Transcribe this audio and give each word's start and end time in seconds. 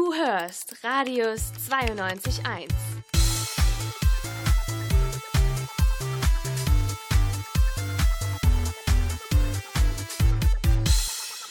Du 0.00 0.14
hörst 0.14 0.82
Radius 0.82 1.52
92.1. 1.70 2.70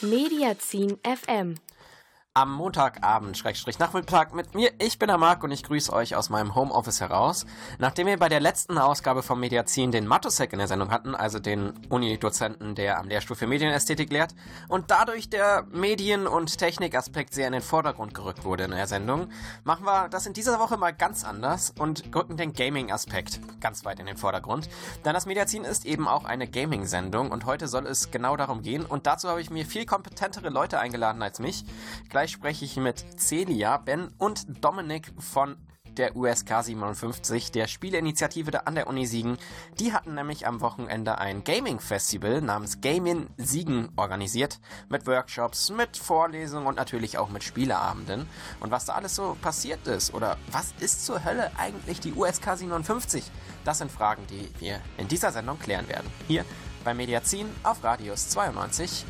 Mediazin 0.00 0.98
FM 1.04 1.54
am 2.32 2.52
Montagabend, 2.52 3.36
Schrägstrich 3.36 3.80
Nachmittag 3.80 4.32
mit 4.32 4.54
mir. 4.54 4.70
Ich 4.78 5.00
bin 5.00 5.08
der 5.08 5.18
Marc 5.18 5.42
und 5.42 5.50
ich 5.50 5.64
grüße 5.64 5.92
euch 5.92 6.14
aus 6.14 6.30
meinem 6.30 6.54
Homeoffice 6.54 7.00
heraus. 7.00 7.44
Nachdem 7.80 8.06
wir 8.06 8.16
bei 8.20 8.28
der 8.28 8.38
letzten 8.38 8.78
Ausgabe 8.78 9.24
vom 9.24 9.40
Mediazin 9.40 9.90
den 9.90 10.06
Matusek 10.06 10.52
in 10.52 10.60
der 10.60 10.68
Sendung 10.68 10.92
hatten, 10.92 11.16
also 11.16 11.40
den 11.40 11.72
Uni-Dozenten, 11.88 12.76
der 12.76 13.00
am 13.00 13.08
Lehrstuhl 13.08 13.34
für 13.34 13.48
Medienästhetik 13.48 14.12
lehrt, 14.12 14.36
und 14.68 14.92
dadurch 14.92 15.28
der 15.28 15.66
Medien- 15.72 16.28
und 16.28 16.56
Technikaspekt 16.56 17.34
sehr 17.34 17.48
in 17.48 17.52
den 17.52 17.62
Vordergrund 17.62 18.14
gerückt 18.14 18.44
wurde 18.44 18.62
in 18.62 18.70
der 18.70 18.86
Sendung, 18.86 19.28
machen 19.64 19.84
wir 19.84 20.08
das 20.08 20.24
in 20.26 20.32
dieser 20.32 20.60
Woche 20.60 20.76
mal 20.76 20.92
ganz 20.92 21.24
anders 21.24 21.74
und 21.80 22.14
rücken 22.14 22.36
den 22.36 22.52
Gaming-Aspekt 22.52 23.40
ganz 23.60 23.84
weit 23.84 23.98
in 23.98 24.06
den 24.06 24.16
Vordergrund. 24.16 24.68
Denn 25.04 25.14
das 25.14 25.26
Mediazin 25.26 25.64
ist 25.64 25.84
eben 25.84 26.06
auch 26.06 26.26
eine 26.26 26.46
Gaming-Sendung 26.46 27.32
und 27.32 27.44
heute 27.44 27.66
soll 27.66 27.88
es 27.88 28.12
genau 28.12 28.36
darum 28.36 28.62
gehen. 28.62 28.86
Und 28.86 29.08
dazu 29.08 29.28
habe 29.28 29.40
ich 29.40 29.50
mir 29.50 29.66
viel 29.66 29.84
kompetentere 29.84 30.50
Leute 30.50 30.78
eingeladen 30.78 31.24
als 31.24 31.40
mich. 31.40 31.64
Gleich 32.08 32.19
spreche 32.28 32.64
ich 32.64 32.76
mit 32.76 33.04
Celia, 33.18 33.76
Ben 33.76 34.08
und 34.18 34.64
Dominik 34.64 35.12
von 35.18 35.56
der 35.96 36.16
USK 36.16 36.62
57, 36.62 37.52
der 37.52 37.66
Spieleinitiative 37.66 38.66
an 38.66 38.74
der 38.74 38.86
Uni 38.86 39.06
Siegen. 39.06 39.38
Die 39.78 39.92
hatten 39.92 40.14
nämlich 40.14 40.46
am 40.46 40.60
Wochenende 40.60 41.18
ein 41.18 41.44
Gaming-Festival 41.44 42.40
namens 42.40 42.80
Gaming 42.80 43.28
Siegen 43.36 43.90
organisiert. 43.96 44.60
Mit 44.88 45.06
Workshops, 45.06 45.70
mit 45.70 45.96
Vorlesungen 45.96 46.66
und 46.66 46.76
natürlich 46.76 47.18
auch 47.18 47.28
mit 47.28 47.42
Spieleabenden. 47.42 48.26
Und 48.60 48.70
was 48.70 48.86
da 48.86 48.94
alles 48.94 49.14
so 49.16 49.36
passiert 49.40 49.86
ist 49.86 50.14
oder 50.14 50.38
was 50.50 50.72
ist 50.80 51.04
zur 51.04 51.24
Hölle 51.24 51.50
eigentlich 51.58 52.00
die 52.00 52.12
USK 52.12 52.56
57? 52.56 53.24
Das 53.64 53.78
sind 53.78 53.90
Fragen, 53.90 54.26
die 54.28 54.48
wir 54.58 54.80
in 54.96 55.08
dieser 55.08 55.32
Sendung 55.32 55.58
klären 55.58 55.88
werden. 55.88 56.10
Hier 56.28 56.44
bei 56.84 56.94
Mediazin 56.94 57.46
auf 57.62 57.84
Radius 57.84 58.28
92 58.30 59.04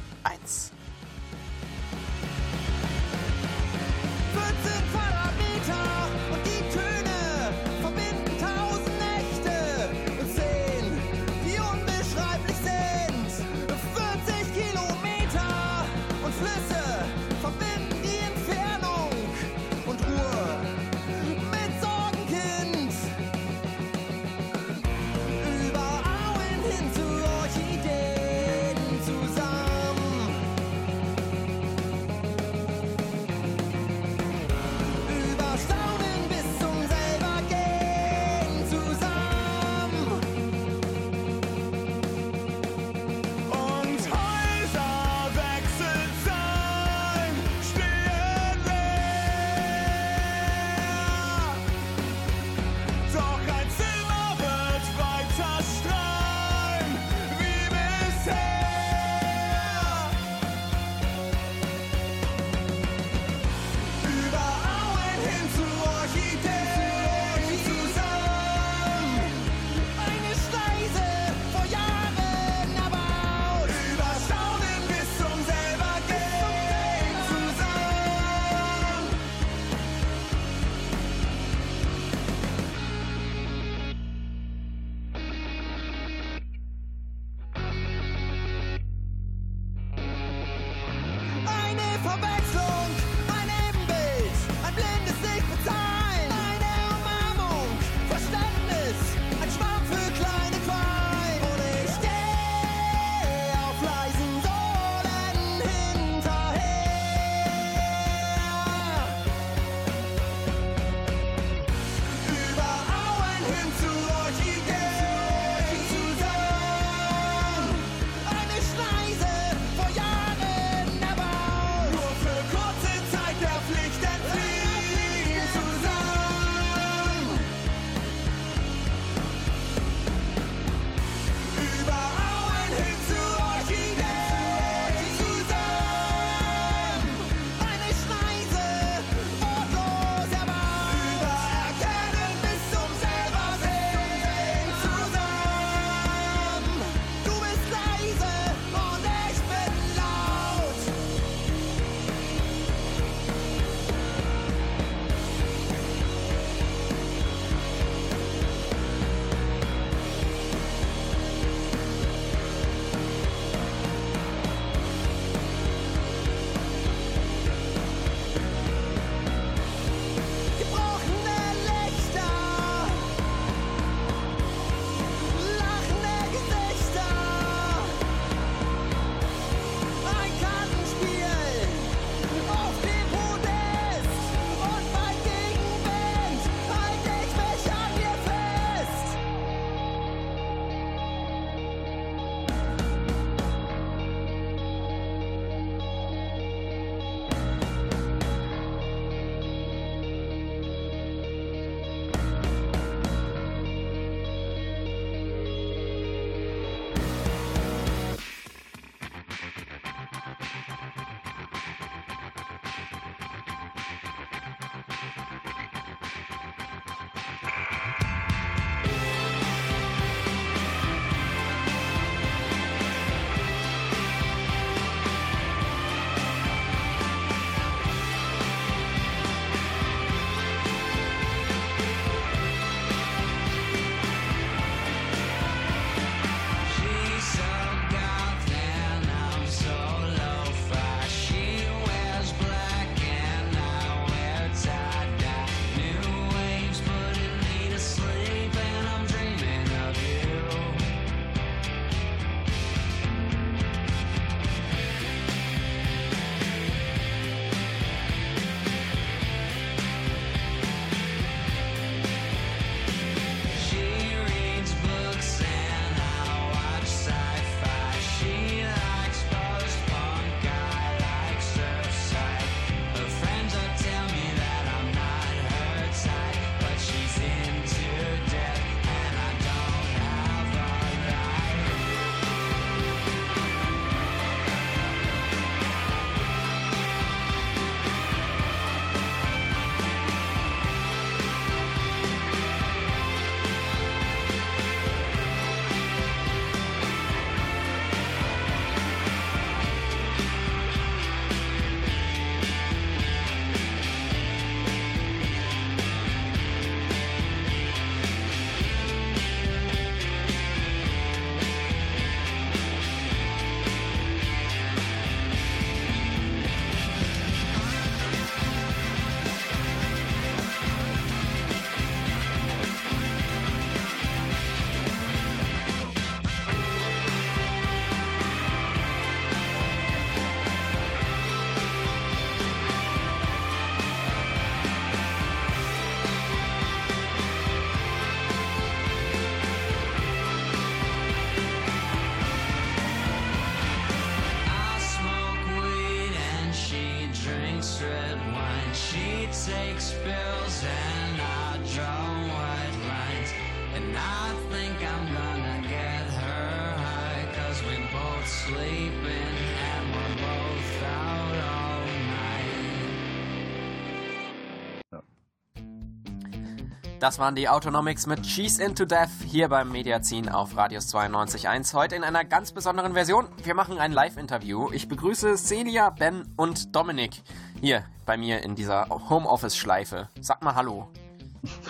Das 367.10 367.18
waren 367.18 367.34
die 367.34 367.48
Autonomics 367.48 368.06
mit 368.06 368.22
Cheese 368.22 368.62
into 368.62 368.84
Death 368.84 369.08
hier 369.26 369.48
beim 369.48 369.72
Mediazin 369.72 370.28
auf 370.28 370.56
Radius 370.56 370.94
92.1. 370.94 371.74
Heute 371.74 371.96
in 371.96 372.04
einer 372.04 372.24
ganz 372.24 372.52
besonderen 372.52 372.92
Version. 372.92 373.26
Wir 373.42 373.56
machen 373.56 373.80
ein 373.80 373.90
Live-Interview. 373.90 374.70
Ich 374.70 374.86
begrüße 374.86 375.36
Celia, 375.36 375.90
Ben 375.90 376.32
und 376.36 376.76
Dominik 376.76 377.20
hier 377.60 377.84
bei 378.06 378.16
mir 378.16 378.44
in 378.44 378.54
dieser 378.54 378.86
Homeoffice-Schleife. 378.88 380.08
Sag 380.20 380.44
mal 380.44 380.54
Hallo. 380.54 380.88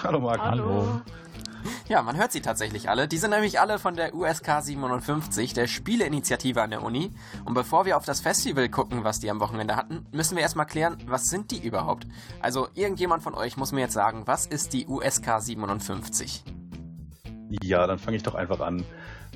Hallo 0.03 0.21
Marc. 0.21 0.43
Hallo. 0.43 1.01
Ja, 1.89 2.03
man 2.03 2.17
hört 2.17 2.33
sie 2.33 2.41
tatsächlich 2.41 2.89
alle. 2.89 3.09
Die 3.09 3.19
sind 3.19 3.31
nämlich 3.31 3.61
alle 3.61 3.79
von 3.79 3.97
der 3.97 4.15
USK 4.15 4.63
57, 4.63 5.53
der 5.53 5.67
Spieleinitiative 5.67 6.63
an 6.63 6.71
der 6.71 6.83
Uni. 6.83 7.13
Und 7.45 7.55
bevor 7.55 7.85
wir 7.85 7.97
auf 7.97 8.05
das 8.05 8.21
Festival 8.21 8.69
gucken, 8.69 9.05
was 9.05 9.21
die 9.21 9.31
am 9.31 9.41
Wochenende 9.41 9.77
hatten, 9.77 10.07
müssen 10.13 10.37
wir 10.37 10.43
erstmal 10.43 10.67
klären, 10.67 10.99
was 11.07 11.25
sind 11.25 11.51
die 11.51 11.59
überhaupt? 11.59 12.07
Also 12.41 12.69
irgendjemand 12.75 13.23
von 13.23 13.35
euch 13.35 13.57
muss 13.57 13.73
mir 13.73 13.81
jetzt 13.81 13.95
sagen, 13.95 14.23
was 14.27 14.47
ist 14.47 14.73
die 14.73 14.87
USK 14.87 15.41
57? 15.41 16.45
Ja, 17.63 17.87
dann 17.87 17.99
fange 17.99 18.17
ich 18.17 18.23
doch 18.23 18.35
einfach 18.35 18.61
an. 18.61 18.85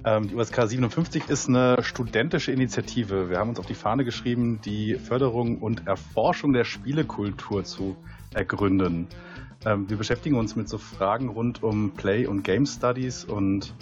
Ähm, 0.04 0.28
die 0.28 0.34
USK 0.34 0.68
57 0.68 1.28
ist 1.28 1.48
eine 1.48 1.82
studentische 1.82 2.52
Initiative. 2.52 3.30
Wir 3.30 3.38
haben 3.38 3.50
uns 3.50 3.58
auf 3.58 3.66
die 3.66 3.74
Fahne 3.74 4.04
geschrieben, 4.04 4.60
die 4.64 4.96
Förderung 4.96 5.58
und 5.58 5.86
Erforschung 5.86 6.52
der 6.52 6.64
Spielekultur 6.64 7.64
zu 7.64 7.96
ergründen. 8.34 9.08
Ähm, 9.64 9.88
wir 9.88 9.96
beschäftigen 9.96 10.36
uns 10.36 10.56
mit 10.56 10.68
so 10.68 10.78
Fragen 10.78 11.28
rund 11.28 11.62
um 11.62 11.92
Play- 11.92 12.26
und 12.26 12.42
Game 12.42 12.66
Studies 12.66 13.24
und 13.24 13.74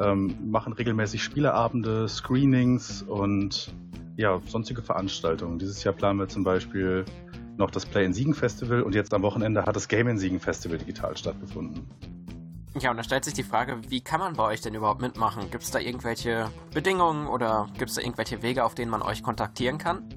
ähm, 0.00 0.36
machen 0.50 0.72
regelmäßig 0.72 1.22
Spieleabende, 1.22 2.08
Screenings 2.08 3.02
und 3.02 3.74
ja, 4.16 4.40
sonstige 4.46 4.82
Veranstaltungen. 4.82 5.58
Dieses 5.58 5.82
Jahr 5.82 5.94
planen 5.94 6.18
wir 6.18 6.28
zum 6.28 6.44
Beispiel 6.44 7.04
noch 7.56 7.70
das 7.70 7.86
Play 7.86 8.04
in 8.04 8.12
Siegen 8.12 8.34
Festival 8.34 8.82
und 8.82 8.94
jetzt 8.94 9.14
am 9.14 9.22
Wochenende 9.22 9.64
hat 9.64 9.76
das 9.76 9.88
Game 9.88 10.08
in 10.08 10.18
Siegen 10.18 10.40
Festival 10.40 10.78
digital 10.78 11.16
stattgefunden. 11.16 11.86
Ja, 12.80 12.90
und 12.90 12.96
da 12.96 13.04
stellt 13.04 13.24
sich 13.24 13.34
die 13.34 13.44
Frage, 13.44 13.78
wie 13.88 14.00
kann 14.00 14.18
man 14.18 14.34
bei 14.34 14.44
euch 14.44 14.60
denn 14.60 14.74
überhaupt 14.74 15.00
mitmachen? 15.00 15.48
Gibt 15.50 15.62
es 15.62 15.70
da 15.70 15.78
irgendwelche 15.78 16.50
Bedingungen 16.72 17.28
oder 17.28 17.68
gibt 17.78 17.90
es 17.90 17.96
da 17.96 18.02
irgendwelche 18.02 18.42
Wege, 18.42 18.64
auf 18.64 18.74
denen 18.74 18.90
man 18.90 19.00
euch 19.00 19.22
kontaktieren 19.22 19.78
kann? 19.78 20.08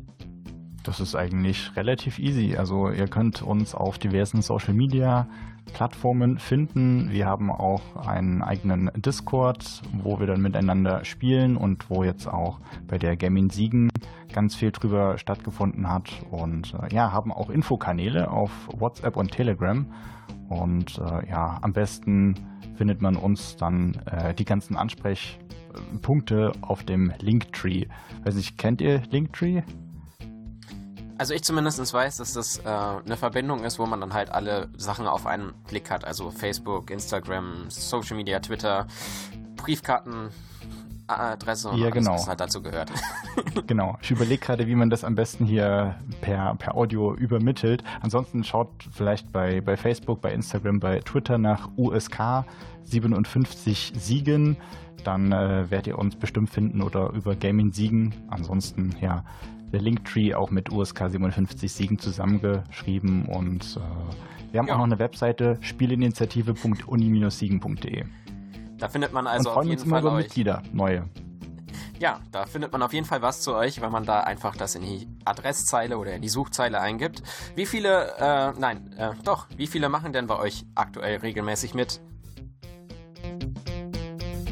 Das 0.88 1.02
ist 1.02 1.16
eigentlich 1.16 1.76
relativ 1.76 2.18
easy. 2.18 2.56
Also 2.56 2.90
ihr 2.90 3.10
könnt 3.10 3.42
uns 3.42 3.76
auf 3.76 3.98
diversen 3.98 4.42
Social 4.42 4.74
Media 4.74 5.28
Plattformen 5.74 6.40
finden. 6.40 7.12
Wir 7.12 7.26
haben 7.26 7.52
auch 7.52 8.08
einen 8.08 8.42
eigenen 8.42 8.90
Discord, 8.96 9.82
wo 10.02 10.18
wir 10.22 10.28
dann 10.28 10.42
miteinander 10.42 11.04
spielen 11.04 11.58
und 11.58 11.90
wo 11.90 12.06
jetzt 12.06 12.26
auch 12.26 12.62
bei 12.88 12.98
der 12.98 13.18
Gaming 13.18 13.50
Siegen 13.52 13.90
ganz 14.32 14.56
viel 14.56 14.72
drüber 14.72 15.18
stattgefunden 15.18 15.90
hat. 15.90 16.10
Und 16.32 16.74
äh, 16.74 16.96
ja, 16.96 17.12
haben 17.12 17.34
auch 17.34 17.50
Infokanäle 17.50 18.32
auf 18.32 18.52
WhatsApp 18.72 19.18
und 19.18 19.32
Telegram. 19.32 19.86
Und 20.48 21.00
äh, 21.00 21.30
ja, 21.30 21.58
am 21.64 21.74
besten 21.74 22.36
findet 22.76 23.02
man 23.02 23.18
uns 23.18 23.58
dann 23.58 23.96
äh, 24.06 24.34
die 24.34 24.46
ganzen 24.46 24.78
Ansprechpunkte 24.78 26.54
auf 26.62 26.86
dem 26.86 27.12
Linktree. 27.20 27.88
Weiß 28.24 28.36
nicht, 28.36 28.58
kennt 28.58 28.80
ihr 28.80 29.04
Linktree? 29.10 29.64
Also 31.18 31.34
ich 31.34 31.44
zumindest 31.44 31.94
weiß, 31.94 32.18
dass 32.18 32.34
das 32.34 32.60
äh, 32.60 32.68
eine 32.68 33.18
Verbindung 33.18 33.64
ist, 33.64 33.80
wo 33.80 33.86
man 33.86 34.02
dann 34.02 34.14
halt 34.14 34.30
alle 34.30 34.70
Sachen 34.78 35.08
auf 35.08 35.26
einen 35.26 35.54
Klick 35.68 35.90
hat. 35.90 36.06
Also 36.06 36.30
Facebook, 36.30 36.92
Instagram, 36.92 37.70
Social 37.70 38.16
Media, 38.16 38.40
Twitter, 38.40 38.86
Briefkarten, 39.56 40.30
Adresse 41.08 41.70
und 41.70 41.78
Ja, 41.78 41.86
alles, 41.86 41.94
genau. 41.96 42.14
was 42.14 42.28
halt 42.28 42.40
dazu 42.40 42.62
gehört. 42.62 42.92
Genau. 43.66 43.98
Ich 44.02 44.12
überlege 44.12 44.44
gerade, 44.44 44.68
wie 44.68 44.76
man 44.76 44.90
das 44.90 45.04
am 45.04 45.16
besten 45.16 45.46
hier 45.46 45.96
per, 46.22 46.56
per 46.56 46.76
Audio 46.76 47.14
übermittelt. 47.16 47.84
Ansonsten 48.02 48.44
schaut 48.44 48.70
vielleicht 48.92 49.32
bei, 49.32 49.62
bei 49.62 49.76
Facebook, 49.76 50.22
bei 50.22 50.32
Instagram, 50.32 50.80
bei 50.80 51.00
Twitter 51.00 51.38
nach 51.38 51.70
USK 51.76 52.46
57 52.84 53.94
Siegen. 53.98 54.58
Dann 55.04 55.32
äh, 55.32 55.70
werdet 55.70 55.88
ihr 55.88 55.98
uns 55.98 56.16
bestimmt 56.16 56.50
finden 56.50 56.82
oder 56.82 57.10
über 57.12 57.36
Gaming 57.36 57.74
Siegen. 57.74 58.14
Ansonsten, 58.30 58.96
ja, 59.02 59.24
der 59.72 59.82
Linktree 59.82 60.34
auch 60.34 60.50
mit 60.52 60.72
USK 60.72 61.10
57 61.10 61.72
Siegen 61.72 62.00
zusammengeschrieben 62.00 63.26
und 63.26 63.78
äh, 63.78 63.80
wir 64.52 64.60
haben 64.60 64.68
Ja. 64.68 64.74
auch 64.76 64.80
noch 64.80 64.86
eine 64.86 65.00
Webseite 65.00 65.58
spielinitiative.uni-siegen.de. 65.62 68.04
Da 68.78 68.90
findet 68.90 69.12
man 69.14 69.26
also 69.28 69.52
auf 69.52 69.66
jeden 69.66 69.88
Fall 69.90 70.02
über 70.02 70.12
euch. 70.14 70.26
Mitglieder, 70.26 70.62
neue. 70.72 71.10
Ja, 72.00 72.20
da 72.32 72.46
findet 72.46 72.72
man 72.72 72.84
auf 72.84 72.94
jeden 72.94 73.08
Fall 73.08 73.24
was 73.24 73.42
zu 73.42 73.56
euch, 73.56 73.82
wenn 73.82 73.92
man 73.92 74.06
da 74.06 74.20
einfach 74.22 74.56
das 74.56 74.76
in 74.76 74.84
die 74.84 75.08
Adresszeile 75.26 75.98
oder 75.98 76.14
in 76.14 76.22
die 76.22 76.30
Suchzeile 76.30 76.80
eingibt. 76.80 77.24
Wie 77.56 77.66
viele, 77.66 78.14
äh, 78.20 78.52
nein, 78.60 78.94
äh, 78.98 79.14
doch, 79.24 79.48
wie 79.58 79.66
viele 79.66 79.90
machen 79.90 80.14
denn 80.14 80.28
bei 80.28 80.38
euch 80.38 80.64
aktuell 80.76 81.18
regelmäßig 81.18 81.74
mit? 81.74 82.00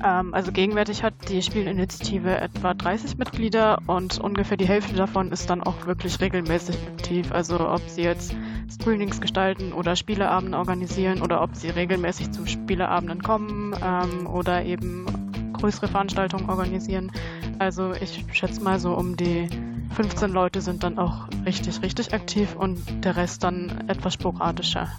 Ähm, 0.04 0.34
also 0.34 0.52
gegenwärtig 0.52 1.04
hat 1.04 1.14
die 1.30 1.42
Spielinitiative 1.42 2.38
etwa 2.38 2.74
30 2.74 3.18
Mitglieder 3.18 3.80
und 3.88 4.20
ungefähr 4.20 4.58
die 4.58 4.68
Hälfte 4.68 4.96
davon 4.96 5.32
ist 5.32 5.50
dann 5.50 5.64
auch 5.64 5.86
wirklich 5.86 6.20
regelmäßig 6.20 6.76
aktiv. 6.94 7.32
Also 7.32 7.60
ob 7.70 7.82
sie 7.88 8.04
jetzt 8.04 8.36
Screenings 8.70 9.22
gestalten 9.22 9.74
oder 9.74 9.96
Spieleabende 9.96 10.58
organisieren 10.58 11.22
oder 11.22 11.42
ob 11.42 11.56
sie 11.56 11.70
regelmäßig 11.70 12.32
zu 12.32 12.46
Spieleabenden 12.46 13.22
kommen 13.22 13.76
ähm, 13.84 14.28
oder 14.28 14.64
eben 14.64 15.06
größere 15.54 15.88
Veranstaltungen 15.88 16.50
organisieren. 16.50 17.12
Also 17.60 17.94
ich 17.94 18.26
schätze 18.34 18.62
mal 18.62 18.80
so 18.80 18.94
um 18.94 19.16
die 19.16 19.48
15 19.96 20.32
Leute 20.32 20.60
sind 20.62 20.84
dann 20.84 20.98
auch 20.98 21.30
richtig, 21.46 21.82
richtig 21.82 22.14
aktiv 22.14 22.56
und 22.56 22.80
der 23.06 23.16
Rest 23.16 23.44
dann 23.44 23.88
etwas 23.88 24.16
sporadischer. 24.16 24.90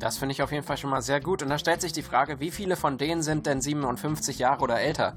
Das 0.00 0.16
finde 0.16 0.32
ich 0.32 0.42
auf 0.42 0.50
jeden 0.50 0.64
Fall 0.64 0.78
schon 0.78 0.90
mal 0.90 1.02
sehr 1.02 1.20
gut. 1.20 1.42
Und 1.42 1.50
da 1.50 1.58
stellt 1.58 1.82
sich 1.82 1.92
die 1.92 2.02
Frage, 2.02 2.40
wie 2.40 2.50
viele 2.50 2.74
von 2.74 2.96
denen 2.96 3.22
sind 3.22 3.46
denn 3.46 3.60
57 3.60 4.38
Jahre 4.38 4.62
oder 4.62 4.80
älter? 4.80 5.14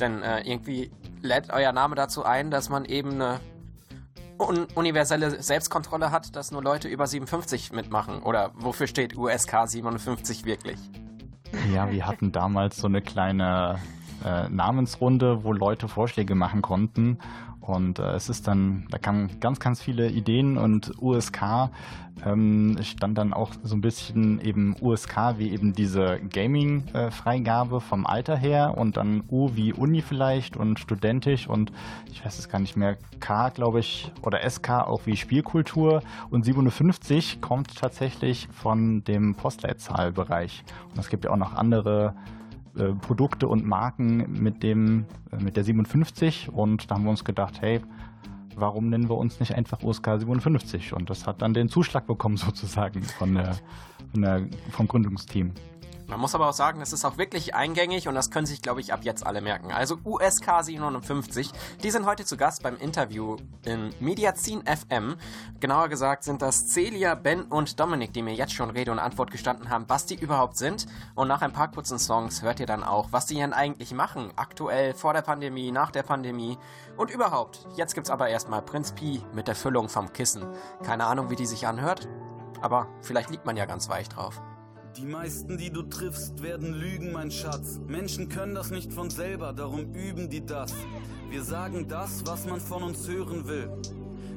Denn 0.00 0.22
äh, 0.22 0.40
irgendwie 0.40 0.90
lädt 1.22 1.50
euer 1.52 1.72
Name 1.72 1.94
dazu 1.94 2.24
ein, 2.24 2.50
dass 2.50 2.68
man 2.68 2.84
eben 2.84 3.12
eine 3.12 3.40
un 4.36 4.66
universelle 4.74 5.40
Selbstkontrolle 5.40 6.10
hat, 6.10 6.34
dass 6.34 6.50
nur 6.50 6.62
Leute 6.62 6.88
über 6.88 7.06
57 7.06 7.72
mitmachen. 7.72 8.22
Oder 8.22 8.50
wofür 8.54 8.88
steht 8.88 9.16
USK 9.16 9.68
57 9.68 10.44
wirklich? 10.44 10.78
Ja, 11.72 11.88
wir 11.90 12.04
hatten 12.04 12.32
damals 12.32 12.78
so 12.78 12.88
eine 12.88 13.00
kleine 13.00 13.78
äh, 14.24 14.48
Namensrunde, 14.48 15.44
wo 15.44 15.52
Leute 15.52 15.86
Vorschläge 15.86 16.34
machen 16.34 16.60
konnten. 16.60 17.18
Und 17.66 17.98
äh, 17.98 18.12
es 18.12 18.28
ist 18.28 18.46
dann, 18.46 18.86
da 18.90 18.98
kamen 18.98 19.40
ganz, 19.40 19.58
ganz 19.58 19.80
viele 19.80 20.10
Ideen 20.10 20.58
und 20.58 20.92
USK 21.00 21.70
ähm, 22.24 22.76
stand 22.82 23.16
dann 23.16 23.32
auch 23.32 23.52
so 23.62 23.74
ein 23.74 23.80
bisschen 23.80 24.38
eben 24.40 24.76
USK 24.80 25.38
wie 25.38 25.50
eben 25.50 25.72
diese 25.72 26.20
Gaming-Freigabe 26.30 27.80
vom 27.80 28.06
Alter 28.06 28.36
her 28.36 28.74
und 28.76 28.98
dann 28.98 29.24
U 29.30 29.50
wie 29.54 29.72
Uni 29.72 30.02
vielleicht 30.02 30.58
und 30.58 30.78
studentisch 30.78 31.48
und 31.48 31.72
ich 32.12 32.22
weiß 32.24 32.38
es 32.38 32.50
gar 32.50 32.58
nicht 32.58 32.76
mehr, 32.76 32.98
K 33.20 33.48
glaube 33.48 33.80
ich 33.80 34.12
oder 34.20 34.48
SK 34.48 34.70
auch 34.70 35.06
wie 35.06 35.16
Spielkultur 35.16 36.02
und 36.30 36.44
57 36.44 37.40
kommt 37.40 37.74
tatsächlich 37.76 38.46
von 38.52 39.04
dem 39.04 39.34
Postleitzahlbereich. 39.36 40.64
Und 40.92 41.00
es 41.00 41.08
gibt 41.08 41.24
ja 41.24 41.30
auch 41.30 41.36
noch 41.36 41.54
andere 41.54 42.14
äh, 42.76 42.92
Produkte 42.94 43.48
und 43.48 43.64
Marken 43.64 44.42
mit 44.42 44.62
dem 44.62 45.06
äh, 45.30 45.42
mit 45.42 45.56
der 45.56 45.64
57 45.64 46.50
und 46.52 46.90
da 46.90 46.96
haben 46.96 47.04
wir 47.04 47.10
uns 47.10 47.24
gedacht, 47.24 47.60
hey, 47.60 47.80
warum 48.56 48.88
nennen 48.88 49.08
wir 49.08 49.16
uns 49.16 49.40
nicht 49.40 49.54
einfach 49.54 49.82
USK 49.82 50.18
57? 50.18 50.92
Und 50.92 51.10
das 51.10 51.26
hat 51.26 51.42
dann 51.42 51.54
den 51.54 51.68
Zuschlag 51.68 52.06
bekommen 52.06 52.36
sozusagen 52.38 53.02
von 53.02 53.34
der, 53.34 53.56
von 54.12 54.22
der 54.22 54.46
vom 54.70 54.88
Gründungsteam. 54.88 55.52
Man 56.06 56.20
muss 56.20 56.34
aber 56.34 56.48
auch 56.48 56.54
sagen, 56.54 56.80
es 56.82 56.92
ist 56.92 57.04
auch 57.04 57.16
wirklich 57.16 57.54
eingängig 57.54 58.08
und 58.08 58.14
das 58.14 58.30
können 58.30 58.46
sich, 58.46 58.60
glaube 58.60 58.80
ich, 58.80 58.92
ab 58.92 59.00
jetzt 59.04 59.26
alle 59.26 59.40
merken. 59.40 59.72
Also 59.72 59.98
USK 60.04 60.62
57, 60.62 61.50
die 61.82 61.90
sind 61.90 62.04
heute 62.04 62.24
zu 62.24 62.36
Gast 62.36 62.62
beim 62.62 62.76
Interview 62.76 63.36
in 63.64 63.94
Mediazin 64.00 64.62
FM. 64.66 65.16
Genauer 65.60 65.88
gesagt 65.88 66.24
sind 66.24 66.42
das 66.42 66.68
Celia, 66.68 67.14
Ben 67.14 67.42
und 67.44 67.80
Dominik, 67.80 68.12
die 68.12 68.22
mir 68.22 68.34
jetzt 68.34 68.52
schon 68.52 68.70
Rede 68.70 68.92
und 68.92 68.98
Antwort 68.98 69.30
gestanden 69.30 69.70
haben, 69.70 69.86
was 69.88 70.04
die 70.04 70.16
überhaupt 70.16 70.58
sind. 70.58 70.86
Und 71.14 71.28
nach 71.28 71.40
ein 71.40 71.52
paar 71.52 71.70
kurzen 71.70 71.98
Songs 71.98 72.42
hört 72.42 72.60
ihr 72.60 72.66
dann 72.66 72.84
auch, 72.84 73.08
was 73.10 73.26
die 73.26 73.36
denn 73.36 73.54
eigentlich 73.54 73.94
machen. 73.94 74.30
Aktuell, 74.36 74.92
vor 74.92 75.14
der 75.14 75.22
Pandemie, 75.22 75.72
nach 75.72 75.90
der 75.90 76.02
Pandemie 76.02 76.58
und 76.96 77.10
überhaupt. 77.10 77.66
Jetzt 77.76 77.94
gibt's 77.94 78.10
aber 78.10 78.28
erstmal 78.28 78.62
Prinz 78.62 78.92
Pi 78.92 79.22
mit 79.32 79.48
der 79.48 79.54
Füllung 79.54 79.88
vom 79.88 80.12
Kissen. 80.12 80.44
Keine 80.82 81.06
Ahnung, 81.06 81.30
wie 81.30 81.36
die 81.36 81.46
sich 81.46 81.66
anhört, 81.66 82.08
aber 82.60 82.88
vielleicht 83.00 83.30
liegt 83.30 83.46
man 83.46 83.56
ja 83.56 83.64
ganz 83.64 83.88
weich 83.88 84.08
drauf. 84.08 84.42
Die 84.96 85.04
meisten, 85.04 85.58
die 85.58 85.70
du 85.70 85.82
triffst, 85.82 86.40
werden 86.40 86.72
lügen, 86.72 87.10
mein 87.10 87.32
Schatz. 87.32 87.80
Menschen 87.88 88.28
können 88.28 88.54
das 88.54 88.70
nicht 88.70 88.92
von 88.92 89.10
selber, 89.10 89.52
darum 89.52 89.92
üben 89.92 90.30
die 90.30 90.46
das. 90.46 90.72
Wir 91.30 91.42
sagen 91.42 91.88
das, 91.88 92.24
was 92.26 92.46
man 92.46 92.60
von 92.60 92.84
uns 92.84 93.08
hören 93.08 93.48
will. 93.48 93.68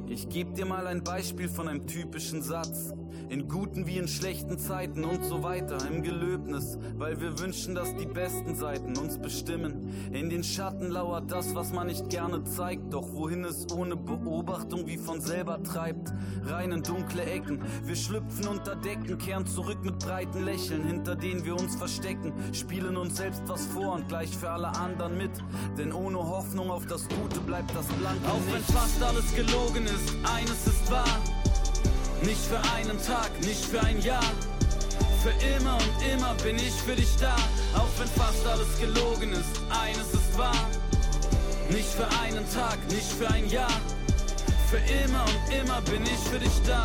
Ich 0.08 0.28
geb 0.28 0.56
dir 0.56 0.66
mal 0.66 0.88
ein 0.88 1.04
Beispiel 1.04 1.48
von 1.48 1.68
einem 1.68 1.86
typischen 1.86 2.42
Satz. 2.42 2.92
In 3.28 3.48
guten 3.48 3.86
wie 3.86 3.98
in 3.98 4.08
schlechten 4.08 4.58
Zeiten 4.58 5.04
und 5.04 5.24
so 5.24 5.42
weiter. 5.42 5.78
Im 5.88 6.02
Gelöbnis, 6.02 6.78
weil 6.96 7.20
wir 7.20 7.38
wünschen, 7.38 7.74
dass 7.74 7.94
die 7.96 8.06
besten 8.06 8.54
Seiten 8.54 8.96
uns 8.96 9.18
bestimmen. 9.18 9.92
In 10.12 10.30
den 10.30 10.42
Schatten 10.44 10.90
lauert 10.90 11.30
das, 11.30 11.54
was 11.54 11.72
man 11.72 11.88
nicht 11.88 12.08
gerne 12.08 12.44
zeigt. 12.44 12.92
Doch 12.92 13.12
wohin 13.12 13.44
es 13.44 13.70
ohne 13.72 13.96
Beobachtung 13.96 14.86
wie 14.86 14.96
von 14.96 15.20
selber 15.20 15.62
treibt. 15.62 16.12
Rein 16.44 16.72
in 16.72 16.82
dunkle 16.82 17.22
Ecken. 17.24 17.60
Wir 17.84 17.96
schlüpfen 17.96 18.48
unter 18.48 18.76
Decken, 18.76 19.18
kehren 19.18 19.46
zurück 19.46 19.78
mit 19.82 19.98
breiten 19.98 20.44
Lächeln, 20.44 20.84
hinter 20.84 21.16
denen 21.16 21.44
wir 21.44 21.54
uns 21.54 21.76
verstecken. 21.76 22.32
Spielen 22.52 22.96
uns 22.96 23.16
selbst 23.16 23.42
was 23.46 23.66
vor 23.66 23.94
und 23.94 24.08
gleich 24.08 24.36
für 24.36 24.50
alle 24.50 24.68
anderen 24.76 25.16
mit. 25.18 25.32
Denn 25.76 25.92
ohne 25.92 26.18
Hoffnung 26.18 26.70
auf 26.70 26.86
das 26.86 27.08
Gute 27.08 27.40
bleibt 27.40 27.74
das 27.74 27.86
Blanke 27.86 28.26
Auch 28.26 28.52
wenn 28.52 28.62
fast 28.62 29.02
alles 29.02 29.34
gelogen 29.34 29.84
ist, 29.84 30.14
eines 30.24 30.66
ist 30.66 30.90
wahr. 30.90 31.47
Nicht 32.22 32.40
für 32.40 32.60
einen 32.74 33.00
Tag, 33.02 33.30
nicht 33.40 33.64
für 33.64 33.80
ein 33.80 34.00
Jahr. 34.00 34.24
Für 35.22 35.30
immer 35.56 35.76
und 35.76 36.12
immer 36.12 36.34
bin 36.42 36.56
ich 36.56 36.72
für 36.72 36.94
dich 36.94 37.14
da. 37.20 37.36
Auch 37.76 37.88
wenn 37.98 38.08
fast 38.08 38.46
alles 38.46 38.78
gelogen 38.80 39.32
ist, 39.32 39.60
eines 39.70 40.12
ist 40.12 40.38
wahr. 40.38 40.68
Nicht 41.70 41.88
für 41.88 42.08
einen 42.22 42.44
Tag, 42.52 42.78
nicht 42.88 43.12
für 43.12 43.28
ein 43.30 43.48
Jahr. 43.48 43.80
Für 44.70 44.78
immer 45.04 45.24
und 45.24 45.54
immer 45.54 45.80
bin 45.82 46.02
ich 46.02 46.18
für 46.30 46.38
dich 46.38 46.62
da. 46.66 46.82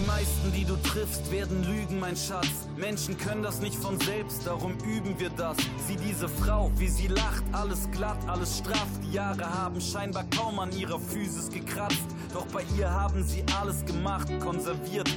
Die 0.00 0.06
meisten, 0.06 0.52
die 0.54 0.64
du 0.64 0.76
triffst, 0.76 1.30
werden 1.30 1.62
lügen, 1.62 2.00
mein 2.00 2.16
Schatz. 2.16 2.66
Menschen 2.76 3.18
können 3.18 3.42
das 3.42 3.60
nicht 3.60 3.76
von 3.76 4.00
selbst, 4.00 4.46
darum 4.46 4.72
üben 4.78 5.18
wir 5.18 5.28
das. 5.28 5.58
Sieh 5.86 5.96
diese 5.96 6.26
Frau, 6.26 6.70
wie 6.76 6.88
sie 6.88 7.08
lacht, 7.08 7.44
alles 7.52 7.90
glatt, 7.90 8.16
alles 8.26 8.58
straff. 8.58 8.88
Die 9.04 9.12
Jahre 9.12 9.44
haben 9.44 9.78
scheinbar 9.78 10.24
kaum 10.34 10.58
an 10.58 10.72
ihrer 10.72 10.98
Physis 10.98 11.50
gekratzt. 11.50 12.06
Doch 12.32 12.46
bei 12.46 12.64
ihr 12.78 12.90
haben 12.90 13.22
sie 13.24 13.44
alles 13.60 13.84
gemacht, 13.84 14.28
konserviert. 14.40 15.10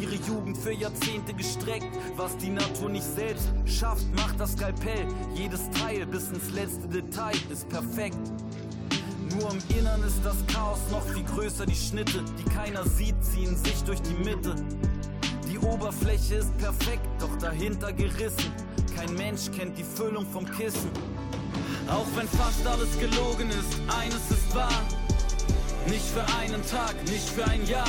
Ihre 0.00 0.14
Jugend 0.14 0.56
für 0.56 0.72
Jahrzehnte 0.72 1.34
gestreckt. 1.34 1.88
Was 2.16 2.36
die 2.36 2.50
Natur 2.50 2.90
nicht 2.90 3.06
selbst 3.06 3.48
schafft, 3.66 4.06
macht 4.14 4.38
das 4.38 4.52
Skalpell. 4.52 5.08
Jedes 5.34 5.68
Teil 5.70 6.06
bis 6.06 6.28
ins 6.28 6.50
letzte 6.50 6.86
Detail 6.86 7.36
ist 7.50 7.68
perfekt. 7.68 8.18
Nur 9.36 9.50
im 9.50 9.78
Innern 9.78 10.02
ist 10.02 10.24
das 10.24 10.36
Chaos 10.52 10.78
noch 10.90 11.06
viel 11.08 11.24
größer. 11.24 11.66
Die 11.66 11.74
Schnitte, 11.74 12.24
die 12.38 12.44
keiner 12.50 12.84
sieht, 12.84 13.16
ziehen 13.22 13.56
sich 13.56 13.82
durch 13.84 14.00
die 14.02 14.14
Mitte. 14.14 14.54
Die 15.50 15.58
Oberfläche 15.58 16.36
ist 16.36 16.56
perfekt, 16.58 17.06
doch 17.18 17.36
dahinter 17.38 17.92
gerissen. 17.92 18.52
Kein 18.96 19.14
Mensch 19.14 19.50
kennt 19.50 19.76
die 19.76 19.84
Füllung 19.84 20.26
vom 20.26 20.44
Kissen. 20.50 20.90
Auch 21.88 22.06
wenn 22.16 22.28
fast 22.28 22.66
alles 22.66 22.98
gelogen 22.98 23.50
ist, 23.50 23.80
eines 24.00 24.30
ist 24.30 24.54
wahr. 24.54 24.82
Nicht 25.86 26.04
für 26.04 26.24
einen 26.38 26.64
Tag, 26.66 26.94
nicht 27.04 27.28
für 27.28 27.46
ein 27.46 27.66
Jahr. 27.66 27.88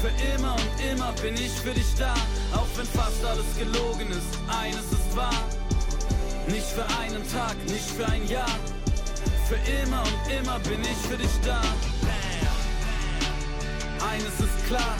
Für 0.00 0.10
immer 0.34 0.54
und 0.54 0.92
immer 0.92 1.12
bin 1.22 1.34
ich 1.34 1.50
für 1.50 1.72
dich 1.72 1.94
da. 1.98 2.14
Auch 2.54 2.68
wenn 2.76 2.86
fast 2.86 3.24
alles 3.24 3.46
gelogen 3.58 4.10
ist, 4.10 4.38
eines 4.48 4.92
ist 4.92 5.16
wahr. 5.16 5.44
Nicht 6.48 6.66
für 6.66 6.84
einen 7.00 7.26
Tag, 7.28 7.56
nicht 7.66 7.90
für 7.90 8.06
ein 8.06 8.26
Jahr. 8.28 8.50
Für 9.52 9.70
immer 9.82 10.00
und 10.00 10.32
immer 10.32 10.58
bin 10.60 10.80
ich 10.80 10.96
für 11.06 11.18
dich 11.18 11.36
da. 11.44 11.60
Eines 14.00 14.40
ist 14.40 14.66
klar, 14.66 14.96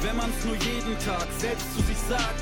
wenn 0.00 0.16
man's 0.16 0.42
nur 0.46 0.54
jeden 0.54 0.98
Tag 1.04 1.28
selbst 1.36 1.66
zu 1.76 1.82
sich 1.82 1.98
sagt, 2.08 2.40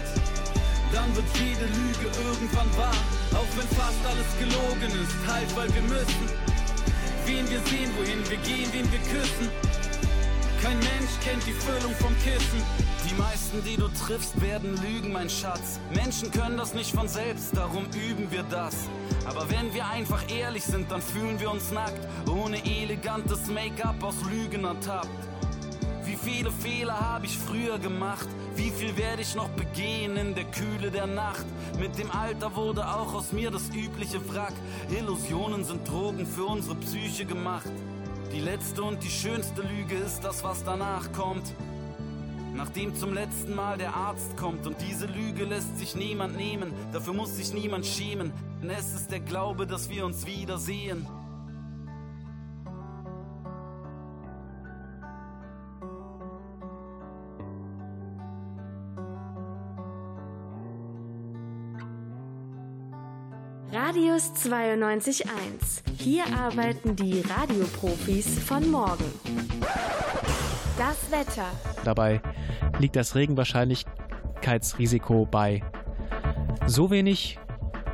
dann 0.92 1.10
wird 1.16 1.26
jede 1.34 1.66
Lüge 1.66 2.06
irgendwann 2.22 2.70
wahr. 2.76 2.94
Auch 3.34 3.50
wenn 3.58 3.66
fast 3.74 3.98
alles 4.06 4.30
gelogen 4.38 4.94
ist, 4.94 5.26
halt, 5.26 5.50
weil 5.56 5.74
wir 5.74 5.82
müssen. 5.82 6.24
Wen 7.26 7.50
wir 7.50 7.58
sehen, 7.66 7.90
wohin 7.98 8.22
wir 8.30 8.38
gehen, 8.46 8.70
wen 8.70 8.86
wir 8.92 9.00
küssen. 9.00 9.50
Kein 10.62 10.78
Mensch 10.78 11.18
kennt 11.24 11.44
die 11.48 11.52
Füllung 11.66 11.96
vom 11.96 12.14
Kissen. 12.22 12.62
Die 13.14 13.22
meisten, 13.22 13.62
die 13.62 13.76
du 13.76 13.86
triffst, 13.88 14.40
werden 14.40 14.76
lügen, 14.82 15.12
mein 15.12 15.30
Schatz. 15.30 15.78
Menschen 15.94 16.32
können 16.32 16.56
das 16.56 16.74
nicht 16.74 16.92
von 16.92 17.06
selbst, 17.06 17.56
darum 17.56 17.84
üben 17.94 18.28
wir 18.32 18.42
das. 18.44 18.88
Aber 19.24 19.48
wenn 19.50 19.72
wir 19.72 19.86
einfach 19.86 20.28
ehrlich 20.28 20.64
sind, 20.64 20.90
dann 20.90 21.00
fühlen 21.00 21.38
wir 21.38 21.52
uns 21.52 21.70
nackt, 21.70 22.08
ohne 22.28 22.56
elegantes 22.64 23.46
Make-up 23.46 24.02
aus 24.02 24.16
Lügen 24.28 24.64
ertappt. 24.64 25.08
Wie 26.04 26.16
viele 26.16 26.50
Fehler 26.50 26.98
habe 26.98 27.26
ich 27.26 27.38
früher 27.38 27.78
gemacht? 27.78 28.26
Wie 28.56 28.70
viel 28.70 28.96
werde 28.96 29.22
ich 29.22 29.36
noch 29.36 29.48
begehen 29.50 30.16
in 30.16 30.34
der 30.34 30.44
Kühle 30.46 30.90
der 30.90 31.06
Nacht? 31.06 31.46
Mit 31.78 31.96
dem 31.96 32.10
Alter 32.10 32.56
wurde 32.56 32.84
auch 32.84 33.14
aus 33.14 33.30
mir 33.30 33.52
das 33.52 33.68
übliche 33.68 34.18
Wrack. 34.28 34.54
Illusionen 34.90 35.64
sind 35.64 35.88
Drogen 35.88 36.26
für 36.26 36.46
unsere 36.46 36.74
Psyche 36.76 37.26
gemacht. 37.26 37.70
Die 38.32 38.40
letzte 38.40 38.82
und 38.82 39.04
die 39.04 39.10
schönste 39.10 39.62
Lüge 39.62 39.94
ist 39.94 40.24
das, 40.24 40.42
was 40.42 40.64
danach 40.64 41.12
kommt. 41.12 41.54
Nachdem 42.54 42.94
zum 42.94 43.12
letzten 43.12 43.54
Mal 43.56 43.78
der 43.78 43.96
Arzt 43.96 44.36
kommt 44.36 44.64
und 44.66 44.76
diese 44.80 45.06
Lüge 45.06 45.44
lässt 45.44 45.76
sich 45.76 45.96
niemand 45.96 46.36
nehmen, 46.36 46.72
dafür 46.92 47.12
muss 47.12 47.36
sich 47.36 47.52
niemand 47.52 47.84
schämen, 47.84 48.32
denn 48.62 48.70
es 48.70 48.94
ist 48.94 49.10
der 49.10 49.18
Glaube, 49.18 49.66
dass 49.66 49.90
wir 49.90 50.06
uns 50.06 50.24
wiedersehen. 50.24 51.04
Radius 63.74 64.30
92.1. 64.46 65.26
Hier 65.98 66.24
arbeiten 66.38 66.94
die 66.94 67.22
Radioprofis 67.22 68.38
von 68.38 68.70
morgen. 68.70 69.04
Das 70.78 71.10
Wetter. 71.10 71.48
Dabei 71.82 72.20
liegt 72.78 72.94
das 72.94 73.16
Regenwahrscheinlichkeitsrisiko 73.16 75.26
bei 75.28 75.64
so 76.68 76.92
wenig, 76.92 77.40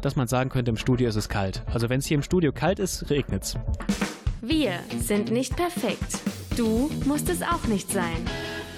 dass 0.02 0.16
man 0.16 0.28
sagen 0.28 0.50
könnte, 0.50 0.70
im 0.70 0.76
Studio 0.76 1.08
ist 1.08 1.16
es 1.16 1.30
kalt. 1.30 1.62
Also 1.72 1.88
wenn 1.88 2.00
es 2.00 2.06
hier 2.06 2.16
im 2.16 2.22
Studio 2.22 2.52
kalt 2.52 2.78
ist, 2.78 3.08
regnet's. 3.08 3.56
Wir 4.42 4.80
sind 4.98 5.30
nicht 5.30 5.56
perfekt. 5.56 6.18
Du 6.58 6.90
musst 7.06 7.30
es 7.30 7.40
auch 7.40 7.64
nicht 7.68 7.90
sein. 7.90 8.26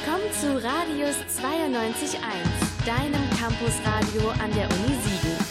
Komm 0.04 0.20
zu 0.40 0.54
Radius 0.54 1.16
92.1, 1.40 2.20
deinem 2.86 3.28
Campusradio 3.40 4.30
an 4.40 4.52
der 4.54 4.68
Uni 4.68 4.94
Siegen. 5.02 5.41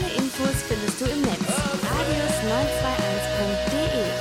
Alle 0.00 0.08
Infos 0.14 0.62
findest 0.66 0.98
du 1.00 1.04
im 1.04 1.20
Netz. 1.20 1.40
Radius921.de 1.40 4.19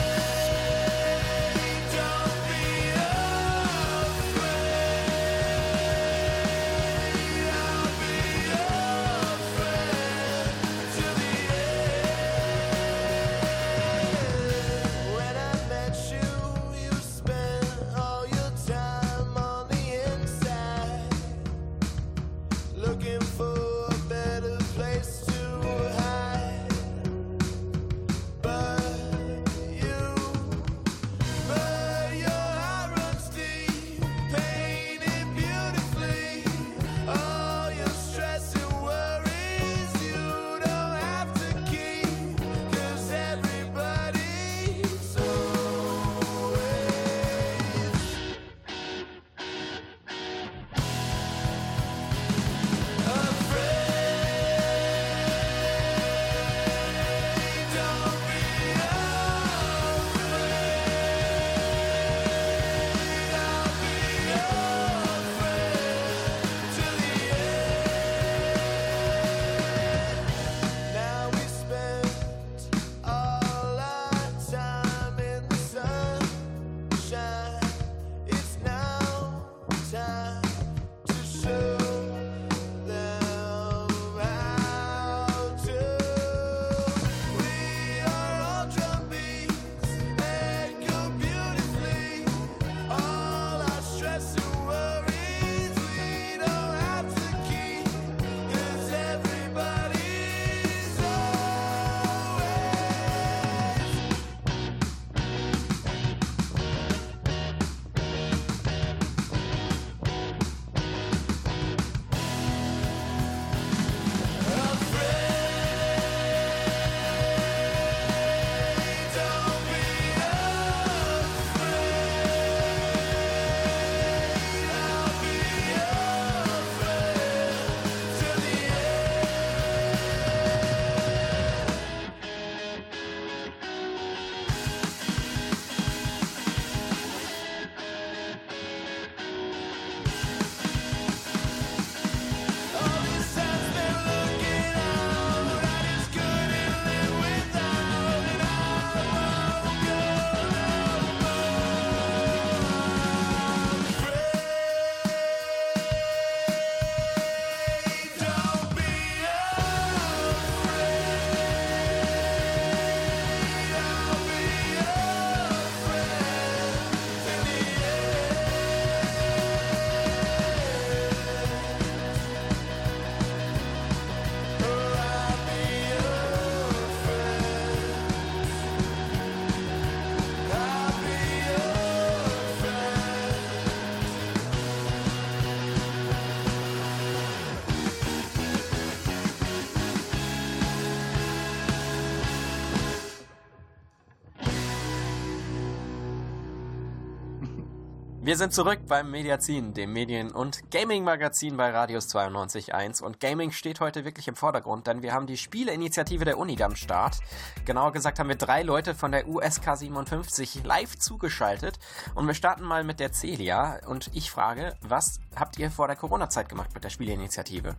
Wir 198.29 198.37
sind 198.37 198.53
zurück 198.53 198.81
beim 198.87 199.09
Mediazin, 199.09 199.74
dem 199.74 199.92
Medien- 199.92 200.29
und 200.29 200.70
Gaming-Magazin 200.70 201.57
bei 201.57 201.72
Radius 201.72 202.13
92.1. 202.13 203.01
Und 203.01 203.20
Gaming 203.20 203.50
steht 203.50 203.79
heute 203.79 204.05
wirklich 204.05 204.27
im 204.27 204.35
Vordergrund, 204.35 204.85
denn 204.85 205.01
wir 205.01 205.13
haben 205.13 205.25
die 205.25 205.35
Spieleinitiative 205.35 206.25
der 206.25 206.37
Uni 206.37 206.61
am 206.61 206.75
Start. 206.75 207.18
Genauer 207.65 207.92
gesagt 207.92 208.20
haben 208.20 208.29
wir 208.29 208.35
drei 208.35 208.61
Leute 208.61 208.94
von 208.94 209.11
der 209.11 209.27
USK 209.27 209.75
57 209.75 210.63
live 210.63 210.96
zugeschaltet. 211.00 211.79
Und 212.13 212.27
wir 212.27 212.35
starten 212.35 212.65
mal 212.65 212.83
mit 212.83 213.00
der 213.00 213.13
Celia. 213.13 213.79
Und 213.87 214.11
ich 214.13 214.29
frage, 214.29 214.75
was 214.81 215.20
habt 215.35 215.57
ihr 215.57 215.72
vor 215.72 215.87
der 215.87 215.96
Corona-Zeit 215.96 216.50
gemacht 216.50 216.70
mit 216.75 216.83
der 216.83 216.92
Spieleinitiative? 216.92 217.75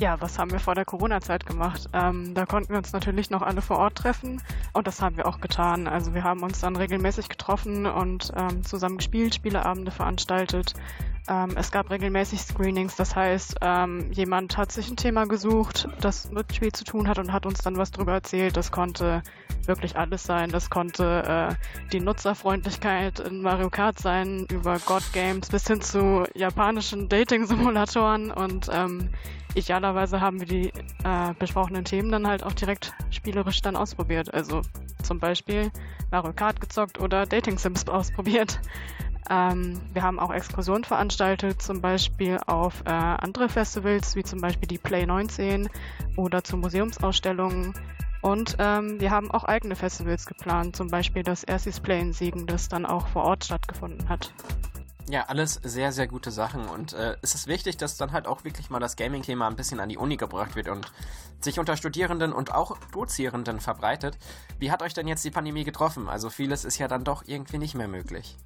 Ja, 0.00 0.20
was 0.20 0.38
haben 0.38 0.50
wir 0.50 0.58
vor 0.58 0.74
der 0.74 0.84
Corona-Zeit 0.84 1.46
gemacht? 1.46 1.88
Ähm, 1.92 2.34
da 2.34 2.44
konnten 2.44 2.70
wir 2.70 2.78
uns 2.78 2.92
natürlich 2.92 3.30
noch 3.30 3.42
alle 3.42 3.62
vor 3.62 3.78
Ort 3.78 3.96
treffen 3.96 4.42
und 4.72 4.86
das 4.86 5.00
haben 5.00 5.16
wir 5.16 5.26
auch 5.26 5.40
getan. 5.40 5.86
Also 5.86 6.12
wir 6.14 6.24
haben 6.24 6.42
uns 6.42 6.60
dann 6.60 6.74
regelmäßig 6.74 7.28
getroffen 7.28 7.86
und 7.86 8.32
ähm, 8.36 8.64
zusammen 8.64 8.96
gespielt, 8.96 9.34
Spieleabende 9.34 9.92
veranstaltet. 9.92 10.74
Ähm, 11.28 11.50
es 11.56 11.70
gab 11.70 11.88
regelmäßig 11.90 12.40
Screenings, 12.40 12.96
das 12.96 13.14
heißt, 13.14 13.58
ähm, 13.60 14.10
jemand 14.10 14.56
hat 14.56 14.72
sich 14.72 14.90
ein 14.90 14.96
Thema 14.96 15.26
gesucht, 15.26 15.88
das 16.00 16.32
mit 16.32 16.52
Spiel 16.52 16.72
zu 16.72 16.82
tun 16.82 17.06
hat 17.06 17.18
und 17.20 17.32
hat 17.32 17.46
uns 17.46 17.60
dann 17.60 17.76
was 17.76 17.92
drüber 17.92 18.14
erzählt. 18.14 18.56
Das 18.56 18.72
konnte 18.72 19.22
wirklich 19.66 19.96
alles 19.96 20.24
sein. 20.24 20.50
Das 20.50 20.68
konnte 20.68 21.22
äh, 21.50 21.90
die 21.92 22.00
Nutzerfreundlichkeit 22.00 23.20
in 23.20 23.42
Mario 23.42 23.70
Kart 23.70 24.00
sein, 24.00 24.46
über 24.50 24.80
God 24.80 25.04
Games 25.12 25.48
bis 25.48 25.68
hin 25.68 25.80
zu 25.80 26.24
japanischen 26.34 27.08
Dating-Simulatoren 27.08 28.32
und 28.32 28.68
ähm, 28.72 29.10
idealerweise 29.54 30.20
haben 30.20 30.40
wir 30.40 30.46
die 30.46 30.68
äh, 31.04 31.34
besprochenen 31.38 31.84
Themen 31.84 32.10
dann 32.10 32.26
halt 32.26 32.42
auch 32.42 32.52
direkt 32.52 32.92
spielerisch 33.10 33.60
dann 33.62 33.76
ausprobiert. 33.76 34.32
Also 34.32 34.62
zum 35.02 35.18
Beispiel 35.18 35.70
Mario 36.10 36.32
Kart 36.32 36.60
gezockt 36.60 37.00
oder 37.00 37.26
Dating 37.26 37.58
Sims 37.58 37.86
ausprobiert. 37.88 38.60
Ähm, 39.30 39.80
wir 39.92 40.02
haben 40.02 40.18
auch 40.18 40.32
Exkursionen 40.32 40.84
veranstaltet, 40.84 41.62
zum 41.62 41.80
Beispiel 41.80 42.38
auf 42.46 42.82
äh, 42.84 42.90
andere 42.90 43.48
Festivals, 43.48 44.16
wie 44.16 44.24
zum 44.24 44.40
Beispiel 44.40 44.68
die 44.68 44.78
Play 44.78 45.06
19 45.06 45.68
oder 46.16 46.42
zu 46.42 46.56
Museumsausstellungen. 46.56 47.74
Und 48.20 48.56
ähm, 48.58 49.00
wir 49.00 49.10
haben 49.10 49.30
auch 49.30 49.44
eigene 49.44 49.74
Festivals 49.74 50.26
geplant, 50.26 50.76
zum 50.76 50.88
Beispiel 50.88 51.22
das 51.22 51.44
Erstis 51.44 51.80
Play 51.80 52.00
in 52.00 52.12
Siegen, 52.12 52.46
das 52.46 52.68
dann 52.68 52.86
auch 52.86 53.08
vor 53.08 53.24
Ort 53.24 53.44
stattgefunden 53.44 54.08
hat. 54.08 54.32
Ja, 55.08 55.24
alles 55.24 55.54
sehr, 55.62 55.90
sehr 55.92 56.06
gute 56.06 56.30
Sachen 56.30 56.66
und 56.68 56.92
äh, 56.92 57.16
es 57.22 57.34
ist 57.34 57.46
wichtig, 57.48 57.76
dass 57.76 57.96
dann 57.96 58.12
halt 58.12 58.26
auch 58.26 58.44
wirklich 58.44 58.70
mal 58.70 58.78
das 58.78 58.96
Gaming-Thema 58.96 59.48
ein 59.48 59.56
bisschen 59.56 59.80
an 59.80 59.88
die 59.88 59.98
Uni 59.98 60.16
gebracht 60.16 60.54
wird 60.54 60.68
und 60.68 60.92
sich 61.40 61.58
unter 61.58 61.76
Studierenden 61.76 62.32
und 62.32 62.54
auch 62.54 62.78
Dozierenden 62.92 63.60
verbreitet. 63.60 64.16
Wie 64.58 64.70
hat 64.70 64.80
euch 64.80 64.94
denn 64.94 65.08
jetzt 65.08 65.24
die 65.24 65.30
Pandemie 65.30 65.64
getroffen? 65.64 66.08
Also 66.08 66.30
vieles 66.30 66.64
ist 66.64 66.78
ja 66.78 66.86
dann 66.86 67.02
doch 67.04 67.24
irgendwie 67.26 67.58
nicht 67.58 67.74
mehr 67.74 67.88
möglich. 67.88 68.38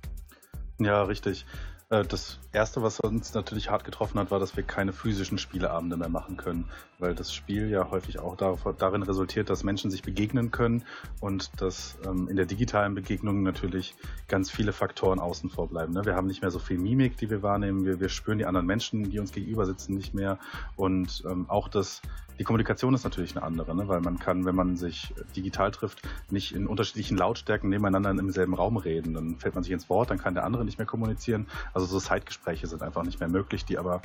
Ja, 0.79 1.03
richtig. 1.03 1.47
Äh, 1.91 2.05
Das 2.05 2.39
erste, 2.53 2.83
was 2.83 3.01
uns 3.01 3.35
natürlich 3.35 3.71
hart 3.71 3.85
getroffen 3.85 4.19
hat, 4.19 4.31
war, 4.31 4.41
dass 4.41 4.57
wir 4.57 4.63
keine 4.63 4.93
physischen 4.93 5.39
Spieleabende 5.39 5.97
mehr 5.97 6.09
machen 6.09 6.37
können, 6.37 6.71
weil 6.99 7.15
das 7.15 7.33
Spiel 7.33 7.69
ja 7.69 7.91
häufig 7.91 8.19
auch 8.19 8.37
dar- 8.37 8.59
darin 8.79 9.03
resultiert, 9.03 9.51
dass 9.51 9.65
Menschen 9.65 9.91
sich 9.91 10.03
begegnen 10.03 10.51
können 10.51 10.85
und 11.21 11.51
dass 11.61 11.99
ähm, 12.07 12.29
in 12.29 12.37
der 12.37 12.47
digitalen 12.47 12.95
Begegnung 12.95 13.43
natürlich 13.43 13.95
ganz 14.29 14.51
viele 14.51 14.73
Faktoren 14.73 15.19
außen 15.19 15.51
vor 15.51 15.69
bleiben. 15.69 15.93
Ne? 15.93 16.05
Wir 16.05 16.15
haben 16.15 16.27
nicht 16.27 16.43
mehr 16.43 16.51
so 16.51 16.59
viel 16.59 16.79
Mimik, 16.79 17.17
die 17.19 17.31
wir 17.31 17.43
wahrnehmen. 17.43 17.85
Wir, 17.85 18.01
wir 18.01 18.09
spüren 18.09 18.39
die 18.39 18.47
anderen 18.47 18.67
Menschen, 18.67 19.11
die 19.11 19.19
uns 19.19 19.33
gegenüber 19.33 19.67
sitzen, 19.67 19.95
nicht 19.95 20.15
mehr. 20.15 20.39
Und 20.77 21.23
ähm, 21.31 21.47
auch 21.49 21.69
das, 21.69 22.03
die 22.39 22.45
Kommunikation 22.45 22.95
ist 22.95 23.05
natürlich 23.05 23.37
eine 23.37 23.45
andere, 23.45 23.75
ne? 23.75 23.89
weil 23.89 24.01
man 24.01 24.19
kann, 24.19 24.45
wenn 24.45 24.55
man 24.55 24.77
sich 24.77 25.15
digital 25.35 25.71
trifft, 25.71 26.03
nicht 26.31 26.55
in 26.55 26.67
unterschiedlichen 26.67 27.17
Lautstärken 27.17 27.69
nebeneinander 27.71 28.11
im 28.11 28.31
selben 28.31 28.55
Raum 28.55 28.77
reden. 28.77 29.15
Dann 29.15 29.37
fällt 29.37 29.55
man 29.55 29.65
sich 29.65 29.73
ins 29.73 29.89
Wort, 29.89 30.11
dann 30.11 30.19
kann 30.19 30.35
der 30.35 30.45
andere 30.45 30.65
nicht 30.65 30.79
mehr 30.79 30.87
kommunizieren. 30.87 31.47
Also 31.75 31.87
so 31.87 32.01
Zeitgespräche 32.01 32.67
sind 32.67 32.83
einfach 32.83 33.03
nicht 33.05 33.21
mehr 33.21 33.29
möglich, 33.29 33.65
die 33.65 33.79
aber 33.79 34.01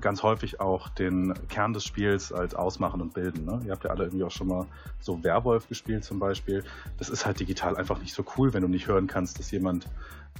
ganz 0.00 0.22
häufig 0.22 0.60
auch 0.60 0.88
den 0.88 1.34
Kern 1.48 1.72
des 1.72 1.84
Spiels 1.84 2.17
halt 2.32 2.56
ausmachen 2.56 3.00
und 3.00 3.14
bilden. 3.14 3.44
Ne? 3.44 3.60
Ihr 3.66 3.72
habt 3.72 3.84
ja 3.84 3.90
alle 3.90 4.04
irgendwie 4.04 4.24
auch 4.24 4.30
schon 4.30 4.48
mal 4.48 4.66
so 5.00 5.22
Werwolf 5.22 5.68
gespielt 5.68 6.04
zum 6.04 6.18
Beispiel. 6.18 6.64
Das 6.98 7.08
ist 7.08 7.26
halt 7.26 7.40
digital 7.40 7.76
einfach 7.76 8.00
nicht 8.00 8.14
so 8.14 8.24
cool, 8.36 8.52
wenn 8.52 8.62
du 8.62 8.68
nicht 8.68 8.86
hören 8.88 9.06
kannst, 9.06 9.38
dass 9.38 9.50
jemand 9.50 9.86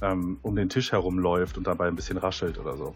ähm, 0.01 0.39
um 0.41 0.55
den 0.55 0.69
Tisch 0.69 0.91
herumläuft 0.91 1.57
und 1.57 1.67
dabei 1.67 1.87
ein 1.87 1.95
bisschen 1.95 2.17
raschelt 2.17 2.57
oder 2.57 2.77
so. 2.77 2.93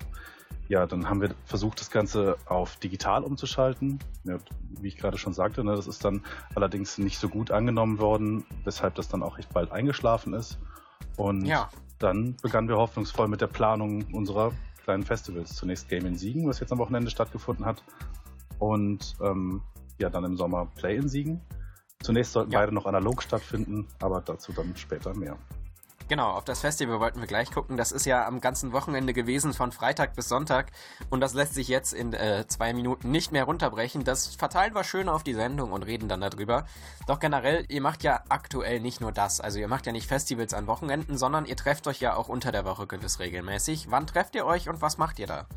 Ja, 0.70 0.86
dann 0.86 1.10
haben 1.10 1.22
wir 1.22 1.32
versucht, 1.46 1.80
das 1.82 1.92
Ganze 1.92 2.38
auf 2.46 2.78
digital 2.78 3.24
umzuschalten. 3.24 4.00
Ja, 4.24 4.38
wie 4.80 4.88
ich 4.88 4.98
gerade 4.98 5.18
schon 5.18 5.34
sagte, 5.34 5.64
ne, 5.64 5.76
das 5.76 5.88
ist 5.88 6.06
dann 6.06 6.24
allerdings 6.56 6.98
nicht 6.98 7.20
so 7.20 7.28
gut 7.28 7.52
angenommen 7.52 8.00
worden, 8.00 8.46
weshalb 8.64 8.96
das 8.96 9.10
dann 9.10 9.24
auch 9.24 9.38
recht 9.38 9.52
bald 9.54 9.72
eingeschlafen 9.72 10.34
ist. 10.34 10.58
Und 11.18 11.46
Ja. 11.46 11.70
dann 12.00 12.38
begannen 12.42 12.70
wir 12.70 12.78
hoffnungsvoll 12.78 13.28
mit 13.28 13.42
der 13.42 13.48
Planung 13.48 14.06
unserer 14.14 14.54
kleinen 14.84 15.04
Festivals. 15.04 15.56
Zunächst 15.56 15.90
Game 15.90 16.06
in 16.06 16.18
Siegen, 16.18 16.48
was 16.48 16.60
jetzt 16.60 16.72
am 16.72 16.78
Wochenende 16.78 17.10
stattgefunden 17.10 17.66
hat. 17.66 17.84
Und 18.60 19.16
ähm, 19.22 19.62
ja, 20.00 20.10
dann 20.10 20.24
im 20.24 20.38
Sommer 20.38 20.68
Play 20.76 20.98
in 20.98 21.10
Siegen. 21.10 21.42
Zunächst 22.02 22.34
sollten 22.34 22.52
Ja. 22.52 22.60
beide 22.60 22.74
noch 22.74 22.86
analog 22.86 23.24
stattfinden, 23.24 23.88
aber 24.02 24.22
dazu 24.22 24.52
dann 24.52 24.76
später 24.76 25.14
mehr. 25.14 25.38
Genau, 26.10 26.32
auf 26.32 26.44
das 26.44 26.60
Festival 26.60 27.00
wollten 27.00 27.22
wir 27.22 27.28
gleich 27.28 27.50
gucken. 27.50 27.78
Das 27.78 27.94
ist 27.94 28.06
ja 28.06 28.28
am 28.28 28.42
ganzen 28.42 28.74
Wochenende 28.74 29.14
gewesen, 29.14 29.54
von 29.54 29.72
Freitag 29.72 30.16
bis 30.16 30.28
Sonntag. 30.28 30.72
Und 31.10 31.22
das 31.22 31.34
lässt 31.34 31.54
sich 31.54 31.70
jetzt 31.70 31.94
in 31.94 32.12
äh, 32.12 32.46
zwei 32.46 32.74
Minuten 32.74 33.10
nicht 33.10 33.32
mehr 33.32 33.46
runterbrechen. 33.46 34.04
Das 34.04 34.36
verteilen 34.36 34.76
wir 34.76 34.84
schön 34.84 35.08
auf 35.08 35.24
die 35.24 35.34
Sendung 35.34 35.72
und 35.72 35.84
reden 35.84 36.10
dann 36.10 36.20
darüber. 36.20 36.66
Doch 37.08 37.20
generell, 37.22 37.66
ihr 37.70 37.82
macht 37.82 38.04
ja 38.04 38.22
aktuell 38.28 38.82
nicht 38.82 39.00
nur 39.00 39.14
das. 39.14 39.40
Also 39.40 39.60
ihr 39.60 39.70
macht 39.70 39.86
ja 39.86 39.94
nicht 39.94 40.08
Festivals 40.08 40.54
an 40.54 40.68
Wochenenden, 40.68 41.18
sondern 41.18 41.46
ihr 41.46 41.56
trefft 41.56 41.88
euch 41.88 42.02
ja 42.02 42.16
auch 42.18 42.28
unter 42.28 42.52
der 42.52 42.66
Woche 42.66 42.86
gewiss 42.86 43.20
regelmäßig. 43.20 43.90
Wann 43.90 44.06
trefft 44.06 44.36
ihr 44.36 44.46
euch 44.46 44.68
und 44.68 44.82
was 44.82 44.98
macht 44.98 45.20
ihr 45.20 45.28
da? 45.28 45.48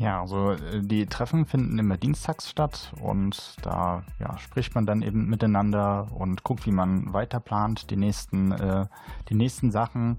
Ja, 0.00 0.22
also 0.22 0.52
äh, 0.52 0.80
die 0.80 1.04
Treffen 1.04 1.44
finden 1.44 1.78
immer 1.78 1.98
dienstags 1.98 2.48
statt 2.48 2.90
und 3.02 3.54
da 3.60 4.02
ja, 4.18 4.38
spricht 4.38 4.74
man 4.74 4.86
dann 4.86 5.02
eben 5.02 5.26
miteinander 5.26 6.06
und 6.14 6.42
guckt, 6.42 6.64
wie 6.64 6.72
man 6.72 7.12
weiter 7.12 7.38
plant, 7.38 7.90
die 7.90 7.96
nächsten, 7.96 8.50
äh, 8.52 8.86
die 9.28 9.34
nächsten 9.34 9.70
Sachen. 9.70 10.16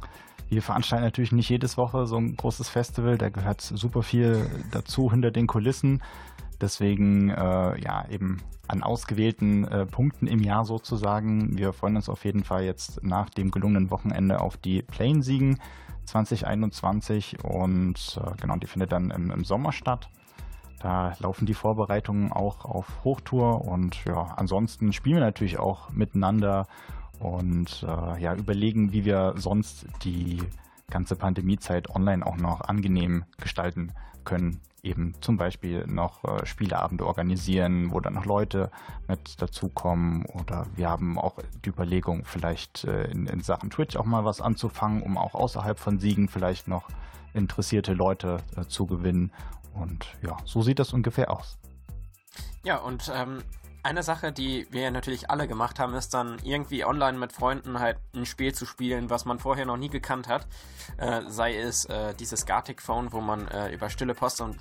Wir 0.49 0.61
veranstalten 0.61 1.03
natürlich 1.03 1.31
nicht 1.31 1.49
jedes 1.49 1.77
Woche 1.77 2.05
so 2.05 2.17
ein 2.17 2.35
großes 2.35 2.69
Festival, 2.69 3.17
da 3.17 3.29
gehört 3.29 3.61
super 3.61 4.03
viel 4.03 4.47
dazu 4.69 5.09
hinter 5.09 5.31
den 5.31 5.47
Kulissen. 5.47 6.03
Deswegen 6.61 7.31
äh, 7.31 7.81
ja 7.81 8.05
eben 8.07 8.43
an 8.67 8.83
ausgewählten 8.83 9.67
äh, 9.67 9.87
Punkten 9.87 10.27
im 10.27 10.41
Jahr 10.41 10.63
sozusagen. 10.63 11.57
Wir 11.57 11.73
freuen 11.73 11.95
uns 11.95 12.07
auf 12.07 12.23
jeden 12.23 12.43
Fall 12.43 12.65
jetzt 12.65 13.03
nach 13.03 13.31
dem 13.31 13.49
gelungenen 13.49 13.89
Wochenende 13.89 14.41
auf 14.41 14.57
die 14.57 14.83
Plane-Siegen 14.83 15.57
2021 16.11 17.43
und 17.43 18.19
äh, 18.21 18.31
genau, 18.39 18.57
die 18.57 18.67
findet 18.67 18.91
dann 18.91 19.11
im, 19.11 19.31
im 19.31 19.43
Sommer 19.43 19.71
statt. 19.71 20.09
Da 20.79 21.13
laufen 21.19 21.45
die 21.45 21.53
Vorbereitungen 21.53 22.31
auch 22.31 22.65
auf 22.65 23.03
Hochtour 23.03 23.65
und 23.65 24.03
ja, 24.05 24.33
ansonsten 24.35 24.93
spielen 24.93 25.17
wir 25.17 25.23
natürlich 25.23 25.59
auch 25.59 25.91
miteinander 25.91 26.67
und 27.19 27.85
äh, 27.87 28.21
ja, 28.21 28.33
überlegen, 28.35 28.91
wie 28.91 29.05
wir 29.05 29.33
sonst 29.37 29.85
die 30.03 30.41
ganze 30.91 31.15
Pandemiezeit 31.15 31.89
online 31.89 32.25
auch 32.25 32.37
noch 32.37 32.61
angenehm 32.61 33.25
gestalten 33.41 33.93
können. 34.23 34.61
Eben 34.83 35.13
zum 35.21 35.37
Beispiel 35.37 35.85
noch 35.85 36.23
äh, 36.23 36.45
Spieleabende 36.45 37.05
organisieren, 37.05 37.91
wo 37.91 37.99
dann 37.99 38.13
noch 38.13 38.25
Leute 38.25 38.71
mit 39.07 39.41
dazukommen. 39.41 40.25
Oder 40.25 40.65
wir 40.75 40.89
haben 40.89 41.19
auch 41.19 41.37
die 41.65 41.69
Überlegung, 41.69 42.25
vielleicht 42.25 42.83
äh, 42.83 43.05
in, 43.05 43.27
in 43.27 43.41
Sachen 43.41 43.69
Twitch 43.69 43.95
auch 43.95 44.05
mal 44.05 44.25
was 44.25 44.41
anzufangen, 44.41 45.03
um 45.03 45.17
auch 45.17 45.35
außerhalb 45.35 45.79
von 45.79 45.99
Siegen 45.99 46.27
vielleicht 46.27 46.67
noch 46.67 46.87
interessierte 47.33 47.93
Leute 47.93 48.37
äh, 48.55 48.65
zu 48.65 48.87
gewinnen. 48.87 49.31
Und 49.73 50.07
ja, 50.21 50.37
so 50.45 50.61
sieht 50.61 50.79
das 50.79 50.93
ungefähr 50.93 51.31
aus. 51.31 51.57
Ja, 52.63 52.77
und 52.77 53.11
ähm, 53.15 53.43
eine 53.83 54.03
Sache, 54.03 54.31
die 54.31 54.67
wir 54.71 54.91
natürlich 54.91 55.29
alle 55.29 55.47
gemacht 55.47 55.79
haben, 55.79 55.93
ist 55.93 56.13
dann 56.13 56.37
irgendwie 56.43 56.85
online 56.85 57.17
mit 57.17 57.33
Freunden 57.33 57.79
halt 57.79 57.97
ein 58.15 58.25
Spiel 58.25 58.53
zu 58.53 58.65
spielen, 58.65 59.09
was 59.09 59.25
man 59.25 59.39
vorher 59.39 59.65
noch 59.65 59.77
nie 59.77 59.89
gekannt 59.89 60.27
hat. 60.27 60.47
Äh, 60.97 61.21
sei 61.27 61.57
es 61.57 61.85
äh, 61.85 62.13
dieses 62.13 62.45
Gartic 62.45 62.81
Phone, 62.81 63.11
wo 63.11 63.21
man 63.21 63.47
äh, 63.47 63.73
über 63.73 63.89
stille 63.89 64.13
Post 64.13 64.41
und 64.41 64.57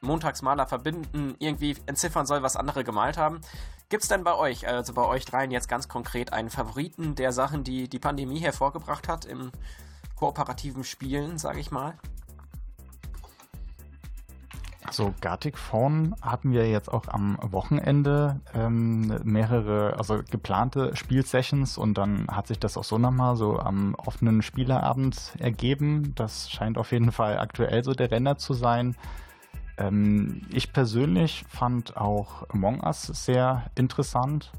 Montagsmaler 0.00 0.66
verbinden 0.66 1.34
irgendwie 1.38 1.76
entziffern 1.86 2.26
soll, 2.26 2.42
was 2.42 2.56
andere 2.56 2.84
gemalt 2.84 3.16
haben. 3.16 3.40
Gibt's 3.88 4.08
denn 4.08 4.24
bei 4.24 4.34
euch, 4.34 4.66
also 4.66 4.94
bei 4.94 5.04
euch 5.04 5.24
dreien 5.24 5.50
jetzt 5.50 5.68
ganz 5.68 5.88
konkret 5.88 6.32
einen 6.32 6.50
Favoriten 6.50 7.14
der 7.14 7.32
Sachen, 7.32 7.64
die 7.64 7.88
die 7.88 7.98
Pandemie 7.98 8.40
hervorgebracht 8.40 9.08
hat 9.08 9.24
im 9.24 9.52
kooperativen 10.16 10.84
Spielen, 10.84 11.38
sage 11.38 11.60
ich 11.60 11.70
mal? 11.70 11.96
So, 14.90 15.14
Gartic 15.20 15.58
Phone 15.58 16.14
hatten 16.22 16.52
wir 16.52 16.68
jetzt 16.70 16.92
auch 16.92 17.08
am 17.08 17.38
Wochenende 17.42 18.40
ähm, 18.54 19.20
mehrere, 19.24 19.96
also 19.98 20.22
geplante 20.30 20.96
Spielsessions 20.96 21.76
und 21.76 21.98
dann 21.98 22.26
hat 22.28 22.46
sich 22.46 22.58
das 22.58 22.76
auch 22.76 22.84
so 22.84 22.96
nochmal 22.96 23.36
so 23.36 23.58
am 23.58 23.94
offenen 23.96 24.42
Spielerabend 24.42 25.34
ergeben. 25.38 26.14
Das 26.14 26.50
scheint 26.50 26.78
auf 26.78 26.92
jeden 26.92 27.12
Fall 27.12 27.38
aktuell 27.38 27.84
so 27.84 27.92
der 27.92 28.10
Renner 28.10 28.38
zu 28.38 28.54
sein. 28.54 28.96
Ähm, 29.76 30.42
ich 30.50 30.72
persönlich 30.72 31.44
fand 31.48 31.96
auch 31.96 32.48
Among 32.48 32.80
Us 32.82 33.02
sehr 33.02 33.64
interessant, 33.74 34.50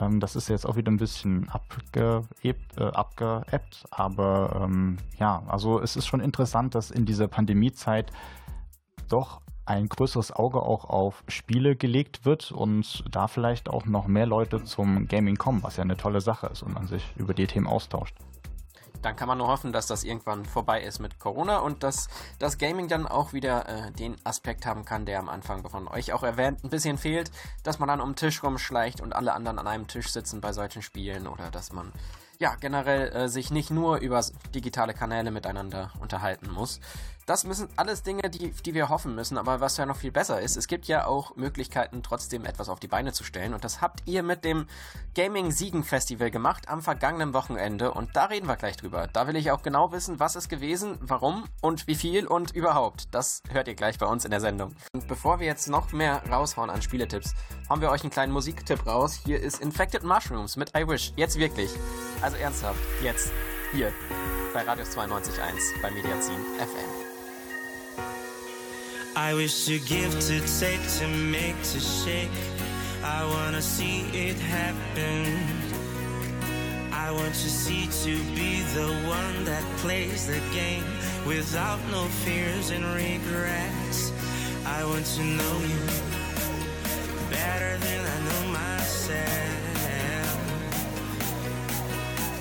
Ähm, 0.00 0.20
das 0.20 0.36
ist 0.36 0.48
jetzt 0.48 0.66
auch 0.66 0.76
wieder 0.76 0.90
ein 0.90 0.96
bisschen 0.96 1.48
abgeebt, 1.48 2.78
äh, 2.78 2.84
abgeebbt, 2.84 3.84
aber 3.90 4.62
ähm, 4.64 4.98
ja, 5.18 5.42
also 5.46 5.80
es 5.80 5.96
ist 5.96 6.06
schon 6.06 6.20
interessant, 6.20 6.74
dass 6.74 6.90
in 6.90 7.04
dieser 7.04 7.28
Pandemiezeit 7.28 8.10
doch 9.08 9.40
ein 9.70 9.88
größeres 9.88 10.32
Auge 10.32 10.62
auch 10.62 10.84
auf 10.84 11.22
Spiele 11.28 11.76
gelegt 11.76 12.24
wird 12.24 12.50
und 12.50 13.04
da 13.08 13.28
vielleicht 13.28 13.68
auch 13.68 13.86
noch 13.86 14.08
mehr 14.08 14.26
Leute 14.26 14.64
zum 14.64 15.06
Gaming 15.06 15.36
kommen, 15.36 15.62
was 15.62 15.76
ja 15.76 15.84
eine 15.84 15.96
tolle 15.96 16.20
Sache 16.20 16.48
ist 16.48 16.62
und 16.62 16.74
man 16.74 16.88
sich 16.88 17.04
über 17.14 17.34
die 17.34 17.46
Themen 17.46 17.68
austauscht. 17.68 18.16
Dann 19.00 19.14
kann 19.14 19.28
man 19.28 19.38
nur 19.38 19.46
hoffen, 19.46 19.72
dass 19.72 19.86
das 19.86 20.02
irgendwann 20.02 20.44
vorbei 20.44 20.82
ist 20.82 20.98
mit 20.98 21.20
Corona 21.20 21.58
und 21.58 21.84
dass 21.84 22.08
das 22.40 22.58
Gaming 22.58 22.88
dann 22.88 23.06
auch 23.06 23.32
wieder 23.32 23.66
äh, 23.68 23.92
den 23.92 24.16
Aspekt 24.24 24.66
haben 24.66 24.84
kann, 24.84 25.06
der 25.06 25.20
am 25.20 25.28
Anfang 25.28 25.66
von 25.66 25.86
euch 25.86 26.12
auch 26.12 26.24
erwähnt, 26.24 26.64
ein 26.64 26.70
bisschen 26.70 26.98
fehlt, 26.98 27.30
dass 27.62 27.78
man 27.78 27.88
dann 27.88 28.00
um 28.00 28.10
den 28.10 28.16
Tisch 28.16 28.42
rumschleicht 28.42 29.00
und 29.00 29.14
alle 29.14 29.32
anderen 29.32 29.60
an 29.60 29.68
einem 29.68 29.86
Tisch 29.86 30.08
sitzen 30.08 30.40
bei 30.40 30.52
solchen 30.52 30.82
Spielen 30.82 31.28
oder 31.28 31.50
dass 31.50 31.72
man 31.72 31.92
ja 32.40 32.56
generell 32.56 33.12
äh, 33.12 33.28
sich 33.28 33.50
nicht 33.52 33.70
nur 33.70 33.98
über 33.98 34.24
digitale 34.54 34.94
Kanäle 34.94 35.30
miteinander 35.30 35.92
unterhalten 36.00 36.50
muss. 36.50 36.80
Das 37.30 37.44
müssen 37.44 37.68
alles 37.76 38.02
Dinge, 38.02 38.28
die, 38.28 38.50
die 38.50 38.74
wir 38.74 38.88
hoffen 38.88 39.14
müssen, 39.14 39.38
aber 39.38 39.60
was 39.60 39.76
ja 39.76 39.86
noch 39.86 39.98
viel 39.98 40.10
besser 40.10 40.40
ist, 40.40 40.56
es 40.56 40.66
gibt 40.66 40.86
ja 40.86 41.06
auch 41.06 41.36
Möglichkeiten, 41.36 42.02
trotzdem 42.02 42.44
etwas 42.44 42.68
auf 42.68 42.80
die 42.80 42.88
Beine 42.88 43.12
zu 43.12 43.22
stellen. 43.22 43.54
Und 43.54 43.62
das 43.62 43.80
habt 43.80 44.02
ihr 44.06 44.24
mit 44.24 44.44
dem 44.44 44.66
Gaming 45.14 45.52
Siegen 45.52 45.84
Festival 45.84 46.32
gemacht 46.32 46.68
am 46.68 46.82
vergangenen 46.82 47.32
Wochenende. 47.32 47.92
Und 47.92 48.16
da 48.16 48.24
reden 48.24 48.48
wir 48.48 48.56
gleich 48.56 48.76
drüber. 48.78 49.06
Da 49.06 49.28
will 49.28 49.36
ich 49.36 49.52
auch 49.52 49.62
genau 49.62 49.92
wissen, 49.92 50.18
was 50.18 50.34
ist 50.34 50.48
gewesen, 50.48 50.98
warum 51.02 51.44
und 51.60 51.86
wie 51.86 51.94
viel 51.94 52.26
und 52.26 52.50
überhaupt. 52.50 53.14
Das 53.14 53.42
hört 53.48 53.68
ihr 53.68 53.76
gleich 53.76 53.96
bei 53.96 54.06
uns 54.06 54.24
in 54.24 54.32
der 54.32 54.40
Sendung. 54.40 54.74
Und 54.92 55.06
bevor 55.06 55.38
wir 55.38 55.46
jetzt 55.46 55.68
noch 55.68 55.92
mehr 55.92 56.24
raushauen 56.28 56.68
an 56.68 56.82
Spieletipps, 56.82 57.34
haben 57.68 57.80
wir 57.80 57.90
euch 57.90 58.02
einen 58.02 58.10
kleinen 58.10 58.32
Musiktipp 58.32 58.84
raus. 58.88 59.20
Hier 59.24 59.40
ist 59.40 59.60
Infected 59.60 60.02
Mushrooms 60.02 60.56
mit 60.56 60.76
I 60.76 60.84
Wish. 60.84 61.12
Jetzt 61.14 61.38
wirklich. 61.38 61.70
Also 62.22 62.36
ernsthaft. 62.38 62.80
Jetzt. 63.04 63.30
Hier. 63.70 63.92
Bei 64.52 64.62
Radius 64.62 64.96
92.1 64.96 65.80
bei 65.80 65.92
Mediazin 65.92 66.40
FM. 66.58 66.99
I 69.16 69.34
wish 69.34 69.66
to 69.66 69.78
give, 69.80 70.18
to 70.20 70.40
take, 70.60 70.80
to 70.98 71.08
make, 71.08 71.60
to 71.62 71.80
shake. 71.80 72.30
I 73.02 73.24
wanna 73.24 73.60
see 73.60 74.02
it 74.12 74.38
happen. 74.38 75.26
I 76.92 77.10
want 77.10 77.34
to 77.34 77.50
see 77.50 77.88
to 78.04 78.22
be 78.34 78.62
the 78.74 78.86
one 79.08 79.44
that 79.44 79.64
plays 79.78 80.28
the 80.28 80.40
game 80.54 80.84
without 81.26 81.80
no 81.90 82.04
fears 82.24 82.70
and 82.70 82.84
regrets. 82.84 84.12
I 84.64 84.84
want 84.84 85.06
to 85.06 85.22
know 85.24 85.58
you 85.58 85.86
better 87.30 87.78
than 87.78 88.00
I 88.06 88.18
know 88.28 88.52
myself. 88.52 89.50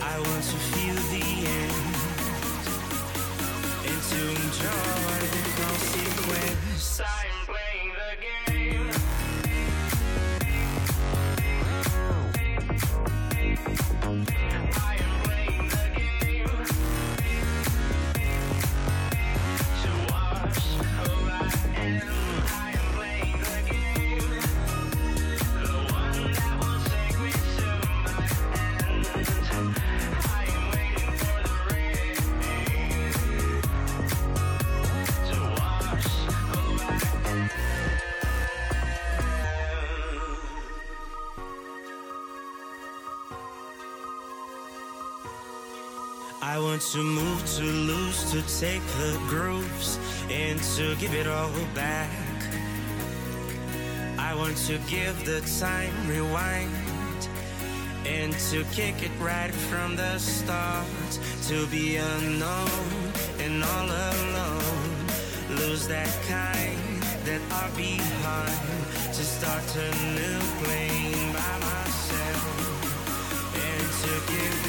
I 0.02 0.20
want 0.20 0.44
to 0.44 0.58
feel 0.72 1.00
the 1.16 1.26
end 1.50 1.90
and 3.90 4.02
to 4.12 4.20
enjoy 4.30 5.59
the 7.00 7.39
want 46.80 46.92
to 46.94 47.04
move, 47.04 47.46
to 47.58 47.64
lose, 47.64 48.32
to 48.32 48.42
take 48.58 48.86
the 49.00 49.20
grooves 49.28 50.00
and 50.30 50.62
to 50.64 50.96
give 50.96 51.14
it 51.14 51.28
all 51.28 51.52
back. 51.76 52.10
I 54.18 54.34
want 54.34 54.56
to 54.68 54.78
give 54.88 55.26
the 55.26 55.42
time 55.60 55.94
rewind 56.08 56.72
and 58.06 58.32
to 58.52 58.64
kick 58.72 59.04
it 59.04 59.12
right 59.20 59.54
from 59.70 59.98
the 59.98 60.20
start. 60.20 60.88
To 61.50 61.68
be 61.68 61.98
unknown 61.98 63.12
and 63.40 63.62
all 63.62 63.90
alone. 64.14 65.08
Lose 65.50 65.86
that 65.88 66.14
kind 66.30 67.04
that 67.26 67.42
are 67.60 67.72
behind. 67.76 68.86
To 69.18 69.24
start 69.24 69.68
a 69.76 69.90
new 70.16 70.40
plane 70.64 71.34
by 71.34 71.56
myself 71.60 72.46
and 73.68 73.86
to 74.02 74.32
give 74.32 74.69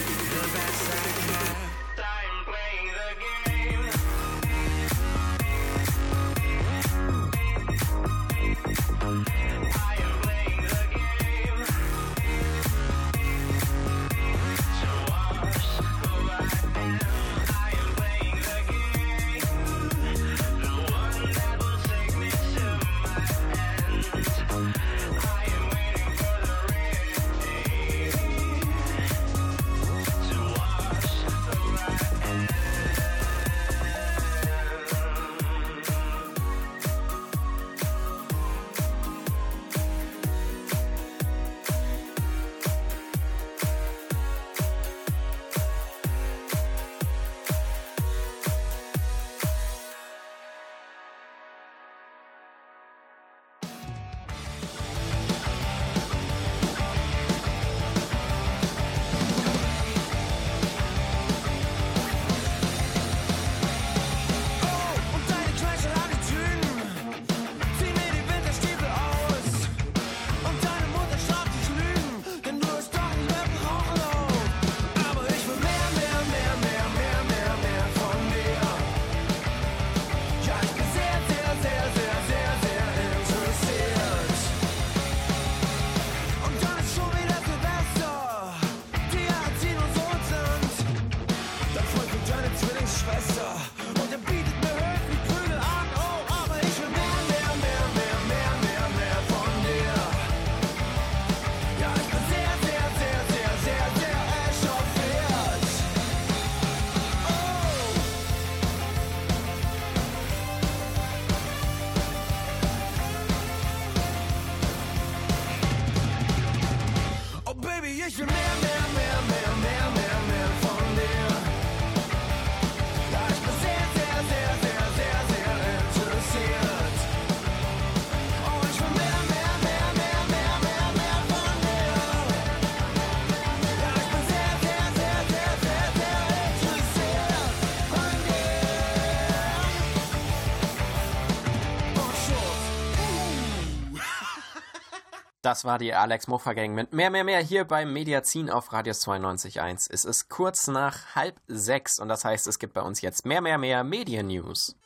Das 145.50 145.64
war 145.64 145.80
die 145.80 145.92
Alex 145.92 146.28
Muffer 146.28 146.54
Gang 146.54 146.76
mit 146.76 146.92
mehr, 146.92 147.10
mehr, 147.10 147.24
mehr 147.24 147.40
hier 147.40 147.64
beim 147.64 147.92
Mediazin 147.92 148.50
auf 148.50 148.72
Radius 148.72 149.04
92.1. 149.04 149.88
Es 149.90 150.04
ist 150.04 150.28
kurz 150.28 150.68
nach 150.68 151.16
halb 151.16 151.40
sechs 151.48 151.98
und 151.98 152.06
das 152.06 152.24
heißt, 152.24 152.46
es 152.46 152.60
gibt 152.60 152.72
bei 152.72 152.82
uns 152.82 153.00
jetzt 153.00 153.26
mehr, 153.26 153.40
mehr, 153.40 153.58
mehr 153.58 153.82
Medien 153.82 154.28
News. 154.28 154.76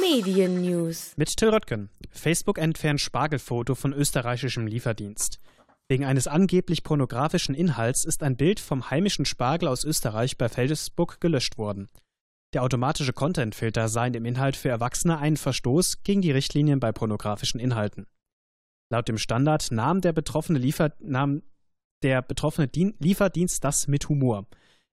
Medien 0.00 0.62
News. 0.62 1.14
Mit 1.16 1.36
Till 1.36 1.48
Röttgen. 1.48 1.90
Facebook 2.12 2.58
entfernt 2.58 3.00
Spargelfoto 3.00 3.74
von 3.74 3.92
österreichischem 3.92 4.68
Lieferdienst. 4.68 5.40
Wegen 5.88 6.04
eines 6.04 6.28
angeblich 6.28 6.84
pornografischen 6.84 7.56
Inhalts 7.56 8.04
ist 8.04 8.22
ein 8.22 8.36
Bild 8.36 8.60
vom 8.60 8.88
heimischen 8.88 9.24
Spargel 9.24 9.66
aus 9.66 9.82
Österreich 9.82 10.38
bei 10.38 10.48
Facebook 10.48 11.20
gelöscht 11.20 11.58
worden. 11.58 11.88
Der 12.54 12.62
automatische 12.62 13.12
Content-Filter 13.12 13.88
sei 13.88 14.06
in 14.06 14.12
dem 14.14 14.24
Inhalt 14.24 14.56
für 14.56 14.70
Erwachsene 14.70 15.18
ein 15.18 15.36
Verstoß 15.36 16.02
gegen 16.02 16.22
die 16.22 16.30
Richtlinien 16.30 16.80
bei 16.80 16.92
pornografischen 16.92 17.60
Inhalten. 17.60 18.06
Laut 18.90 19.06
dem 19.06 19.18
Standard 19.18 19.70
nahm 19.70 20.00
der 20.00 20.14
betroffene, 20.14 20.58
Liefer 20.58 20.94
nahm 21.00 21.42
der 22.02 22.22
betroffene 22.22 22.68
Dien 22.68 22.94
Lieferdienst 23.00 23.62
das 23.64 23.86
mit 23.86 24.08
Humor. 24.08 24.46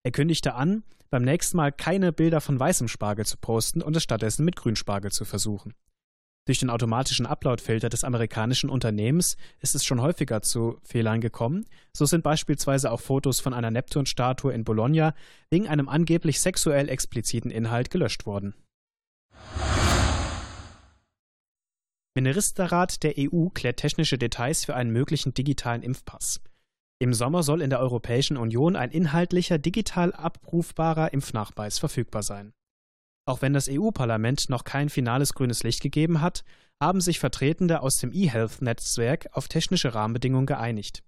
Er 0.03 0.11
kündigte 0.11 0.55
an, 0.55 0.83
beim 1.09 1.23
nächsten 1.23 1.55
Mal 1.55 1.71
keine 1.71 2.11
Bilder 2.11 2.41
von 2.41 2.59
weißem 2.59 2.89
Spargel 2.89 3.25
zu 3.25 3.37
posten 3.37 3.81
und 3.81 3.95
es 3.95 4.03
stattdessen 4.03 4.43
mit 4.43 4.57
Grünspargel 4.57 5.11
zu 5.11 5.23
versuchen. 5.23 5.73
Durch 6.47 6.59
den 6.59 6.69
automatischen 6.69 7.25
Upload-Filter 7.25 7.89
des 7.89 8.03
amerikanischen 8.03 8.69
Unternehmens 8.69 9.35
ist 9.61 9.73
es 9.73 9.83
schon 9.83 9.99
häufiger 9.99 10.43
zu 10.43 10.79
Fehlern 10.83 11.19
gekommen. 11.19 11.65
So 11.91 12.05
sind 12.05 12.23
beispielsweise 12.23 12.91
auch 12.91 13.01
Fotos 13.01 13.39
von 13.39 13.55
einer 13.55 13.71
Neptun-Statue 13.71 14.53
in 14.53 14.63
Bologna 14.63 15.15
wegen 15.49 15.67
einem 15.67 15.89
angeblich 15.89 16.39
sexuell 16.39 16.87
expliziten 16.87 17.49
Inhalt 17.49 17.89
gelöscht 17.89 18.27
worden. 18.27 18.53
Ministerrat 22.13 23.01
der 23.01 23.15
EU 23.17 23.49
klärt 23.49 23.77
technische 23.77 24.19
Details 24.19 24.65
für 24.65 24.75
einen 24.75 24.91
möglichen 24.91 25.33
digitalen 25.33 25.81
Impfpass. 25.81 26.41
Im 26.99 27.13
Sommer 27.13 27.41
soll 27.41 27.61
in 27.61 27.71
der 27.71 27.79
Europäischen 27.79 28.37
Union 28.37 28.75
ein 28.75 28.91
inhaltlicher, 28.91 29.57
digital 29.57 30.13
abrufbarer 30.13 31.11
Impfnachweis 31.11 31.79
verfügbar 31.79 32.21
sein. 32.23 32.53
Auch 33.25 33.41
wenn 33.41 33.53
das 33.53 33.67
EU-Parlament 33.69 34.49
noch 34.49 34.63
kein 34.63 34.89
finales 34.89 35.33
grünes 35.33 35.63
Licht 35.63 35.81
gegeben 35.81 36.21
hat, 36.21 36.43
haben 36.81 37.01
sich 37.01 37.19
Vertretende 37.19 37.81
aus 37.81 37.97
dem 37.97 38.11
eHealth-Netzwerk 38.11 39.29
auf 39.31 39.47
technische 39.47 39.95
Rahmenbedingungen 39.95 40.45
geeinigt. 40.45 41.03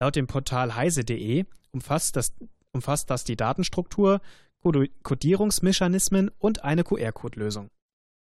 Laut 0.00 0.16
dem 0.16 0.26
Portal 0.26 0.74
heise.de 0.76 1.46
umfasst 1.72 2.14
das, 2.16 2.34
umfasst 2.72 3.10
das 3.10 3.24
die 3.24 3.36
Datenstruktur, 3.36 4.20
Codierungsmechanismen 4.62 6.30
und 6.38 6.64
eine 6.64 6.84
QR-Code-Lösung. 6.84 7.70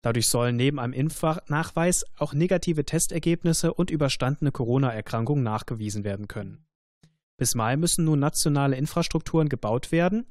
Dadurch 0.03 0.29
sollen 0.29 0.57
neben 0.57 0.79
einem 0.79 0.93
Impfnachweis 0.93 2.05
auch 2.17 2.33
negative 2.33 2.83
Testergebnisse 2.83 3.73
und 3.73 3.89
überstandene 3.89 4.51
Corona-Erkrankungen 4.51 5.43
nachgewiesen 5.43 6.03
werden 6.03 6.27
können. 6.27 6.65
Bis 7.37 7.55
Mai 7.55 7.77
müssen 7.77 8.05
nun 8.05 8.19
nationale 8.19 8.75
Infrastrukturen 8.75 9.47
gebaut 9.47 9.91
werden, 9.91 10.25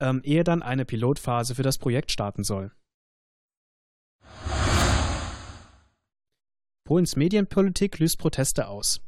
ähm, 0.00 0.20
ehe 0.24 0.44
dann 0.44 0.62
eine 0.62 0.84
Pilotphase 0.84 1.54
für 1.54 1.62
das 1.62 1.78
Projekt 1.78 2.10
starten 2.10 2.44
soll. 2.44 2.72
Polens 6.84 7.16
Medienpolitik 7.16 7.98
löst 7.98 8.18
Proteste 8.18 8.68
aus. 8.68 9.00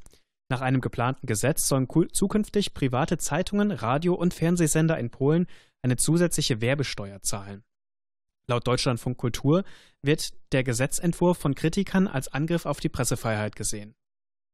Nach 0.50 0.60
einem 0.60 0.80
geplanten 0.80 1.26
Gesetz 1.26 1.66
sollen 1.66 1.88
zukünftig 2.12 2.74
private 2.74 3.18
Zeitungen, 3.18 3.70
Radio- 3.70 4.14
und 4.14 4.34
Fernsehsender 4.34 4.98
in 4.98 5.10
Polen 5.10 5.46
eine 5.82 5.96
zusätzliche 5.96 6.60
Werbesteuer 6.60 7.22
zahlen. 7.22 7.64
Laut 8.46 8.66
Deutschlandfunk 8.66 9.16
Kultur 9.16 9.64
wird 10.02 10.34
der 10.52 10.64
Gesetzentwurf 10.64 11.38
von 11.38 11.54
Kritikern 11.54 12.06
als 12.06 12.28
Angriff 12.28 12.66
auf 12.66 12.78
die 12.78 12.90
Pressefreiheit 12.90 13.56
gesehen. 13.56 13.94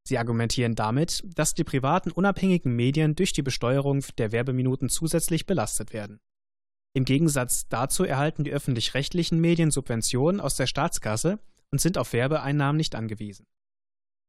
Sie 0.07 0.17
argumentieren 0.17 0.75
damit, 0.75 1.23
dass 1.35 1.53
die 1.53 1.63
privaten 1.63 2.11
unabhängigen 2.11 2.75
Medien 2.75 3.15
durch 3.15 3.33
die 3.33 3.43
Besteuerung 3.43 4.03
der 4.17 4.31
Werbeminuten 4.31 4.89
zusätzlich 4.89 5.45
belastet 5.45 5.93
werden. 5.93 6.19
Im 6.93 7.05
Gegensatz 7.05 7.67
dazu 7.69 8.03
erhalten 8.03 8.43
die 8.43 8.51
öffentlich-rechtlichen 8.51 9.39
Medien 9.39 9.71
Subventionen 9.71 10.41
aus 10.41 10.55
der 10.55 10.67
Staatskasse 10.67 11.39
und 11.71 11.79
sind 11.79 11.97
auf 11.97 12.13
Werbeeinnahmen 12.13 12.77
nicht 12.77 12.95
angewiesen. 12.95 13.45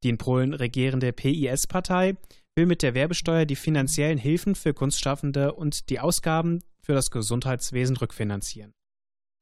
Die 0.04 0.11
in 0.11 0.18
Polen 0.18 0.52
regierende 0.52 1.12
PIS-Partei 1.12 2.16
will 2.54 2.66
mit 2.66 2.82
der 2.82 2.94
Werbesteuer 2.94 3.46
die 3.46 3.56
finanziellen 3.56 4.18
Hilfen 4.18 4.54
für 4.54 4.74
Kunstschaffende 4.74 5.54
und 5.54 5.88
die 5.90 6.00
Ausgaben 6.00 6.62
für 6.82 6.92
das 6.92 7.11
Gesundheitswesen 7.11 7.96
rückfinanzieren. 7.96 8.72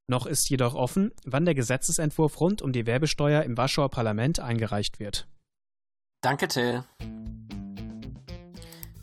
Noch 0.08 0.26
ist 0.26 0.48
jedoch 0.50 0.74
offen, 0.74 1.12
wann 1.24 1.44
der 1.44 1.54
Gesetzesentwurf 1.54 2.40
rund 2.40 2.62
um 2.62 2.72
die 2.72 2.86
Werbesteuer 2.86 3.42
im 3.42 3.56
Warschauer 3.56 3.90
Parlament 3.90 4.40
eingereicht 4.40 4.98
wird. 4.98 5.28
Danke, 6.22 6.48
Till. 6.48 6.84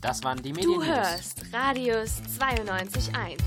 Das 0.00 0.22
waren 0.22 0.40
die 0.40 0.52
Medien. 0.52 0.72
Du 0.72 0.84
hörst 0.84 1.52
Radius 1.52 2.22
92.1. 2.38 3.38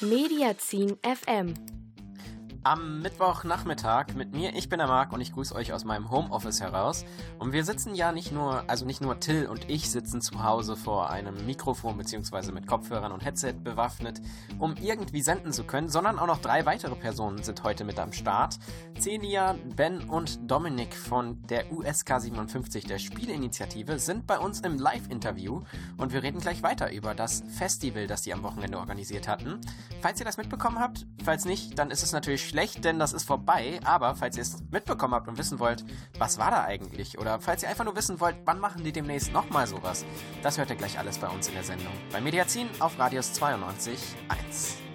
Mediazin 0.00 0.96
FM. 1.02 1.54
Am 2.64 3.00
Mittwochnachmittag 3.02 4.14
mit 4.16 4.34
mir, 4.34 4.54
ich 4.54 4.68
bin 4.68 4.78
der 4.78 4.88
Marc 4.88 5.12
und 5.12 5.20
ich 5.20 5.32
grüße 5.32 5.54
euch 5.54 5.72
aus 5.72 5.84
meinem 5.84 6.10
Homeoffice 6.10 6.60
heraus. 6.60 7.04
Und 7.38 7.52
wir 7.52 7.64
sitzen 7.64 7.94
ja 7.94 8.10
nicht 8.10 8.32
nur, 8.32 8.64
also 8.66 8.84
nicht 8.84 9.00
nur 9.00 9.20
Till 9.20 9.46
und 9.46 9.70
ich 9.70 9.88
sitzen 9.90 10.20
zu 10.20 10.42
Hause 10.42 10.76
vor 10.76 11.08
einem 11.08 11.46
Mikrofon 11.46 11.96
bzw. 11.96 12.50
mit 12.50 12.66
Kopfhörern 12.66 13.12
und 13.12 13.24
Headset 13.24 13.54
bewaffnet, 13.62 14.20
um 14.58 14.74
irgendwie 14.76 15.22
senden 15.22 15.52
zu 15.52 15.64
können, 15.64 15.88
sondern 15.88 16.18
auch 16.18 16.26
noch 16.26 16.40
drei 16.40 16.66
weitere 16.66 16.96
Personen 16.96 17.44
sind 17.44 17.62
heute 17.62 17.84
mit 17.84 17.98
am 18.00 18.12
Start. 18.12 18.58
Celia, 18.98 19.54
Ben 19.76 20.00
und 20.02 20.50
Dominik 20.50 20.94
von 20.94 21.40
der 21.46 21.72
USK 21.72 22.20
57 22.20 22.86
der 22.86 22.98
Spielinitiative 22.98 24.00
sind 24.00 24.26
bei 24.26 24.38
uns 24.38 24.60
im 24.60 24.78
Live-Interview 24.78 25.62
und 25.96 26.12
wir 26.12 26.24
reden 26.24 26.40
gleich 26.40 26.64
weiter 26.64 26.92
über 26.92 27.14
das 27.14 27.44
Festival, 27.56 28.08
das 28.08 28.22
die 28.22 28.34
am 28.34 28.42
Wochenende 28.42 28.78
organisiert 28.78 29.28
hatten. 29.28 29.60
Falls 30.00 30.18
ihr 30.18 30.26
das 30.26 30.38
mitbekommen 30.38 30.80
habt, 30.80 31.06
falls 31.24 31.44
nicht, 31.44 31.78
dann 31.78 31.92
ist 31.92 32.02
es 32.02 32.12
natürlich 32.12 32.48
schlecht, 32.48 32.57
denn 32.84 32.98
das 32.98 33.12
ist 33.12 33.24
vorbei. 33.24 33.80
Aber 33.84 34.14
falls 34.14 34.36
ihr 34.36 34.42
es 34.42 34.56
mitbekommen 34.70 35.14
habt 35.14 35.28
und 35.28 35.38
wissen 35.38 35.58
wollt, 35.58 35.84
was 36.18 36.38
war 36.38 36.50
da 36.50 36.64
eigentlich? 36.64 37.18
Oder 37.18 37.40
falls 37.40 37.62
ihr 37.62 37.68
einfach 37.68 37.84
nur 37.84 37.96
wissen 37.96 38.20
wollt, 38.20 38.36
wann 38.44 38.60
machen 38.60 38.84
die 38.84 38.92
demnächst 38.92 39.32
nochmal 39.32 39.66
sowas? 39.66 40.04
Das 40.42 40.58
hört 40.58 40.70
ihr 40.70 40.76
gleich 40.76 40.98
alles 40.98 41.18
bei 41.18 41.28
uns 41.28 41.48
in 41.48 41.54
der 41.54 41.64
Sendung. 41.64 41.92
Bei 42.12 42.20
Mediazin 42.20 42.68
auf 42.80 42.98
Radius 42.98 43.32
92.1. 43.40 44.87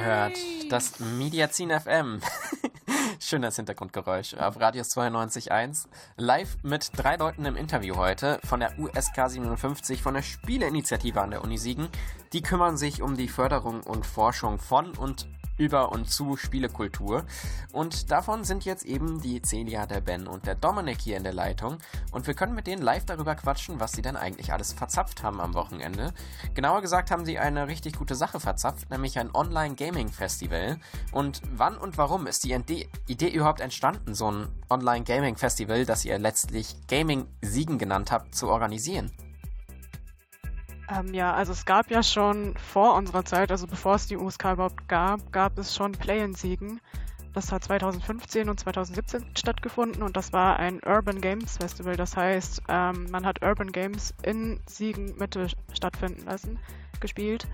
Ihr 0.00 0.06
hört 0.06 0.38
das 0.70 0.98
Mediazin 0.98 1.68
FM. 1.68 2.22
Schönes 3.20 3.56
Hintergrundgeräusch 3.56 4.32
auf 4.32 4.58
Radius 4.58 4.96
92.1. 4.96 5.88
Live 6.16 6.56
mit 6.62 6.90
drei 6.96 7.16
Leuten 7.16 7.44
im 7.44 7.54
Interview 7.54 7.96
heute 7.96 8.40
von 8.42 8.60
der 8.60 8.78
USK 8.78 9.28
57 9.28 10.00
von 10.00 10.14
der 10.14 10.22
Spieleinitiative 10.22 11.20
an 11.20 11.32
der 11.32 11.44
Uni 11.44 11.58
Siegen. 11.58 11.90
Die 12.32 12.40
kümmern 12.40 12.78
sich 12.78 13.02
um 13.02 13.14
die 13.14 13.28
Förderung 13.28 13.82
und 13.82 14.06
Forschung 14.06 14.58
von 14.58 14.96
und 14.96 15.28
über 15.60 15.92
und 15.92 16.10
zu 16.10 16.36
Spielekultur. 16.36 17.24
Und 17.72 18.10
davon 18.10 18.44
sind 18.44 18.64
jetzt 18.64 18.84
eben 18.84 19.20
die 19.20 19.42
Celia, 19.42 19.86
der 19.86 20.00
Ben 20.00 20.26
und 20.26 20.46
der 20.46 20.54
Dominik 20.54 21.00
hier 21.00 21.18
in 21.18 21.22
der 21.22 21.34
Leitung. 21.34 21.78
Und 22.10 22.26
wir 22.26 22.34
können 22.34 22.54
mit 22.54 22.66
denen 22.66 22.82
live 22.82 23.04
darüber 23.04 23.34
quatschen, 23.34 23.78
was 23.78 23.92
sie 23.92 24.02
denn 24.02 24.16
eigentlich 24.16 24.52
alles 24.52 24.72
verzapft 24.72 25.22
haben 25.22 25.40
am 25.40 25.54
Wochenende. 25.54 26.14
Genauer 26.54 26.80
gesagt 26.80 27.10
haben 27.10 27.26
sie 27.26 27.38
eine 27.38 27.68
richtig 27.68 27.98
gute 27.98 28.14
Sache 28.14 28.40
verzapft, 28.40 28.90
nämlich 28.90 29.18
ein 29.18 29.30
Online-Gaming-Festival. 29.32 30.78
Und 31.12 31.42
wann 31.52 31.76
und 31.76 31.98
warum 31.98 32.26
ist 32.26 32.44
die 32.44 32.88
Idee 33.06 33.28
überhaupt 33.28 33.60
entstanden, 33.60 34.14
so 34.14 34.30
ein 34.30 34.48
Online-Gaming-Festival, 34.70 35.84
das 35.84 36.04
ihr 36.06 36.18
letztlich 36.18 36.74
Gaming 36.88 37.26
Siegen 37.42 37.78
genannt 37.78 38.10
habt, 38.10 38.34
zu 38.34 38.48
organisieren? 38.48 39.12
Ähm, 40.90 41.14
ja, 41.14 41.32
also 41.32 41.52
es 41.52 41.64
gab 41.64 41.90
ja 41.90 42.02
schon 42.02 42.54
vor 42.56 42.94
unserer 42.94 43.24
Zeit, 43.24 43.50
also 43.50 43.66
bevor 43.66 43.94
es 43.94 44.06
die 44.06 44.16
USK 44.16 44.52
überhaupt 44.52 44.88
gab, 44.88 45.32
gab 45.32 45.58
es 45.58 45.74
schon 45.74 45.92
Play-in-Siegen. 45.92 46.80
Das 47.32 47.52
hat 47.52 47.62
2015 47.62 48.48
und 48.48 48.58
2017 48.58 49.24
stattgefunden 49.36 50.02
und 50.02 50.16
das 50.16 50.32
war 50.32 50.58
ein 50.58 50.80
Urban 50.84 51.20
Games 51.20 51.58
Festival. 51.58 51.96
Das 51.96 52.16
heißt, 52.16 52.62
ähm, 52.68 53.08
man 53.10 53.24
hat 53.24 53.42
Urban 53.44 53.70
Games 53.70 54.12
in 54.24 54.60
Siegen 54.66 55.16
Mitte 55.16 55.46
stattfinden 55.72 56.24
lassen, 56.24 56.58
gespielt. 56.98 57.46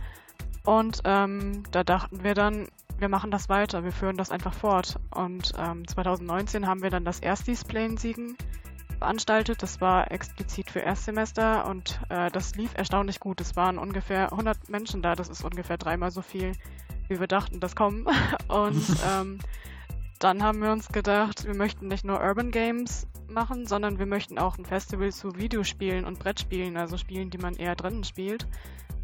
Und 0.64 1.02
ähm, 1.04 1.62
da 1.72 1.84
dachten 1.84 2.24
wir 2.24 2.34
dann, 2.34 2.68
wir 2.98 3.10
machen 3.10 3.30
das 3.30 3.50
weiter, 3.50 3.84
wir 3.84 3.92
führen 3.92 4.16
das 4.16 4.30
einfach 4.30 4.54
fort. 4.54 4.98
Und 5.10 5.52
ähm, 5.58 5.86
2019 5.86 6.66
haben 6.66 6.82
wir 6.82 6.90
dann 6.90 7.04
das 7.04 7.20
Erstis-Play 7.20 7.84
in 7.84 7.96
Siegen 7.98 8.36
veranstaltet. 8.96 9.62
Das 9.62 9.80
war 9.80 10.10
explizit 10.10 10.70
für 10.70 10.80
Erstsemester 10.80 11.66
und 11.66 12.00
äh, 12.08 12.30
das 12.30 12.54
lief 12.56 12.70
erstaunlich 12.74 13.20
gut. 13.20 13.40
Es 13.40 13.56
waren 13.56 13.78
ungefähr 13.78 14.32
100 14.32 14.68
Menschen 14.68 15.02
da. 15.02 15.14
Das 15.14 15.28
ist 15.28 15.44
ungefähr 15.44 15.78
dreimal 15.78 16.10
so 16.10 16.22
viel, 16.22 16.52
wie 17.08 17.20
wir 17.20 17.26
dachten, 17.26 17.60
das 17.60 17.76
kommen. 17.76 18.06
Und 18.48 18.84
ähm, 19.08 19.38
dann 20.18 20.42
haben 20.42 20.62
wir 20.62 20.72
uns 20.72 20.88
gedacht, 20.88 21.44
wir 21.44 21.54
möchten 21.54 21.88
nicht 21.88 22.04
nur 22.04 22.20
Urban 22.20 22.50
Games 22.50 23.06
machen, 23.28 23.66
sondern 23.66 23.98
wir 23.98 24.06
möchten 24.06 24.38
auch 24.38 24.56
ein 24.56 24.64
Festival 24.64 25.12
zu 25.12 25.36
Videospielen 25.36 26.04
und 26.04 26.18
Brettspielen, 26.18 26.76
also 26.76 26.96
Spielen, 26.96 27.30
die 27.30 27.38
man 27.38 27.54
eher 27.54 27.76
drinnen 27.76 28.04
spielt. 28.04 28.46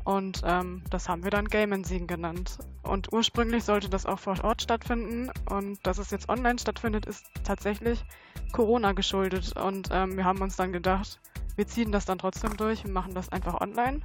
Und 0.05 0.42
ähm, 0.44 0.82
das 0.90 1.09
haben 1.09 1.22
wir 1.22 1.30
dann 1.30 1.46
Game 1.46 1.84
Siegen 1.84 2.07
genannt. 2.07 2.59
Und 2.82 3.12
ursprünglich 3.12 3.64
sollte 3.64 3.88
das 3.88 4.07
auch 4.07 4.18
vor 4.18 4.42
Ort 4.42 4.62
stattfinden. 4.62 5.30
Und 5.48 5.78
dass 5.86 5.98
es 5.98 6.11
jetzt 6.11 6.28
online 6.28 6.59
stattfindet, 6.59 7.07
ist 7.07 7.24
tatsächlich 7.44 8.05
Corona 8.53 8.92
geschuldet. 8.92 9.57
Und 9.57 9.88
ähm, 9.92 10.16
wir 10.16 10.24
haben 10.24 10.40
uns 10.40 10.57
dann 10.57 10.72
gedacht, 10.72 11.20
wir 11.57 11.66
ziehen 11.66 11.92
das 11.92 12.05
dann 12.05 12.18
trotzdem 12.18 12.57
durch 12.57 12.84
und 12.84 12.92
machen 12.92 13.14
das 13.14 13.28
einfach 13.28 13.61
online. 13.61 14.00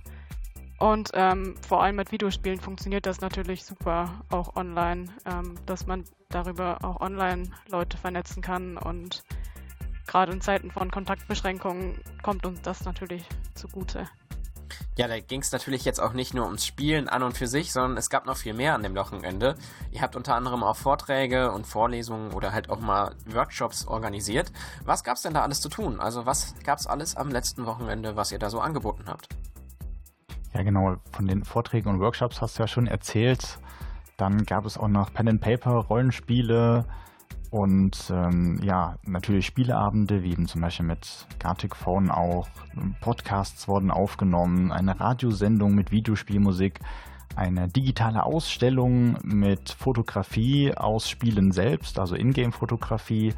Und 0.79 1.09
ähm, 1.15 1.55
vor 1.67 1.81
allem 1.81 1.95
mit 1.95 2.11
Videospielen 2.11 2.59
funktioniert 2.59 3.07
das 3.07 3.19
natürlich 3.19 3.65
super, 3.65 4.23
auch 4.29 4.55
online, 4.55 5.07
ähm, 5.25 5.55
dass 5.65 5.87
man 5.87 6.03
darüber 6.29 6.83
auch 6.83 7.01
online 7.01 7.49
Leute 7.69 7.97
vernetzen 7.97 8.43
kann. 8.43 8.77
Und 8.77 9.23
gerade 10.05 10.31
in 10.31 10.41
Zeiten 10.41 10.69
von 10.69 10.91
Kontaktbeschränkungen 10.91 11.99
kommt 12.21 12.45
uns 12.45 12.61
das 12.61 12.85
natürlich 12.85 13.25
zugute. 13.55 14.07
Ja, 14.97 15.07
da 15.07 15.19
ging 15.19 15.41
es 15.41 15.51
natürlich 15.51 15.85
jetzt 15.85 15.99
auch 15.99 16.13
nicht 16.13 16.33
nur 16.33 16.45
ums 16.45 16.65
Spielen 16.65 17.07
an 17.07 17.23
und 17.23 17.37
für 17.37 17.47
sich, 17.47 17.71
sondern 17.71 17.97
es 17.97 18.09
gab 18.09 18.25
noch 18.25 18.37
viel 18.37 18.53
mehr 18.53 18.73
an 18.73 18.83
dem 18.83 18.95
Wochenende. 18.95 19.55
Ihr 19.91 20.01
habt 20.01 20.15
unter 20.15 20.35
anderem 20.35 20.63
auch 20.63 20.75
Vorträge 20.75 21.51
und 21.51 21.67
Vorlesungen 21.67 22.33
oder 22.33 22.51
halt 22.53 22.69
auch 22.69 22.79
mal 22.79 23.15
Workshops 23.25 23.85
organisiert. 23.87 24.51
Was 24.85 25.03
gab 25.03 25.17
es 25.17 25.23
denn 25.23 25.33
da 25.33 25.43
alles 25.43 25.61
zu 25.61 25.69
tun? 25.69 25.99
Also 25.99 26.25
was 26.25 26.55
gab 26.63 26.79
es 26.79 26.87
alles 26.87 27.15
am 27.15 27.29
letzten 27.29 27.65
Wochenende, 27.65 28.15
was 28.15 28.31
ihr 28.31 28.39
da 28.39 28.49
so 28.49 28.59
angeboten 28.59 29.03
habt? 29.07 29.29
Ja, 30.53 30.63
genau. 30.63 30.97
Von 31.11 31.27
den 31.27 31.43
Vorträgen 31.43 31.89
und 31.89 31.99
Workshops 31.99 32.41
hast 32.41 32.57
du 32.57 32.63
ja 32.63 32.67
schon 32.67 32.87
erzählt. 32.87 33.59
Dann 34.17 34.45
gab 34.45 34.65
es 34.65 34.77
auch 34.77 34.87
noch 34.87 35.13
Pen 35.13 35.29
and 35.29 35.41
Paper, 35.41 35.73
Rollenspiele, 35.73 36.85
und 37.49 38.11
ähm, 38.13 38.59
ja, 38.61 38.95
natürlich 39.03 39.45
Spieleabende, 39.45 40.23
wie 40.23 40.31
eben 40.31 40.47
zum 40.47 40.61
Beispiel 40.61 40.85
mit 40.85 41.27
Gartic 41.39 41.75
Phone 41.75 42.11
auch. 42.11 42.47
Podcasts 43.01 43.67
wurden 43.67 43.91
aufgenommen, 43.91 44.71
eine 44.71 44.99
Radiosendung 44.99 45.73
mit 45.73 45.91
Videospielmusik, 45.91 46.79
eine 47.35 47.67
digitale 47.67 48.23
Ausstellung 48.23 49.17
mit 49.23 49.69
Fotografie 49.69 50.73
aus 50.75 51.09
Spielen 51.09 51.51
selbst, 51.51 51.99
also 51.99 52.15
Ingame-Fotografie 52.15 53.33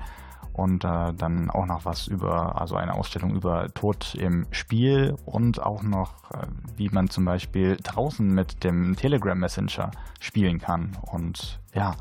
und 0.54 0.84
äh, 0.84 1.14
dann 1.14 1.50
auch 1.50 1.66
noch 1.66 1.86
was 1.86 2.08
über, 2.08 2.60
also 2.60 2.76
eine 2.76 2.94
Ausstellung 2.96 3.36
über 3.36 3.68
Tod 3.74 4.16
im 4.16 4.46
Spiel 4.52 5.16
und 5.26 5.62
auch 5.62 5.84
noch, 5.84 6.32
äh, 6.32 6.48
wie 6.76 6.90
man 6.90 7.10
zum 7.10 7.26
Beispiel 7.26 7.78
draußen 7.82 8.28
mit 8.28 8.64
dem 8.64 8.96
Telegram 8.96 9.38
Messenger 9.38 9.92
spielen 10.20 10.60
kann. 10.60 10.98
Und 11.12 11.60
ja, 11.74 11.96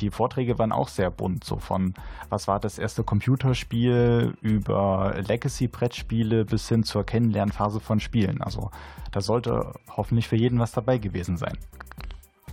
die 0.00 0.10
Vorträge 0.10 0.58
waren 0.58 0.72
auch 0.72 0.88
sehr 0.88 1.10
bunt, 1.10 1.44
so 1.44 1.58
von 1.58 1.94
was 2.28 2.48
war 2.48 2.60
das 2.60 2.78
erste 2.78 3.04
Computerspiel 3.04 4.36
über 4.40 5.14
Legacy-Brettspiele 5.16 6.44
bis 6.44 6.68
hin 6.68 6.82
zur 6.82 7.04
Kennenlernphase 7.04 7.80
von 7.80 8.00
Spielen. 8.00 8.42
Also 8.42 8.70
da 9.12 9.20
sollte 9.20 9.72
hoffentlich 9.88 10.28
für 10.28 10.36
jeden 10.36 10.58
was 10.58 10.72
dabei 10.72 10.98
gewesen 10.98 11.36
sein. 11.36 11.56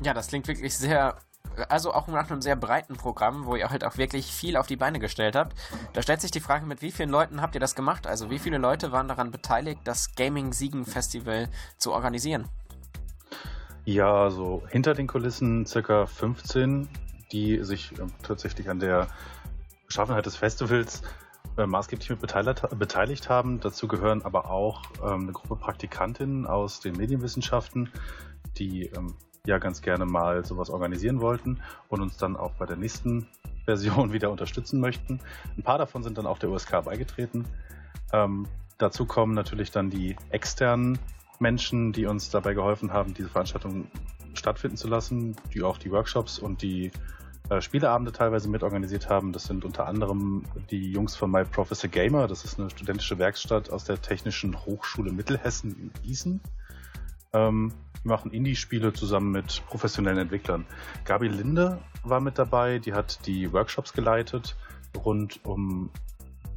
Ja, 0.04 0.14
das 0.14 0.28
klingt 0.28 0.48
wirklich 0.48 0.78
sehr 0.78 1.18
also 1.70 1.94
auch 1.94 2.08
nach 2.08 2.30
einem 2.30 2.42
sehr 2.42 2.56
breiten 2.56 2.96
Programm, 2.96 3.46
wo 3.46 3.56
ihr 3.56 3.70
halt 3.70 3.84
auch 3.84 3.98
wirklich 3.98 4.32
viel 4.32 4.56
auf 4.56 4.68
die 4.68 4.78
Beine 4.78 5.00
gestellt 5.00 5.36
habt. 5.36 5.56
Da 5.94 6.02
stellt 6.02 6.22
sich 6.22 6.32
die 6.32 6.40
Frage, 6.40 6.66
mit 6.66 6.82
wie 6.82 6.92
vielen 6.92 7.10
Leuten 7.10 7.42
habt 7.42 7.56
ihr 7.56 7.62
das 7.62 7.76
gemacht? 7.76 8.08
Also 8.08 8.30
wie 8.30 8.40
viele 8.40 8.58
Leute 8.58 8.92
waren 8.92 9.08
daran 9.08 9.32
beteiligt, 9.32 9.82
das 9.84 10.16
Gaming 10.16 10.54
Siegen 10.54 10.86
Festival 10.86 11.50
zu 11.78 11.92
organisieren? 11.92 12.48
Ja, 13.84 14.30
so 14.30 14.64
hinter 14.70 14.94
den 14.94 15.08
Kulissen 15.08 15.66
circa 15.66 16.06
15 16.06 16.88
die 17.32 17.64
sich 17.64 17.92
äh, 17.94 18.08
tatsächlich 18.24 18.70
an 18.70 18.80
der 18.80 19.08
Beschaffenheit 19.88 20.26
des 20.26 20.36
Festivals 20.36 21.04
äh, 21.58 21.66
maßgeblich 21.66 22.10
mit 22.10 22.22
beteiligt, 22.22 22.62
beteiligt, 22.78 23.30
haben. 23.30 23.60
Dazu 23.60 23.88
gehören 23.88 24.24
aber 24.24 24.50
auch 24.50 24.84
ähm, 25.04 25.24
eine 25.24 25.32
Gruppe 25.34 25.56
Praktikantinnen 25.56 26.48
aus 26.48 26.80
den 26.80 26.96
Medienwissenschaften, 26.96 27.90
die 28.58 28.86
ähm, 28.86 29.16
ja 29.46 29.58
ganz 29.58 29.82
gerne 29.82 30.06
mal 30.06 30.46
sowas 30.46 30.70
organisieren 30.70 31.20
wollten 31.20 31.62
und 31.90 32.02
uns 32.02 32.18
dann 32.18 32.38
auch 32.38 32.54
bei 32.54 32.66
der 32.66 32.78
nächsten 32.78 33.28
Version 33.66 34.14
wieder 34.14 34.32
unterstützen 34.32 34.80
möchten. 34.80 35.20
Ein 35.58 35.64
paar 35.64 35.78
davon 35.78 36.04
sind 36.04 36.18
dann 36.18 36.26
auch 36.26 36.40
der 36.40 36.50
USK 36.50 36.84
beigetreten. 36.86 37.46
Ähm, 38.14 38.48
dazu 38.78 39.06
kommen 39.06 39.34
natürlich 39.34 39.72
dann 39.72 39.90
die 39.90 40.16
externen 40.30 41.00
Menschen, 41.40 41.92
die 41.92 42.06
uns 42.06 42.30
dabei 42.30 42.54
geholfen 42.54 42.94
haben, 42.94 43.14
diese 43.14 43.30
Veranstaltung 43.30 43.88
stattfinden 44.34 44.78
zu 44.78 44.88
lassen, 44.88 45.36
die 45.54 45.64
auch 45.64 45.78
die 45.78 45.92
Workshops 45.92 46.40
und 46.40 46.62
die 46.62 46.92
äh, 47.52 47.62
Spieleabende 47.62 48.14
teilweise 48.14 48.48
mitorganisiert 48.48 49.10
haben. 49.10 49.34
Das 49.34 49.44
sind 49.44 49.66
unter 49.66 49.86
anderem 49.86 50.46
die 50.70 50.90
Jungs 50.90 51.18
von 51.18 51.30
My 51.30 51.44
Professor 51.44 51.90
Gamer. 51.90 52.28
Das 52.28 52.46
ist 52.46 52.58
eine 52.58 52.70
studentische 52.70 53.20
Werkstatt 53.20 53.70
aus 53.72 53.84
der 53.84 54.02
Technischen 54.02 54.66
Hochschule 54.66 55.12
Mittelhessen 55.12 55.76
in 55.78 55.92
Gießen. 56.02 56.40
Ähm, 57.34 57.74
wir 58.04 58.14
machen 58.14 58.32
Indie-Spiele 58.32 58.94
zusammen 58.94 59.32
mit 59.32 59.64
professionellen 59.68 60.18
Entwicklern. 60.18 60.66
Gabi 61.04 61.28
Linde 61.28 61.80
war 62.06 62.22
mit 62.22 62.40
dabei, 62.40 62.80
die 62.80 62.94
hat 62.94 63.28
die 63.28 63.52
Workshops 63.52 63.92
geleitet 63.92 64.56
rund 65.04 65.42
um 65.44 65.90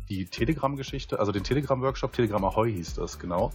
die 0.08 0.26
Telegram-Geschichte, 0.26 1.18
also 1.18 1.32
den 1.32 1.42
Telegram-Workshop, 1.42 2.12
Telegram 2.12 2.44
Ahoy 2.44 2.72
hieß 2.72 2.94
das, 2.94 3.18
genau. 3.18 3.50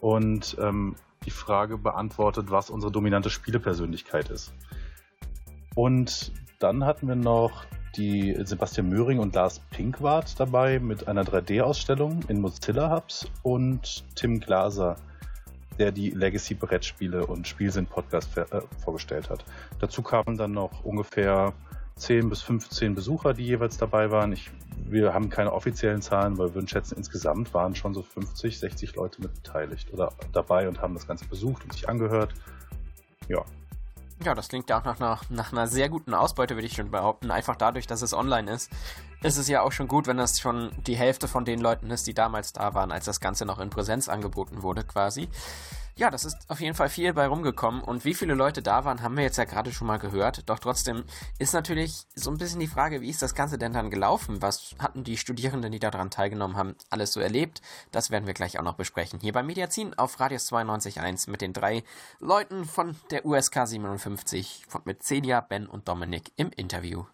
Und 0.00 0.56
ähm, 0.60 0.94
die 1.24 1.32
Frage 1.32 1.76
beantwortet, 1.76 2.52
was 2.52 2.70
unsere 2.70 2.92
dominante 2.92 3.30
Spielepersönlichkeit 3.30 4.30
ist. 4.30 4.52
Und 5.74 6.30
dann 6.58 6.84
hatten 6.84 7.08
wir 7.08 7.14
noch 7.14 7.64
die 7.96 8.36
Sebastian 8.44 8.88
Möhring 8.88 9.18
und 9.18 9.34
Lars 9.34 9.60
Pinkwart 9.70 10.38
dabei 10.38 10.78
mit 10.78 11.08
einer 11.08 11.24
3D-Ausstellung 11.24 12.20
in 12.28 12.40
Mozilla 12.40 12.94
Hubs 12.94 13.28
und 13.42 14.04
Tim 14.14 14.40
Glaser, 14.40 14.96
der 15.78 15.92
die 15.92 16.10
Legacy 16.10 16.54
Brettspiele 16.54 17.26
und 17.26 17.46
Spielsinn 17.46 17.86
Podcast 17.86 18.36
äh, 18.36 18.44
vorgestellt 18.82 19.30
hat. 19.30 19.44
Dazu 19.80 20.02
kamen 20.02 20.36
dann 20.36 20.52
noch 20.52 20.84
ungefähr 20.84 21.52
10 21.96 22.28
bis 22.28 22.42
15 22.42 22.94
Besucher, 22.94 23.34
die 23.34 23.44
jeweils 23.44 23.78
dabei 23.78 24.10
waren. 24.10 24.32
Ich, 24.32 24.50
wir 24.84 25.14
haben 25.14 25.30
keine 25.30 25.52
offiziellen 25.52 26.02
Zahlen, 26.02 26.38
weil 26.38 26.48
wir 26.48 26.54
würden 26.56 26.68
schätzen, 26.68 26.96
insgesamt 26.96 27.54
waren 27.54 27.74
schon 27.74 27.94
so 27.94 28.02
50, 28.02 28.58
60 28.58 28.94
Leute 28.96 29.22
mit 29.22 29.34
beteiligt 29.34 29.92
oder 29.92 30.12
dabei 30.32 30.68
und 30.68 30.80
haben 30.80 30.94
das 30.94 31.06
Ganze 31.06 31.24
besucht 31.26 31.64
und 31.64 31.72
sich 31.72 31.88
angehört. 31.88 32.34
Ja, 33.28 33.44
ja, 34.24 34.34
das 34.34 34.48
klingt 34.48 34.68
ja 34.70 34.80
auch 34.80 34.84
nach 34.84 35.00
einer, 35.00 35.20
nach 35.28 35.52
einer 35.52 35.66
sehr 35.66 35.88
guten 35.88 36.14
Ausbeute, 36.14 36.54
würde 36.54 36.66
ich 36.66 36.74
schon 36.74 36.90
behaupten. 36.90 37.30
Einfach 37.30 37.56
dadurch, 37.56 37.86
dass 37.86 38.02
es 38.02 38.14
online 38.14 38.50
ist. 38.50 38.70
Ist 39.22 39.36
es 39.36 39.48
ja 39.48 39.62
auch 39.62 39.72
schon 39.72 39.88
gut, 39.88 40.06
wenn 40.06 40.16
das 40.16 40.40
schon 40.40 40.70
die 40.86 40.96
Hälfte 40.96 41.28
von 41.28 41.44
den 41.44 41.60
Leuten 41.60 41.90
ist, 41.90 42.06
die 42.06 42.14
damals 42.14 42.52
da 42.52 42.74
waren, 42.74 42.92
als 42.92 43.04
das 43.04 43.20
Ganze 43.20 43.44
noch 43.44 43.58
in 43.58 43.70
Präsenz 43.70 44.08
angeboten 44.08 44.62
wurde, 44.62 44.84
quasi. 44.84 45.28
Ja, 45.98 46.12
das 46.12 46.24
ist 46.24 46.36
auf 46.46 46.60
jeden 46.60 46.76
Fall 46.76 46.88
viel 46.88 47.12
bei 47.12 47.26
rumgekommen 47.26 47.82
und 47.82 48.04
wie 48.04 48.14
viele 48.14 48.34
Leute 48.34 48.62
da 48.62 48.84
waren, 48.84 49.02
haben 49.02 49.16
wir 49.16 49.24
jetzt 49.24 49.36
ja 49.36 49.42
gerade 49.42 49.72
schon 49.72 49.88
mal 49.88 49.98
gehört. 49.98 50.48
Doch 50.48 50.60
trotzdem 50.60 51.02
ist 51.40 51.54
natürlich 51.54 52.06
so 52.14 52.30
ein 52.30 52.38
bisschen 52.38 52.60
die 52.60 52.68
Frage, 52.68 53.00
wie 53.00 53.10
ist 53.10 53.20
das 53.20 53.34
Ganze 53.34 53.58
denn 53.58 53.72
dann 53.72 53.90
gelaufen? 53.90 54.40
Was 54.40 54.76
hatten 54.78 55.02
die 55.02 55.16
Studierenden, 55.16 55.72
die 55.72 55.80
daran 55.80 56.10
teilgenommen 56.10 56.56
haben, 56.56 56.76
alles 56.88 57.12
so 57.12 57.18
erlebt? 57.18 57.62
Das 57.90 58.12
werden 58.12 58.28
wir 58.28 58.34
gleich 58.34 58.60
auch 58.60 58.64
noch 58.64 58.76
besprechen. 58.76 59.18
Hier 59.20 59.32
bei 59.32 59.42
Mediazin 59.42 59.92
auf 59.94 60.20
Radius 60.20 60.52
92.1 60.52 61.28
mit 61.28 61.40
den 61.40 61.52
drei 61.52 61.82
Leuten 62.20 62.64
von 62.64 62.94
der 63.10 63.26
USK 63.26 63.66
57 63.66 64.66
von, 64.68 64.82
mit 64.84 65.02
Celia, 65.02 65.40
Ben 65.40 65.66
und 65.66 65.88
Dominik 65.88 66.30
im 66.36 66.52
Interview. 66.52 67.06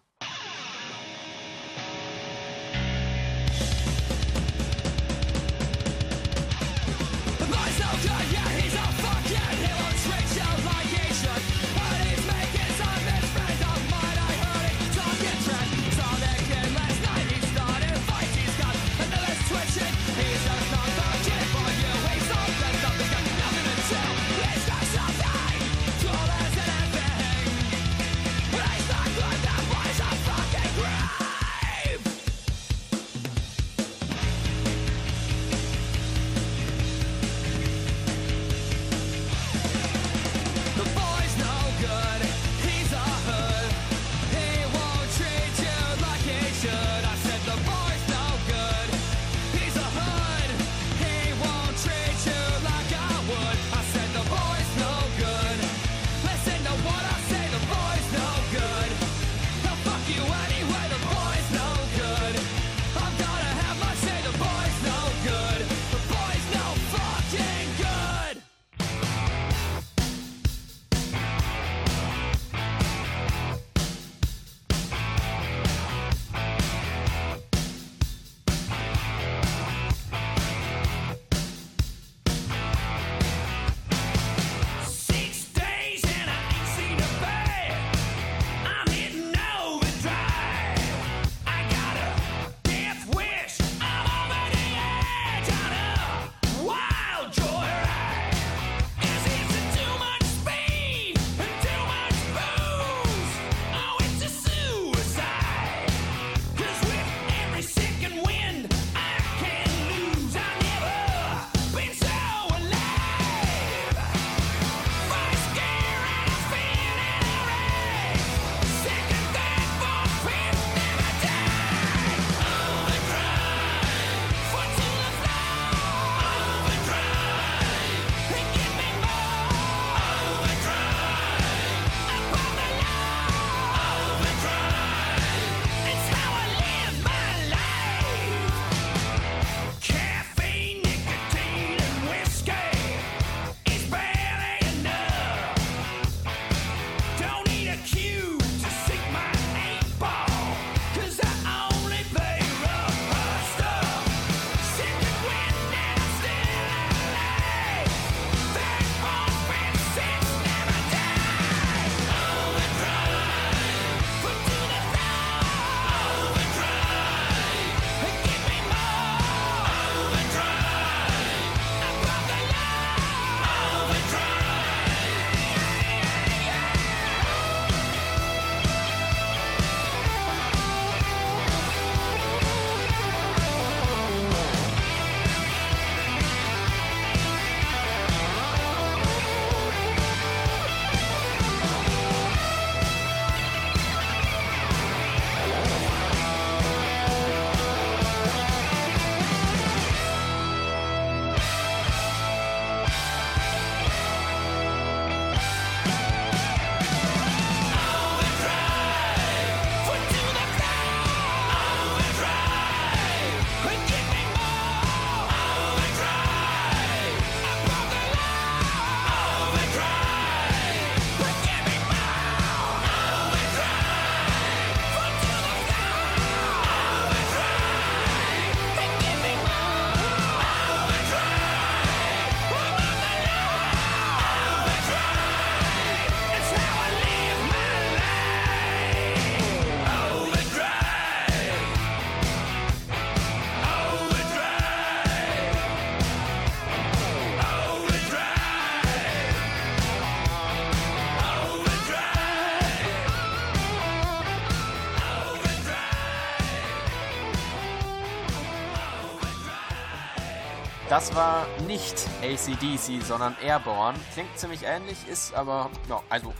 Das 260.95 261.13
war 261.13 261.45
nicht 261.67 262.07
ACDC, 262.21 263.03
sondern 263.03 263.35
Airborne. 263.43 263.99
Klingt 264.13 264.39
ziemlich 264.39 264.63
ähnlich, 264.63 264.95
ist 265.09 265.33
aber, 265.33 265.69
ja, 265.89 266.01
also 266.07 266.33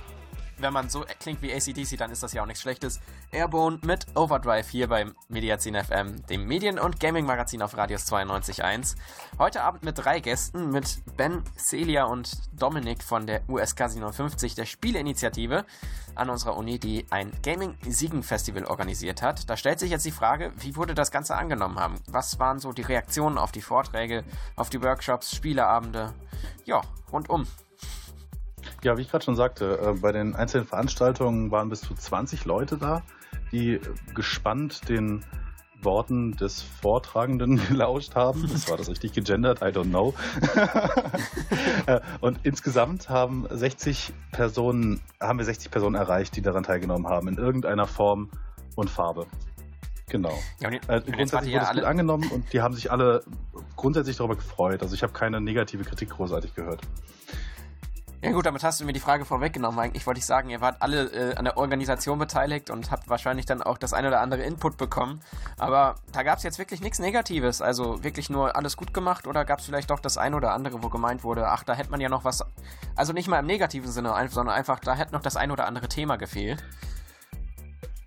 wenn 0.59 0.71
man 0.71 0.89
so 0.89 1.03
klingt 1.19 1.41
wie 1.41 1.53
ACDC, 1.53 1.97
dann 1.97 2.09
ist 2.09 2.23
das 2.23 2.31
ja 2.31 2.41
auch 2.41 2.45
nichts 2.45 2.61
Schlechtes. 2.61 3.01
Airborne 3.35 3.79
mit 3.83 4.05
Overdrive 4.15 4.69
hier 4.69 4.87
beim 4.87 5.13
Mediazin 5.27 5.75
FM, 5.75 6.25
dem 6.27 6.47
Medien- 6.47 6.79
und 6.79 7.01
Gaming-Magazin 7.01 7.61
auf 7.61 7.75
Radius 7.75 8.09
92.1. 8.09 8.95
Heute 9.37 9.61
Abend 9.61 9.83
mit 9.83 9.97
drei 9.97 10.21
Gästen, 10.21 10.71
mit 10.71 11.01
Ben, 11.17 11.43
Celia 11.57 12.05
und 12.05 12.31
Dominik 12.57 13.03
von 13.03 13.27
der 13.27 13.41
USK 13.49 13.89
57, 13.89 14.55
der 14.55 14.65
Spieleinitiative 14.65 15.65
an 16.15 16.29
unserer 16.29 16.55
Uni, 16.55 16.79
die 16.79 17.05
ein 17.09 17.33
Gaming-Siegen-Festival 17.43 18.63
organisiert 18.63 19.21
hat. 19.21 19.49
Da 19.49 19.57
stellt 19.57 19.79
sich 19.79 19.91
jetzt 19.91 20.05
die 20.05 20.11
Frage, 20.11 20.53
wie 20.55 20.77
wurde 20.77 20.95
das 20.95 21.11
Ganze 21.11 21.35
angenommen 21.35 21.77
haben? 21.77 21.95
Was 22.07 22.39
waren 22.39 22.59
so 22.59 22.71
die 22.71 22.83
Reaktionen 22.83 23.37
auf 23.37 23.51
die 23.51 23.61
Vorträge, 23.61 24.23
auf 24.55 24.69
die 24.69 24.81
Workshops, 24.81 25.35
Spieleabende? 25.35 26.13
Ja, 26.63 26.81
rundum. 27.11 27.45
Ja, 28.81 28.97
wie 28.97 29.01
ich 29.01 29.11
gerade 29.11 29.25
schon 29.25 29.35
sagte, 29.35 29.77
äh, 29.79 29.99
bei 29.99 30.11
den 30.11 30.35
einzelnen 30.35 30.65
Veranstaltungen 30.65 31.51
waren 31.51 31.69
bis 31.69 31.81
zu 31.81 31.93
20 31.93 32.45
Leute 32.45 32.77
da, 32.77 33.03
die 33.51 33.79
gespannt 34.13 34.87
den 34.89 35.23
Worten 35.85 36.35
des 36.35 36.61
Vortragenden 36.61 37.57
gelauscht 37.69 38.15
haben. 38.15 38.47
Das 38.51 38.69
war 38.69 38.77
das 38.77 38.89
richtig 38.89 39.13
gegendert, 39.13 39.61
I 39.61 39.65
don't 39.65 39.89
know. 39.89 40.13
Äh, 41.87 41.99
und 42.19 42.39
insgesamt 42.43 43.09
haben 43.09 43.45
60 43.47 44.11
Personen, 44.31 45.01
haben 45.19 45.37
wir 45.37 45.45
60 45.45 45.69
Personen 45.69 45.93
erreicht, 45.93 46.35
die 46.35 46.41
daran 46.41 46.63
teilgenommen 46.63 47.07
haben, 47.07 47.27
in 47.27 47.37
irgendeiner 47.37 47.85
Form 47.85 48.31
und 48.75 48.89
Farbe. 48.89 49.27
Genau. 50.09 50.33
Ja, 50.59 50.69
und 50.69 50.89
äh, 50.89 50.95
und 50.95 51.11
grundsätzlich 51.11 51.53
wurde 51.53 51.65
es 51.65 51.71
gut 51.73 51.83
angenommen 51.83 52.31
und 52.31 52.51
die 52.53 52.61
haben 52.61 52.73
sich 52.73 52.91
alle 52.91 53.23
grundsätzlich 53.75 54.17
darüber 54.17 54.35
gefreut. 54.35 54.81
Also 54.81 54.95
ich 54.95 55.03
habe 55.03 55.13
keine 55.13 55.41
negative 55.41 55.83
Kritik 55.83 56.09
großartig 56.09 56.55
gehört. 56.55 56.81
Ja 58.21 58.31
gut, 58.31 58.45
damit 58.45 58.63
hast 58.63 58.79
du 58.79 58.85
mir 58.85 58.93
die 58.93 58.99
Frage 58.99 59.25
vorweggenommen. 59.25 59.79
Eigentlich 59.79 60.07
wollte 60.07 60.19
ich 60.19 60.25
sagen, 60.25 60.49
ihr 60.49 60.61
wart 60.61 60.81
alle 60.81 61.05
äh, 61.11 61.35
an 61.35 61.45
der 61.45 61.57
Organisation 61.57 62.17
beteiligt 62.17 62.69
und 62.69 62.89
habt 62.89 63.07
wahrscheinlich 63.09 63.45
dann 63.45 63.61
auch 63.61 63.77
das 63.77 63.93
ein 63.93 64.05
oder 64.05 64.21
andere 64.21 64.41
Input 64.41 64.77
bekommen. 64.77 65.21
Aber 65.57 65.95
da 66.11 66.23
gab 66.23 66.37
es 66.37 66.43
jetzt 66.43 66.57
wirklich 66.57 66.81
nichts 66.81 66.99
Negatives. 66.99 67.61
Also 67.61 68.03
wirklich 68.03 68.29
nur 68.29 68.55
alles 68.55 68.77
gut 68.77 68.93
gemacht 68.93 69.27
oder 69.27 69.45
gab 69.45 69.59
es 69.59 69.65
vielleicht 69.65 69.91
doch 69.91 69.99
das 69.99 70.17
ein 70.17 70.33
oder 70.33 70.53
andere, 70.53 70.81
wo 70.81 70.89
gemeint 70.89 71.23
wurde, 71.23 71.47
ach, 71.49 71.63
da 71.63 71.73
hätte 71.73 71.91
man 71.91 72.01
ja 72.01 72.09
noch 72.09 72.23
was. 72.23 72.43
Also 72.95 73.13
nicht 73.13 73.27
mal 73.27 73.39
im 73.39 73.45
negativen 73.45 73.91
Sinne, 73.91 74.13
sondern 74.29 74.55
einfach, 74.55 74.79
da 74.79 74.95
hätte 74.95 75.13
noch 75.13 75.21
das 75.21 75.35
ein 75.35 75.51
oder 75.51 75.67
andere 75.67 75.87
Thema 75.87 76.15
gefehlt. 76.15 76.63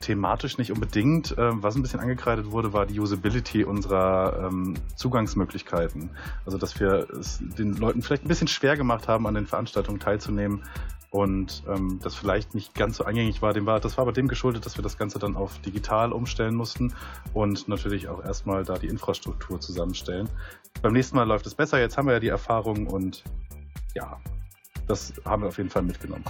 Thematisch 0.01 0.59
nicht 0.59 0.70
unbedingt. 0.70 1.34
Ähm, 1.38 1.62
was 1.62 1.74
ein 1.74 1.82
bisschen 1.82 2.01
angekreidet 2.01 2.51
wurde, 2.51 2.72
war 2.72 2.86
die 2.86 3.01
Usability 3.01 3.64
unserer 3.64 4.46
ähm, 4.46 4.74
Zugangsmöglichkeiten. 4.94 6.11
Also, 6.46 6.57
dass 6.57 6.78
wir 6.78 7.09
es 7.18 7.40
den 7.40 7.74
Leuten 7.74 8.03
vielleicht 8.03 8.24
ein 8.24 8.28
bisschen 8.28 8.49
schwer 8.49 8.76
gemacht 8.76 9.09
haben, 9.09 9.26
an 9.26 9.34
den 9.34 9.46
Veranstaltungen 9.46 9.99
teilzunehmen 9.99 10.62
und 11.11 11.62
ähm, 11.68 12.01
das 12.03 12.14
vielleicht 12.14 12.55
nicht 12.55 12.74
ganz 12.74 12.99
so 12.99 13.05
eingängig 13.05 13.40
war. 13.40 13.55
Das 13.80 13.96
war 13.96 14.03
aber 14.03 14.12
dem 14.12 14.28
geschuldet, 14.28 14.66
dass 14.66 14.76
wir 14.76 14.82
das 14.82 14.99
Ganze 14.99 15.18
dann 15.18 15.36
auf 15.36 15.59
digital 15.61 16.12
umstellen 16.12 16.55
mussten 16.55 16.94
und 17.32 17.68
natürlich 17.68 18.09
auch 18.09 18.22
erstmal 18.22 18.64
da 18.64 18.78
die 18.78 18.88
Infrastruktur 18.88 19.61
zusammenstellen. 19.61 20.28
Beim 20.82 20.92
nächsten 20.92 21.16
Mal 21.16 21.24
läuft 21.24 21.46
es 21.46 21.55
besser. 21.55 21.80
Jetzt 21.80 21.96
haben 21.96 22.07
wir 22.07 22.14
ja 22.14 22.20
die 22.20 22.28
Erfahrung 22.28 22.86
und 22.86 23.24
ja, 23.94 24.20
das 24.86 25.14
haben 25.24 25.42
wir 25.42 25.49
auf 25.49 25.59
jeden 25.59 25.70
Fall 25.70 25.82
mitgenommen. 25.82 26.24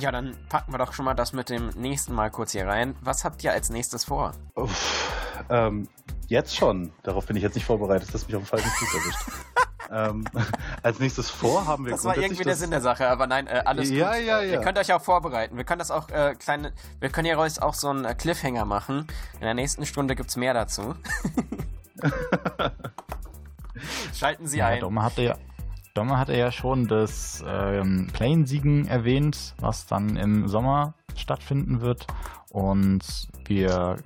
Ja, 0.00 0.10
dann 0.10 0.34
packen 0.48 0.72
wir 0.72 0.78
doch 0.78 0.94
schon 0.94 1.04
mal 1.04 1.12
das 1.14 1.32
mit 1.34 1.50
dem 1.50 1.68
nächsten 1.76 2.14
Mal 2.14 2.30
kurz 2.30 2.52
hier 2.52 2.66
rein. 2.66 2.96
Was 3.02 3.24
habt 3.24 3.44
ihr 3.44 3.52
als 3.52 3.68
nächstes 3.68 4.04
vor? 4.04 4.32
Uff, 4.54 5.12
ähm, 5.50 5.88
jetzt 6.28 6.56
schon. 6.56 6.92
Darauf 7.02 7.26
bin 7.26 7.36
ich 7.36 7.42
jetzt 7.42 7.54
nicht 7.54 7.66
vorbereitet. 7.66 8.08
Das 8.08 8.22
ist 8.22 8.28
mich 8.28 8.36
auf 8.36 8.42
den 8.44 8.48
falschen 8.48 8.70
Fuß 8.70 8.94
erwischt. 8.94 9.20
ähm, 9.90 10.24
als 10.82 10.98
nächstes 11.00 11.28
vor 11.28 11.66
haben 11.66 11.84
wir 11.84 11.92
Das 11.92 12.04
war 12.04 12.16
irgendwie 12.16 12.44
der 12.44 12.56
Sinn 12.56 12.70
der 12.70 12.80
Sache, 12.80 13.08
aber 13.08 13.26
nein, 13.26 13.46
äh, 13.46 13.62
alles 13.66 13.90
Ja, 13.90 14.14
gut. 14.14 14.24
ja, 14.24 14.40
Ihr 14.40 14.52
ja. 14.52 14.60
könnt 14.62 14.78
euch 14.78 14.90
auch 14.92 15.02
vorbereiten. 15.02 15.56
Wir 15.58 15.64
können 15.64 15.80
das 15.80 15.90
auch 15.90 16.08
äh, 16.08 16.34
kleine, 16.34 16.72
wir 16.98 17.10
können 17.10 17.26
hier 17.26 17.38
auch 17.38 17.74
so 17.74 17.90
einen 17.90 18.06
äh, 18.06 18.14
Cliffhanger 18.14 18.64
machen. 18.64 19.06
In 19.34 19.40
der 19.42 19.54
nächsten 19.54 19.84
Stunde 19.84 20.16
gibt's 20.16 20.36
mehr 20.36 20.54
dazu. 20.54 20.94
Schalten 24.14 24.46
Sie 24.46 24.58
Ja, 24.58 24.68
ein. 24.68 24.80
Domme 24.80 25.02
hatte 25.02 25.22
ja, 25.22 25.36
Domme 25.94 26.18
hatte 26.18 26.36
ja 26.36 26.52
schon 26.52 26.86
das 26.86 27.44
ähm, 27.46 28.08
Plane-Siegen 28.12 28.86
erwähnt, 28.86 29.54
was 29.58 29.86
dann 29.86 30.16
im 30.16 30.46
Sommer 30.48 30.94
stattfinden 31.16 31.80
wird. 31.80 32.06
Und 32.50 33.28
wir 33.44 33.96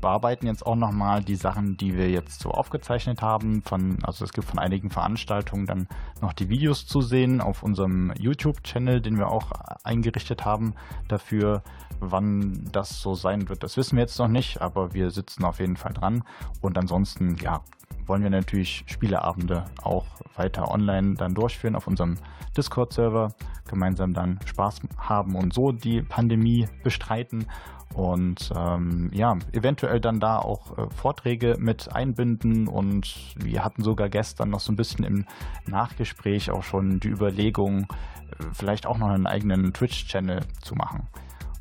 bearbeiten 0.00 0.46
jetzt 0.46 0.64
auch 0.64 0.76
nochmal 0.76 1.22
die 1.22 1.34
Sachen, 1.34 1.76
die 1.76 1.96
wir 1.96 2.10
jetzt 2.10 2.40
so 2.40 2.50
aufgezeichnet 2.50 3.22
haben. 3.22 3.62
Von, 3.62 3.98
also 4.04 4.24
es 4.24 4.32
gibt 4.32 4.46
von 4.46 4.60
einigen 4.60 4.90
Veranstaltungen 4.90 5.66
dann 5.66 5.88
noch 6.20 6.32
die 6.32 6.48
Videos 6.48 6.86
zu 6.86 7.00
sehen 7.00 7.40
auf 7.40 7.62
unserem 7.64 8.12
YouTube-Channel, 8.16 9.00
den 9.00 9.18
wir 9.18 9.28
auch 9.28 9.50
eingerichtet 9.82 10.44
haben 10.44 10.74
dafür. 11.08 11.62
Wann 11.98 12.68
das 12.72 13.00
so 13.00 13.14
sein 13.14 13.48
wird, 13.48 13.62
das 13.62 13.76
wissen 13.76 13.96
wir 13.96 14.02
jetzt 14.02 14.18
noch 14.18 14.28
nicht, 14.28 14.60
aber 14.60 14.92
wir 14.92 15.10
sitzen 15.10 15.44
auf 15.44 15.60
jeden 15.60 15.76
Fall 15.76 15.92
dran. 15.92 16.24
Und 16.60 16.78
ansonsten, 16.78 17.36
ja, 17.36 17.62
wollen 18.06 18.22
wir 18.22 18.30
natürlich 18.30 18.84
Spieleabende 18.86 19.64
auch 19.82 20.06
weiter 20.36 20.70
online 20.70 21.14
dann 21.14 21.34
durchführen 21.34 21.76
auf 21.76 21.86
unserem 21.86 22.16
Discord-Server, 22.56 23.34
gemeinsam 23.68 24.12
dann 24.12 24.38
Spaß 24.44 24.80
haben 24.98 25.36
und 25.36 25.54
so 25.54 25.72
die 25.72 26.02
Pandemie 26.02 26.68
bestreiten 26.82 27.46
und 27.94 28.50
ähm, 28.56 29.10
ja, 29.12 29.36
eventuell 29.52 30.00
dann 30.00 30.20
da 30.20 30.38
auch 30.38 30.78
äh, 30.78 30.90
Vorträge 30.90 31.56
mit 31.58 31.94
einbinden 31.94 32.68
und 32.68 33.34
wir 33.36 33.64
hatten 33.64 33.82
sogar 33.82 34.08
gestern 34.08 34.50
noch 34.50 34.60
so 34.60 34.72
ein 34.72 34.76
bisschen 34.76 35.04
im 35.04 35.26
Nachgespräch 35.66 36.50
auch 36.50 36.62
schon 36.62 37.00
die 37.00 37.08
Überlegung, 37.08 37.82
äh, 37.82 38.44
vielleicht 38.52 38.86
auch 38.86 38.98
noch 38.98 39.08
einen 39.08 39.26
eigenen 39.26 39.72
Twitch-Channel 39.72 40.40
zu 40.62 40.74
machen. 40.74 41.08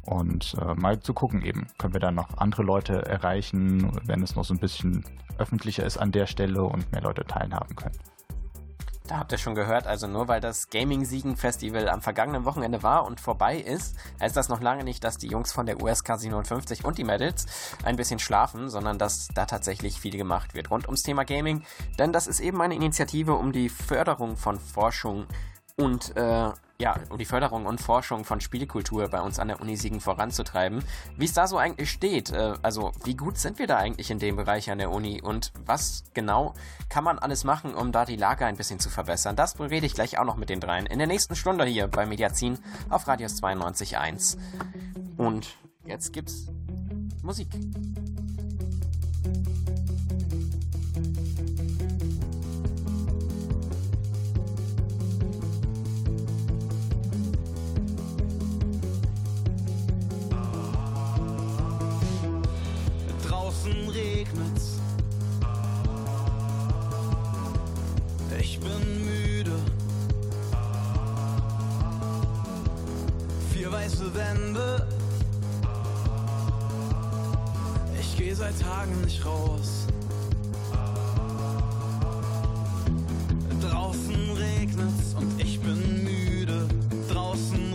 Und 0.06 0.56
äh, 0.60 0.74
mal 0.74 1.00
zu 1.00 1.14
gucken 1.14 1.44
eben, 1.44 1.68
können 1.78 1.94
wir 1.94 2.00
da 2.00 2.12
noch 2.12 2.38
andere 2.38 2.64
Leute 2.64 3.06
erreichen, 3.06 4.00
wenn 4.06 4.24
es 4.24 4.36
noch 4.36 4.46
so 4.46 4.54
ein 4.54 4.60
bisschen 4.60 5.04
öffentlicher 5.38 5.86
ist 5.86 5.98
an 5.98 6.12
der 6.12 6.26
Stelle 6.26 6.64
und 6.64 6.92
mehr 6.92 7.02
Leute 7.02 7.24
teilhaben 7.24 7.76
können. 7.76 7.98
Da 9.12 9.18
habt 9.18 9.34
ihr 9.34 9.38
schon 9.38 9.56
gehört, 9.56 9.88
also 9.88 10.08
nur 10.08 10.30
weil 10.30 10.40
das 10.40 10.70
Gaming-Siegen-Festival 10.70 11.90
am 11.90 12.02
vergangenen 12.02 12.46
Wochenende 12.46 12.82
war 12.82 13.06
und 13.06 13.20
vorbei 13.20 13.58
ist, 13.58 13.98
heißt 14.22 14.38
das 14.38 14.48
noch 14.48 14.62
lange 14.62 14.86
nicht, 14.86 15.04
dass 15.04 15.18
die 15.18 15.28
Jungs 15.28 15.52
von 15.52 15.66
der 15.66 15.82
USK 15.82 16.18
57 16.18 16.86
und 16.86 16.98
die 16.98 17.04
Medals 17.04 17.46
ein 17.84 17.98
bisschen 17.98 18.20
schlafen, 18.20 18.70
sondern 18.70 18.98
dass 18.98 19.28
da 19.36 19.46
tatsächlich 19.46 20.00
viel 20.00 20.16
gemacht 20.16 20.56
wird 20.56 20.72
rund 20.72 20.86
ums 20.86 21.04
Thema 21.04 21.26
Gaming. 21.26 21.64
Denn 22.00 22.14
das 22.14 22.26
ist 22.26 22.40
eben 22.40 22.62
eine 22.62 22.76
Initiative 22.76 23.34
um 23.34 23.52
die 23.52 23.68
Förderung 23.68 24.38
von 24.38 24.58
Forschung 24.58 25.26
und 25.78 26.16
äh, 26.16 26.52
ja, 26.82 27.00
um 27.10 27.18
die 27.18 27.26
Förderung 27.26 27.68
und 27.68 27.80
Forschung 27.80 28.26
von 28.26 28.42
Spielekultur 28.42 29.08
bei 29.08 29.22
uns 29.22 29.38
an 29.40 29.48
der 29.48 29.62
Uni 29.62 29.78
Siegen 29.78 30.02
voranzutreiben. 30.02 30.84
Wie 31.16 31.26
es 31.26 31.34
da 31.34 31.46
so 31.46 31.58
eigentlich 31.58 31.92
steht, 31.92 32.32
äh, 32.32 32.56
also 32.64 32.92
wie 33.04 33.16
gut 33.16 33.38
sind 33.38 33.60
wir 33.60 33.68
da 33.68 33.78
eigentlich 33.78 34.10
in 34.10 34.20
dem 34.20 34.36
Bereich 34.36 34.70
an 34.72 34.80
der 34.80 34.90
Uni 34.90 35.22
und 35.22 35.54
was 35.66 36.04
genau 36.14 36.56
kann 36.90 37.04
man 37.04 37.20
alles 37.20 37.44
machen, 37.44 37.76
um 37.76 37.92
da 37.92 38.06
die 38.06 38.16
Lage 38.16 38.46
ein 38.46 38.58
bisschen 38.58 38.80
zu 38.80 38.90
verbessern? 38.90 39.36
Das 39.36 39.60
rede 39.60 39.86
ich 39.86 39.94
gleich 39.94 40.18
auch 40.18 40.26
noch 40.26 40.38
mit 40.38 40.50
den 40.50 40.60
dreien 40.60 40.88
in 40.88 40.98
der 40.98 41.08
nächsten 41.08 41.36
Stunde 41.36 41.66
hier 41.66 41.88
bei 41.88 42.06
Mediazin 42.06 42.58
auf 42.90 43.08
Radius 43.08 43.42
92.1. 43.42 44.38
Und 45.18 45.56
jetzt 45.86 46.12
gibt's 46.12 46.48
Musik. 47.22 47.48
Draußen 63.62 63.90
regnet's. 63.90 64.80
Ich 68.40 68.60
bin 68.60 69.06
müde. 69.06 69.56
Vier 73.54 73.72
weiße 73.72 74.16
Wände. 74.16 74.88
Ich 78.00 78.18
geh 78.18 78.34
seit 78.34 78.60
Tagen 78.60 79.00
nicht 79.02 79.24
raus. 79.24 79.86
Draußen 83.62 84.32
regnet's 84.38 85.14
und 85.16 85.40
ich 85.40 85.60
bin 85.60 86.04
müde. 86.04 86.68
Draußen 87.14 87.71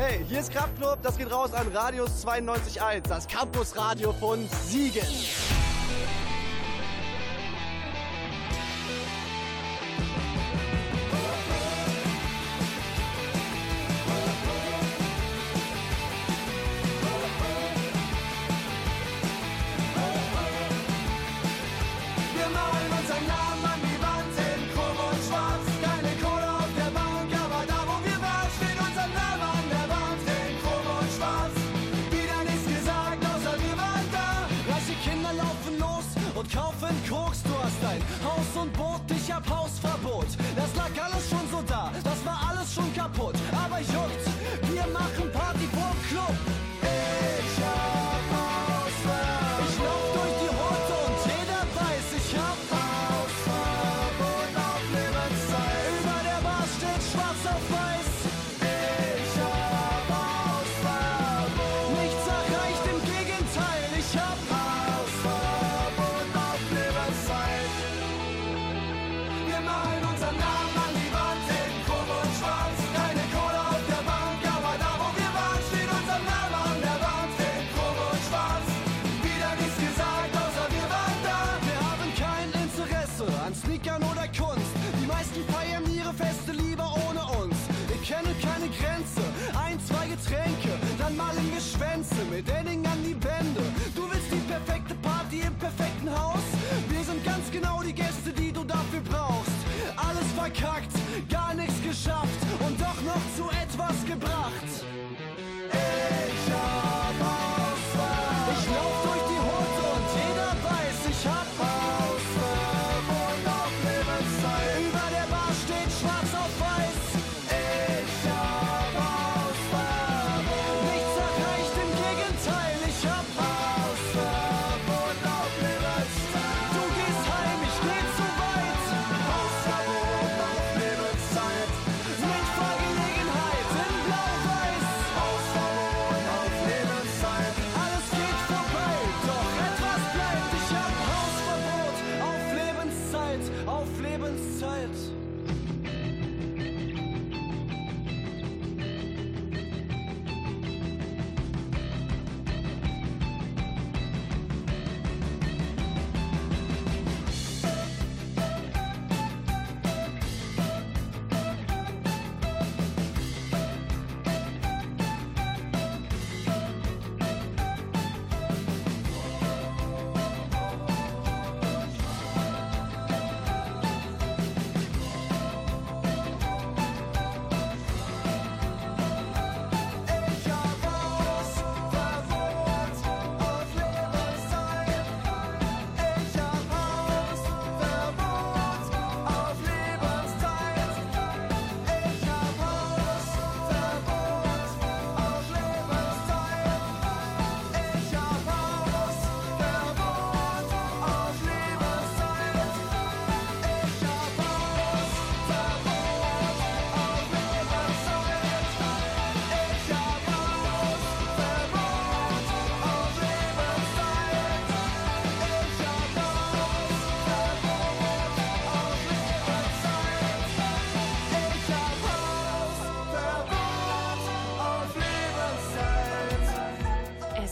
Hey, 0.00 0.24
hier 0.28 0.38
ist 0.38 0.52
Kraftklub, 0.52 0.98
das 1.02 1.18
geht 1.18 1.28
raus 1.28 1.52
an 1.52 1.66
Radius 1.74 2.24
92.1, 2.24 3.08
das 3.08 3.26
Campusradio 3.26 4.12
von 4.12 4.48
Siegen. 4.64 5.02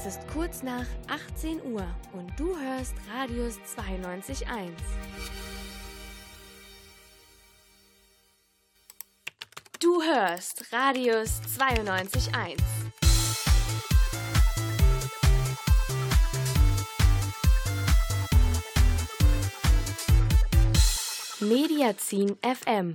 Es 0.07 0.19
ist 0.19 0.29
kurz 0.29 0.63
nach 0.63 0.87
18 1.09 1.65
Uhr 1.65 1.85
und 2.13 2.31
du 2.39 2.57
hörst 2.57 2.95
Radius 3.13 3.59
92.1. 3.77 4.71
Du 9.81 10.01
hörst 10.01 10.73
Radius 10.73 11.41
92.1. 11.59 12.61
Mediazin 21.41 22.37
FM. 22.43 22.93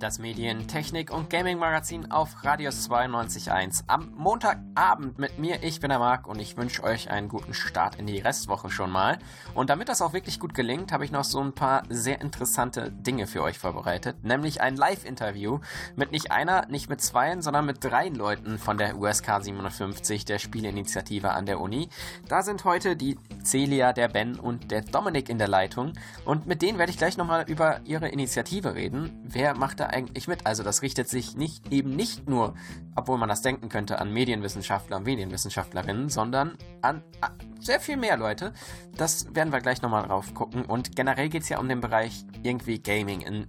Das 0.00 0.18
Medien-, 0.18 0.66
Technik- 0.66 1.12
und 1.12 1.30
Gaming-Magazin 1.30 2.10
auf 2.10 2.44
Radius 2.44 2.90
92.1 2.90 3.84
am 3.86 4.12
Montagabend 4.16 5.18
mit 5.18 5.38
mir. 5.38 5.62
Ich 5.62 5.78
bin 5.78 5.88
der 5.88 6.00
Marc 6.00 6.26
und 6.26 6.40
ich 6.40 6.56
wünsche 6.56 6.82
euch 6.82 7.10
einen 7.10 7.28
guten 7.28 7.54
Start 7.54 7.94
in 7.94 8.06
die 8.06 8.18
Restwoche 8.18 8.70
schon 8.70 8.90
mal. 8.90 9.18
Und 9.54 9.70
damit 9.70 9.88
das 9.88 10.02
auch 10.02 10.12
wirklich 10.12 10.40
gut 10.40 10.52
gelingt, 10.52 10.90
habe 10.90 11.04
ich 11.04 11.12
noch 11.12 11.22
so 11.22 11.40
ein 11.40 11.52
paar 11.52 11.84
sehr 11.88 12.20
interessante 12.20 12.90
Dinge 12.90 13.28
für 13.28 13.42
euch 13.42 13.58
vorbereitet. 13.58 14.24
Nämlich 14.24 14.60
ein 14.60 14.76
Live-Interview 14.76 15.60
mit 15.94 16.10
nicht 16.10 16.32
einer, 16.32 16.66
nicht 16.66 16.90
mit 16.90 17.00
zweien, 17.00 17.40
sondern 17.40 17.64
mit 17.64 17.82
dreien 17.84 18.16
Leuten 18.16 18.58
von 18.58 18.76
der 18.76 18.98
USK 18.98 19.42
750, 19.42 20.24
der 20.24 20.40
Spieleinitiative 20.40 21.30
an 21.30 21.46
der 21.46 21.60
Uni. 21.60 21.88
Da 22.28 22.42
sind 22.42 22.64
heute 22.64 22.96
die 22.96 23.16
Celia, 23.44 23.92
der 23.92 24.08
Ben 24.08 24.40
und 24.40 24.72
der 24.72 24.82
Dominik 24.82 25.28
in 25.28 25.38
der 25.38 25.48
Leitung. 25.48 25.92
Und 26.24 26.46
mit 26.46 26.62
denen 26.62 26.78
werde 26.78 26.90
ich 26.90 26.98
gleich 26.98 27.16
nochmal 27.16 27.44
über 27.48 27.80
ihre 27.84 28.08
Initiative 28.08 28.74
reden. 28.74 29.22
Wer 29.22 29.54
macht 29.54 29.80
da 29.80 29.83
eigentlich 29.90 30.28
mit? 30.28 30.46
Also 30.46 30.62
das 30.62 30.82
richtet 30.82 31.08
sich 31.08 31.36
nicht 31.36 31.72
eben 31.72 31.94
nicht 31.96 32.28
nur, 32.28 32.54
obwohl 32.94 33.18
man 33.18 33.28
das 33.28 33.42
denken 33.42 33.68
könnte, 33.68 33.98
an 33.98 34.12
Medienwissenschaftler 34.12 34.96
und 34.98 35.04
Medienwissenschaftlerinnen, 35.04 36.08
sondern 36.08 36.56
an 36.82 37.02
a- 37.20 37.30
sehr 37.60 37.80
viel 37.80 37.96
mehr 37.96 38.16
Leute. 38.16 38.52
Das 38.96 39.34
werden 39.34 39.52
wir 39.52 39.60
gleich 39.60 39.82
nochmal 39.82 40.02
drauf 40.06 40.34
gucken. 40.34 40.64
Und 40.64 40.94
generell 40.96 41.28
geht 41.28 41.42
es 41.42 41.48
ja 41.48 41.58
um 41.58 41.68
den 41.68 41.80
Bereich 41.80 42.24
irgendwie 42.42 42.78
Gaming 42.82 43.20
in 43.22 43.46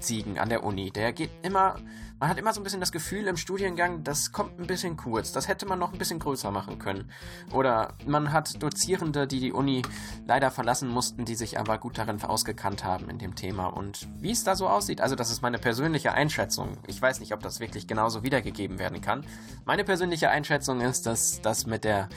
Ziegen 0.00 0.38
an 0.38 0.48
der 0.48 0.64
Uni. 0.64 0.90
Der 0.90 1.12
geht 1.12 1.30
immer, 1.42 1.76
man 2.18 2.28
hat 2.28 2.38
immer 2.38 2.52
so 2.52 2.60
ein 2.60 2.64
bisschen 2.64 2.80
das 2.80 2.92
Gefühl 2.92 3.26
im 3.26 3.36
Studiengang, 3.36 4.04
das 4.04 4.32
kommt 4.32 4.58
ein 4.58 4.66
bisschen 4.66 4.96
kurz, 4.96 5.32
das 5.32 5.48
hätte 5.48 5.66
man 5.66 5.78
noch 5.78 5.92
ein 5.92 5.98
bisschen 5.98 6.18
größer 6.18 6.50
machen 6.50 6.78
können. 6.78 7.10
Oder 7.52 7.94
man 8.06 8.32
hat 8.32 8.62
Dozierende, 8.62 9.26
die 9.26 9.40
die 9.40 9.52
Uni 9.52 9.82
leider 10.26 10.50
verlassen 10.50 10.88
mussten, 10.88 11.24
die 11.24 11.34
sich 11.34 11.58
aber 11.58 11.78
gut 11.78 11.98
darin 11.98 12.22
ausgekannt 12.22 12.84
haben 12.84 13.10
in 13.10 13.18
dem 13.18 13.34
Thema. 13.34 13.66
Und 13.66 14.08
wie 14.20 14.30
es 14.30 14.44
da 14.44 14.56
so 14.56 14.68
aussieht, 14.68 15.00
also 15.00 15.14
das 15.14 15.30
ist 15.30 15.42
meine 15.42 15.58
persönliche 15.58 16.12
Einschätzung. 16.12 16.78
Ich 16.86 17.00
weiß 17.00 17.20
nicht, 17.20 17.32
ob 17.32 17.40
das 17.42 17.60
wirklich 17.60 17.86
genauso 17.86 18.22
wiedergegeben 18.22 18.78
werden 18.78 19.00
kann. 19.00 19.24
Meine 19.64 19.84
persönliche 19.84 20.30
Einschätzung 20.30 20.80
ist, 20.80 21.06
dass 21.06 21.40
das 21.40 21.66
mit 21.66 21.84
der 21.84 22.08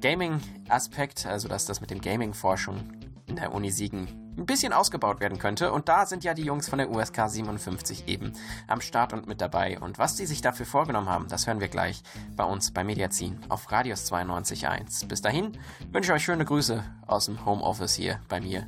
Gaming-Aspekt, 0.00 1.26
also 1.26 1.48
dass 1.48 1.64
das 1.64 1.80
mit 1.80 1.90
dem 1.90 2.00
Gaming-Forschung 2.00 3.01
in 3.32 3.36
der 3.36 3.54
Uni 3.54 3.70
Siegen 3.70 4.08
ein 4.36 4.44
bisschen 4.44 4.74
ausgebaut 4.74 5.20
werden 5.20 5.38
könnte. 5.38 5.72
Und 5.72 5.88
da 5.88 6.04
sind 6.04 6.22
ja 6.22 6.34
die 6.34 6.42
Jungs 6.42 6.68
von 6.68 6.78
der 6.78 6.90
USK 6.90 7.28
57 7.28 8.06
eben 8.06 8.32
am 8.66 8.82
Start 8.82 9.14
und 9.14 9.26
mit 9.26 9.40
dabei. 9.40 9.80
Und 9.80 9.98
was 9.98 10.16
die 10.16 10.26
sich 10.26 10.42
dafür 10.42 10.66
vorgenommen 10.66 11.08
haben, 11.08 11.28
das 11.28 11.46
hören 11.46 11.60
wir 11.60 11.68
gleich 11.68 12.02
bei 12.36 12.44
uns 12.44 12.72
bei 12.72 12.84
Mediazin 12.84 13.38
auf 13.48 13.72
Radius 13.72 14.12
92.1. 14.12 15.06
Bis 15.06 15.22
dahin 15.22 15.52
wünsche 15.90 16.12
ich 16.12 16.16
euch 16.16 16.24
schöne 16.24 16.44
Grüße 16.44 16.84
aus 17.06 17.26
dem 17.26 17.44
Homeoffice 17.46 17.94
hier 17.94 18.20
bei 18.28 18.40
mir. 18.40 18.66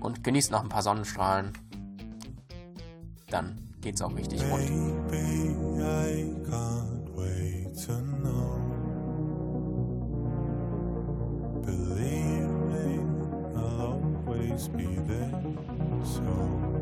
Und 0.00 0.24
genießt 0.24 0.50
noch 0.50 0.62
ein 0.62 0.68
paar 0.68 0.82
Sonnenstrahlen. 0.82 1.52
Dann 3.30 3.74
geht's 3.80 4.02
auch 4.02 4.14
richtig 4.14 4.42
rund. 4.50 4.68
Believe 11.68 12.57
always 14.58 14.68
be 14.68 14.96
there. 15.06 15.30
So. 16.04 16.77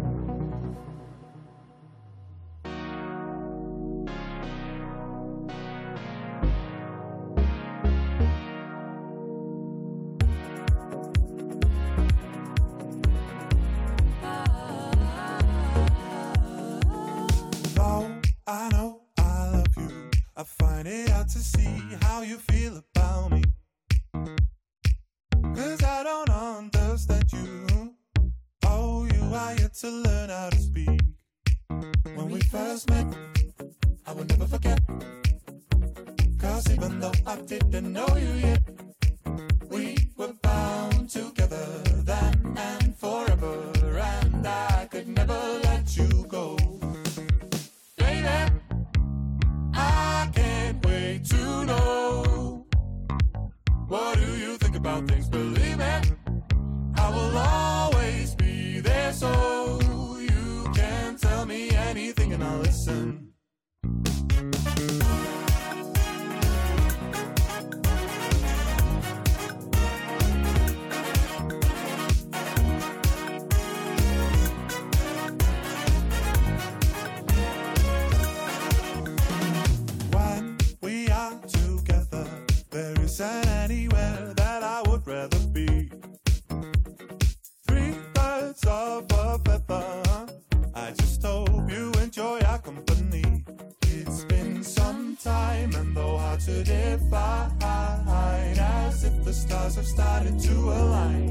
stars 99.85 100.25
have 100.25 100.33
started 100.33 100.41
to 100.41 100.53
align. 100.53 101.26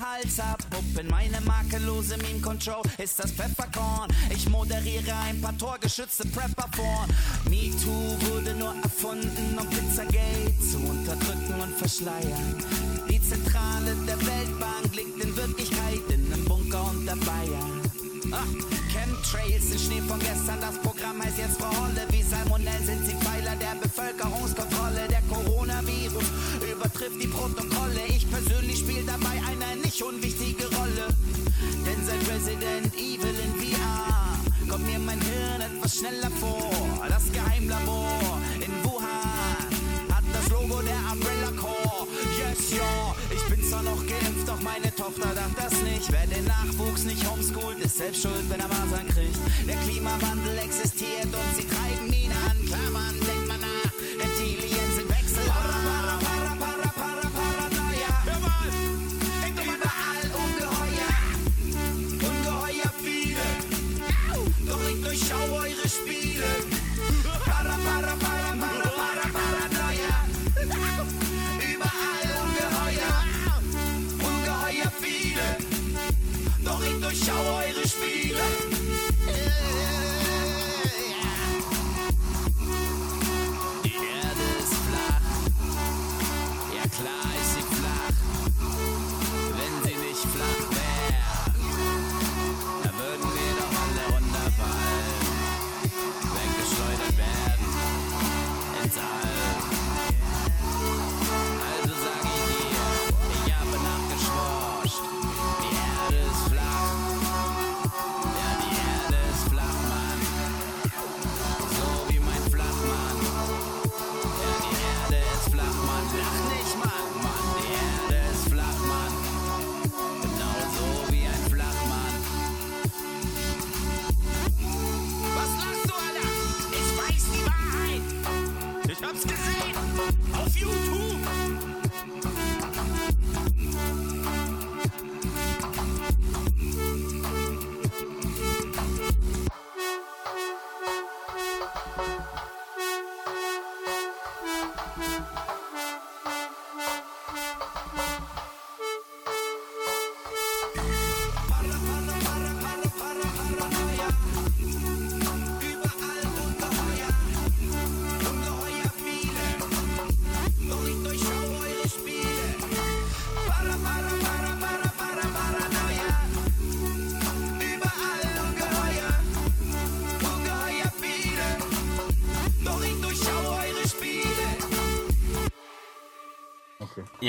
Hals 0.00 0.40
ab. 0.40 0.58
Puppen, 0.70 1.08
meine 1.08 1.40
makellose 1.42 2.16
Meme 2.16 2.40
Control 2.40 2.82
ist 2.98 3.18
das 3.18 3.32
Pfefferkorn. 3.32 4.10
Ich 4.34 4.48
moderiere 4.48 5.14
ein 5.28 5.40
paar 5.40 5.56
torgeschützte 5.56 6.26
Prepper 6.28 6.68
vor. 6.74 7.06
MeToo 7.48 8.16
wurde 8.30 8.54
nur 8.54 8.74
erfunden, 8.82 9.58
um 9.58 9.68
Pizzagate 9.68 10.58
zu 10.58 10.78
unterdrücken 10.78 11.60
und 11.60 11.76
verschleiern. 11.76 12.64
Die 13.10 13.20
Zentrale 13.20 13.94
der 14.06 14.18
Weltbank 14.18 14.94
liegt 14.94 15.22
in 15.22 15.36
Wirklichkeit 15.36 16.00
in 16.08 16.32
einem 16.32 16.44
Bunker 16.46 16.84
unter 16.90 17.16
Bayern. 17.16 17.80
Ah, 18.32 18.46
Chemtrails, 18.92 19.64
ist 19.70 19.86
Schnee 19.86 20.00
von 20.02 20.18
gestern, 20.20 20.60
das 20.60 20.78
Programm 20.78 21.22
heißt 21.22 21.38
jetzt 21.38 21.60
Frau 21.60 21.70
Holle. 21.80 22.06
Wie 22.10 22.22
Salmonellen 22.22 22.86
sind 22.86 23.06
sie 23.06 23.19
selbst 48.10 48.22
schuld, 48.22 48.50
wenn 48.50 48.60
er 48.60 48.68
Masern 48.68 49.06
kriegt. 49.08 49.38
Der 49.68 49.76
Klimawandel 49.76 50.58
existiert 50.58 51.19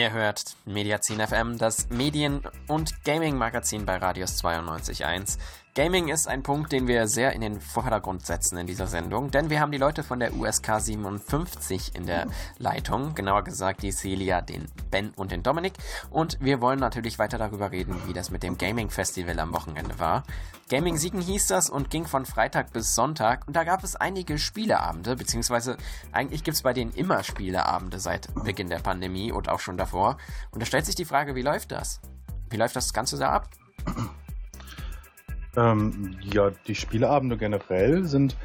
Ihr 0.01 0.13
hört 0.13 0.55
Mediazin 0.65 1.19
FM, 1.19 1.59
das 1.59 1.87
Medien- 1.91 2.41
und 2.67 3.03
Gaming-Magazin 3.03 3.85
bei 3.85 3.97
Radius 3.97 4.43
92.1. 4.43 5.37
Gaming 5.73 6.09
ist 6.09 6.27
ein 6.27 6.43
Punkt, 6.43 6.73
den 6.73 6.85
wir 6.87 7.07
sehr 7.07 7.31
in 7.31 7.39
den 7.39 7.61
Vordergrund 7.61 8.25
setzen 8.25 8.57
in 8.57 8.67
dieser 8.67 8.87
Sendung, 8.87 9.31
denn 9.31 9.49
wir 9.49 9.61
haben 9.61 9.71
die 9.71 9.77
Leute 9.77 10.03
von 10.03 10.19
der 10.19 10.35
USK 10.35 10.81
57 10.81 11.95
in 11.95 12.05
der 12.05 12.27
Leitung, 12.57 13.15
genauer 13.15 13.45
gesagt 13.45 13.81
die 13.81 13.93
Celia, 13.93 14.41
den 14.41 14.65
Ben 14.89 15.11
und 15.15 15.31
den 15.31 15.43
Dominik. 15.43 15.71
Und 16.09 16.37
wir 16.41 16.59
wollen 16.59 16.79
natürlich 16.79 17.19
weiter 17.19 17.37
darüber 17.37 17.71
reden, 17.71 17.95
wie 18.05 18.11
das 18.11 18.31
mit 18.31 18.43
dem 18.43 18.57
Gaming-Festival 18.57 19.39
am 19.39 19.53
Wochenende 19.53 19.97
war. 19.97 20.23
Gaming 20.69 20.97
Siegen 20.97 21.21
hieß 21.21 21.47
das 21.47 21.69
und 21.69 21.89
ging 21.89 22.05
von 22.05 22.25
Freitag 22.25 22.73
bis 22.73 22.93
Sonntag 22.93 23.47
und 23.47 23.55
da 23.55 23.63
gab 23.63 23.81
es 23.85 23.95
einige 23.95 24.39
Spieleabende, 24.39 25.15
beziehungsweise 25.15 25.77
eigentlich 26.11 26.43
gibt 26.43 26.55
es 26.55 26.63
bei 26.63 26.73
denen 26.73 26.91
immer 26.95 27.23
Spieleabende 27.23 27.99
seit 27.99 28.27
Beginn 28.43 28.67
der 28.67 28.79
Pandemie 28.79 29.31
und 29.31 29.47
auch 29.47 29.61
schon 29.61 29.77
davor. 29.77 30.17
Und 30.51 30.61
da 30.61 30.65
stellt 30.65 30.85
sich 30.85 30.95
die 30.95 31.05
Frage, 31.05 31.33
wie 31.35 31.43
läuft 31.43 31.71
das? 31.71 32.01
Wie 32.49 32.57
läuft 32.57 32.75
das 32.75 32.91
Ganze 32.91 33.17
da 33.17 33.31
ab? 33.31 33.47
Ähm, 35.55 36.17
ja, 36.33 36.51
die 36.67 36.75
Spieleabende 36.75 37.37
generell 37.37 38.05
sind 38.05 38.37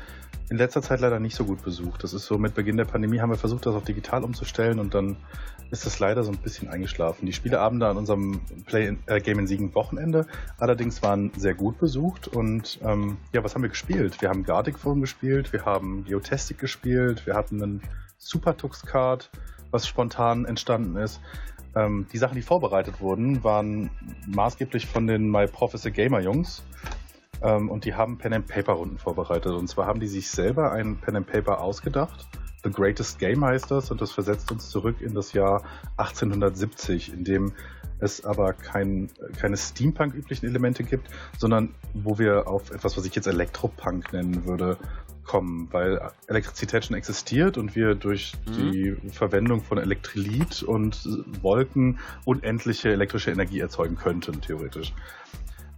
in 0.48 0.58
letzter 0.58 0.82
Zeit 0.82 1.00
leider 1.00 1.18
nicht 1.18 1.34
so 1.34 1.44
gut 1.44 1.62
besucht. 1.62 2.04
Das 2.04 2.12
ist 2.12 2.26
so, 2.26 2.38
mit 2.38 2.54
Beginn 2.54 2.76
der 2.76 2.84
Pandemie 2.84 3.20
haben 3.20 3.30
wir 3.30 3.36
versucht, 3.36 3.66
das 3.66 3.74
auf 3.74 3.84
digital 3.84 4.22
umzustellen 4.22 4.78
und 4.78 4.94
dann 4.94 5.16
ist 5.70 5.84
das 5.84 5.98
leider 5.98 6.22
so 6.22 6.30
ein 6.30 6.38
bisschen 6.38 6.68
eingeschlafen. 6.68 7.26
Die 7.26 7.32
Spieleabende 7.32 7.88
an 7.88 7.96
unserem 7.96 8.40
Play 8.66 8.86
in, 8.86 8.98
äh, 9.06 9.20
Game 9.20 9.40
in 9.40 9.46
Siegen 9.48 9.74
Wochenende 9.74 10.26
allerdings 10.58 11.02
waren 11.02 11.32
sehr 11.36 11.54
gut 11.54 11.78
besucht 11.78 12.28
und 12.28 12.78
ähm, 12.84 13.16
ja, 13.32 13.42
was 13.42 13.54
haben 13.54 13.62
wir 13.62 13.68
gespielt? 13.68 14.20
Wir 14.20 14.28
haben 14.28 14.44
Gardic 14.44 14.78
Phone 14.78 15.00
gespielt, 15.00 15.52
wir 15.52 15.64
haben 15.64 16.04
Geotastic 16.04 16.58
gespielt, 16.58 17.26
wir 17.26 17.34
hatten 17.34 17.62
einen 17.62 17.82
Super 18.18 18.56
Tux 18.56 18.82
Card, 18.82 19.30
was 19.70 19.86
spontan 19.88 20.44
entstanden 20.44 20.96
ist. 20.96 21.20
Ähm, 21.74 22.06
die 22.12 22.18
Sachen, 22.18 22.36
die 22.36 22.42
vorbereitet 22.42 23.00
wurden, 23.00 23.42
waren 23.42 23.90
maßgeblich 24.26 24.86
von 24.86 25.06
den 25.06 25.30
My 25.30 25.46
Professor 25.46 25.90
Gamer 25.90 26.20
Jungs. 26.20 26.62
Ähm, 27.42 27.70
und 27.70 27.84
die 27.84 27.94
haben 27.94 28.18
Pen 28.18 28.32
and 28.32 28.46
Paper 28.46 28.72
Runden 28.74 28.98
vorbereitet. 28.98 29.52
Und 29.52 29.68
zwar 29.68 29.86
haben 29.86 30.00
die 30.00 30.08
sich 30.08 30.30
selber 30.30 30.72
ein 30.72 30.96
Pen 30.96 31.16
and 31.16 31.26
Paper 31.26 31.60
ausgedacht. 31.60 32.26
The 32.64 32.70
Greatest 32.70 33.18
Game 33.18 33.44
heißt 33.44 33.70
das 33.70 33.90
und 33.90 34.00
das 34.00 34.10
versetzt 34.10 34.50
uns 34.50 34.70
zurück 34.70 35.00
in 35.00 35.14
das 35.14 35.32
Jahr 35.32 35.62
1870, 35.98 37.12
in 37.12 37.22
dem 37.22 37.52
es 37.98 38.24
aber 38.24 38.52
kein, 38.52 39.08
keine 39.38 39.56
Steampunk-üblichen 39.56 40.46
Elemente 40.46 40.82
gibt, 40.84 41.08
sondern 41.38 41.74
wo 41.94 42.18
wir 42.18 42.48
auf 42.48 42.70
etwas, 42.70 42.96
was 42.96 43.06
ich 43.06 43.14
jetzt 43.14 43.26
Elektropunk 43.26 44.12
nennen 44.12 44.46
würde, 44.46 44.76
kommen, 45.24 45.68
weil 45.72 46.00
Elektrizität 46.28 46.84
schon 46.84 46.96
existiert 46.96 47.58
und 47.58 47.74
wir 47.74 47.94
durch 47.94 48.34
Mhm. 48.46 48.72
die 48.72 48.96
Verwendung 49.10 49.60
von 49.62 49.78
Elektrolyt 49.78 50.62
und 50.62 51.04
Wolken 51.42 51.98
unendliche 52.24 52.90
elektrische 52.90 53.30
Energie 53.30 53.60
erzeugen 53.60 53.96
könnten, 53.96 54.40
theoretisch. 54.40 54.92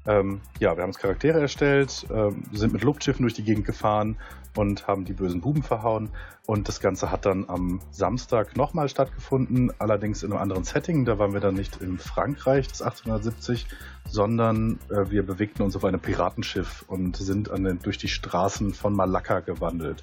Ähm, 0.07 0.41
ja, 0.59 0.77
wir 0.77 0.83
haben 0.83 0.91
uns 0.91 0.99
Charaktere 0.99 1.41
erstellt, 1.41 2.07
ähm, 2.13 2.43
sind 2.53 2.73
mit 2.73 2.83
Luftschiffen 2.83 3.23
durch 3.23 3.35
die 3.35 3.45
Gegend 3.45 3.67
gefahren 3.67 4.17
und 4.59 4.89
haben 4.89 5.05
die 5.05 5.13
bösen 5.13 5.41
Buben 5.41 5.63
verhauen. 5.63 6.11
Und 6.45 6.67
das 6.67 6.81
Ganze 6.81 7.13
hat 7.13 7.27
dann 7.27 7.49
am 7.49 7.81
Samstag 7.93 8.57
nochmal 8.57 8.89
stattgefunden, 8.89 9.71
allerdings 9.79 10.25
in 10.25 10.33
einem 10.33 10.43
anderen 10.43 10.65
Setting. 10.65 11.05
Da 11.05 11.17
waren 11.21 11.33
wir 11.33 11.39
dann 11.39 11.55
nicht 11.55 11.81
in 11.81 11.97
Frankreich 11.97 12.67
des 12.67 12.83
1870, 12.83 13.69
sondern 14.09 14.81
äh, 14.91 15.11
wir 15.11 15.25
bewegten 15.25 15.63
uns 15.63 15.77
auf 15.77 15.85
einem 15.85 16.01
Piratenschiff 16.01 16.85
und 16.89 17.17
sind 17.17 17.53
den, 17.53 17.79
durch 17.81 17.99
die 17.99 18.09
Straßen 18.09 18.75
von 18.75 18.95
Malakka 18.95 19.41
gewandelt. 19.41 20.03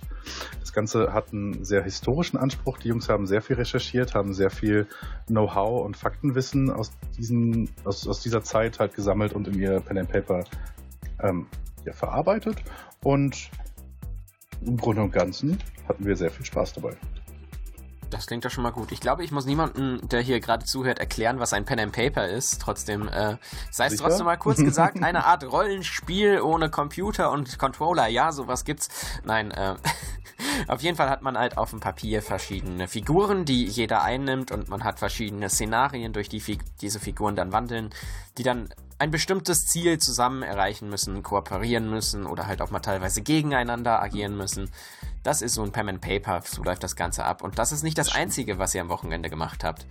Das 0.61 0.71
Ganze 0.71 1.11
hat 1.11 1.33
einen 1.33 1.65
sehr 1.65 1.83
historischen 1.83 2.37
Anspruch. 2.37 2.77
Die 2.77 2.87
Jungs 2.87 3.09
haben 3.09 3.27
sehr 3.27 3.41
viel 3.41 3.57
recherchiert, 3.57 4.15
haben 4.15 4.33
sehr 4.33 4.51
viel 4.51 4.87
Know-how 5.27 5.83
und 5.85 5.97
Faktenwissen 5.97 6.71
aus, 6.71 6.93
diesen, 7.17 7.69
aus, 7.83 8.07
aus 8.07 8.21
dieser 8.21 8.41
Zeit 8.41 8.79
halt 8.79 8.95
gesammelt 8.95 9.33
und 9.33 9.49
in 9.49 9.59
ihr 9.59 9.81
Pen 9.81 9.97
and 9.97 10.09
Paper 10.09 10.45
ähm, 11.19 11.47
ja, 11.83 11.91
verarbeitet. 11.91 12.63
Und 13.03 13.49
im 14.65 14.77
Grunde 14.77 15.01
und 15.01 15.11
Ganzen 15.11 15.57
hatten 15.87 16.05
wir 16.05 16.15
sehr 16.15 16.31
viel 16.31 16.45
Spaß 16.45 16.73
dabei. 16.73 16.95
Das 18.09 18.27
klingt 18.27 18.45
doch 18.45 18.51
schon 18.51 18.63
mal 18.63 18.71
gut. 18.71 18.91
Ich 18.91 19.01
glaube, 19.01 19.23
ich 19.23 19.31
muss 19.31 19.45
niemandem, 19.45 19.99
der 20.07 20.21
hier 20.21 20.39
gerade 20.39 20.63
zuhört, 20.63 20.99
erklären, 20.99 21.39
was 21.39 21.53
ein 21.53 21.65
Pen 21.65 21.79
and 21.79 21.91
Paper 21.91 22.27
ist. 22.27 22.61
Trotzdem, 22.61 23.07
äh, 23.07 23.37
sei 23.71 23.87
es 23.87 23.97
trotzdem 23.97 24.25
mal 24.25 24.37
kurz 24.37 24.59
gesagt, 24.59 25.01
eine 25.01 25.25
Art 25.25 25.43
Rollenspiel 25.43 26.39
ohne 26.41 26.69
Computer 26.69 27.31
und 27.31 27.57
Controller. 27.57 28.07
Ja, 28.07 28.31
sowas 28.31 28.63
gibt's. 28.63 28.89
Nein, 29.23 29.51
äh, 29.51 29.75
auf 30.67 30.81
jeden 30.81 30.95
Fall 30.95 31.09
hat 31.09 31.21
man 31.21 31.37
halt 31.37 31.57
auf 31.57 31.71
dem 31.71 31.79
Papier 31.79 32.21
verschiedene 32.21 32.87
Figuren, 32.87 33.45
die 33.45 33.65
jeder 33.65 34.03
einnimmt 34.03 34.51
und 34.51 34.69
man 34.69 34.83
hat 34.83 34.99
verschiedene 34.99 35.49
Szenarien, 35.49 36.13
durch 36.13 36.29
die 36.29 36.39
Fig 36.39 36.59
diese 36.81 36.99
Figuren 36.99 37.35
dann 37.35 37.51
wandeln, 37.51 37.89
die 38.37 38.43
dann 38.43 38.69
ein 38.97 39.11
bestimmtes 39.11 39.65
Ziel 39.65 39.97
zusammen 39.97 40.41
erreichen 40.41 40.89
müssen, 40.89 41.21
kooperieren 41.21 41.89
müssen 41.89 42.25
oder 42.25 42.47
halt 42.47 42.61
auch 42.61 42.71
mal 42.71 42.79
teilweise 42.79 43.21
gegeneinander 43.21 44.01
agieren 44.01 44.37
müssen. 44.37 44.69
Das 45.23 45.41
ist 45.41 45.55
so 45.55 45.63
ein 45.63 45.71
Pen 45.71 45.89
and 45.89 46.01
Paper, 46.01 46.41
so 46.45 46.63
läuft 46.63 46.83
das 46.83 46.95
Ganze 46.95 47.25
ab. 47.25 47.43
Und 47.43 47.59
das 47.59 47.71
ist 47.71 47.83
nicht 47.83 47.97
das 47.97 48.13
Einzige, 48.15 48.57
was 48.57 48.73
ihr 48.73 48.81
am 48.81 48.89
Wochenende 48.89 49.29
gemacht 49.29 49.63
habt. 49.63 49.85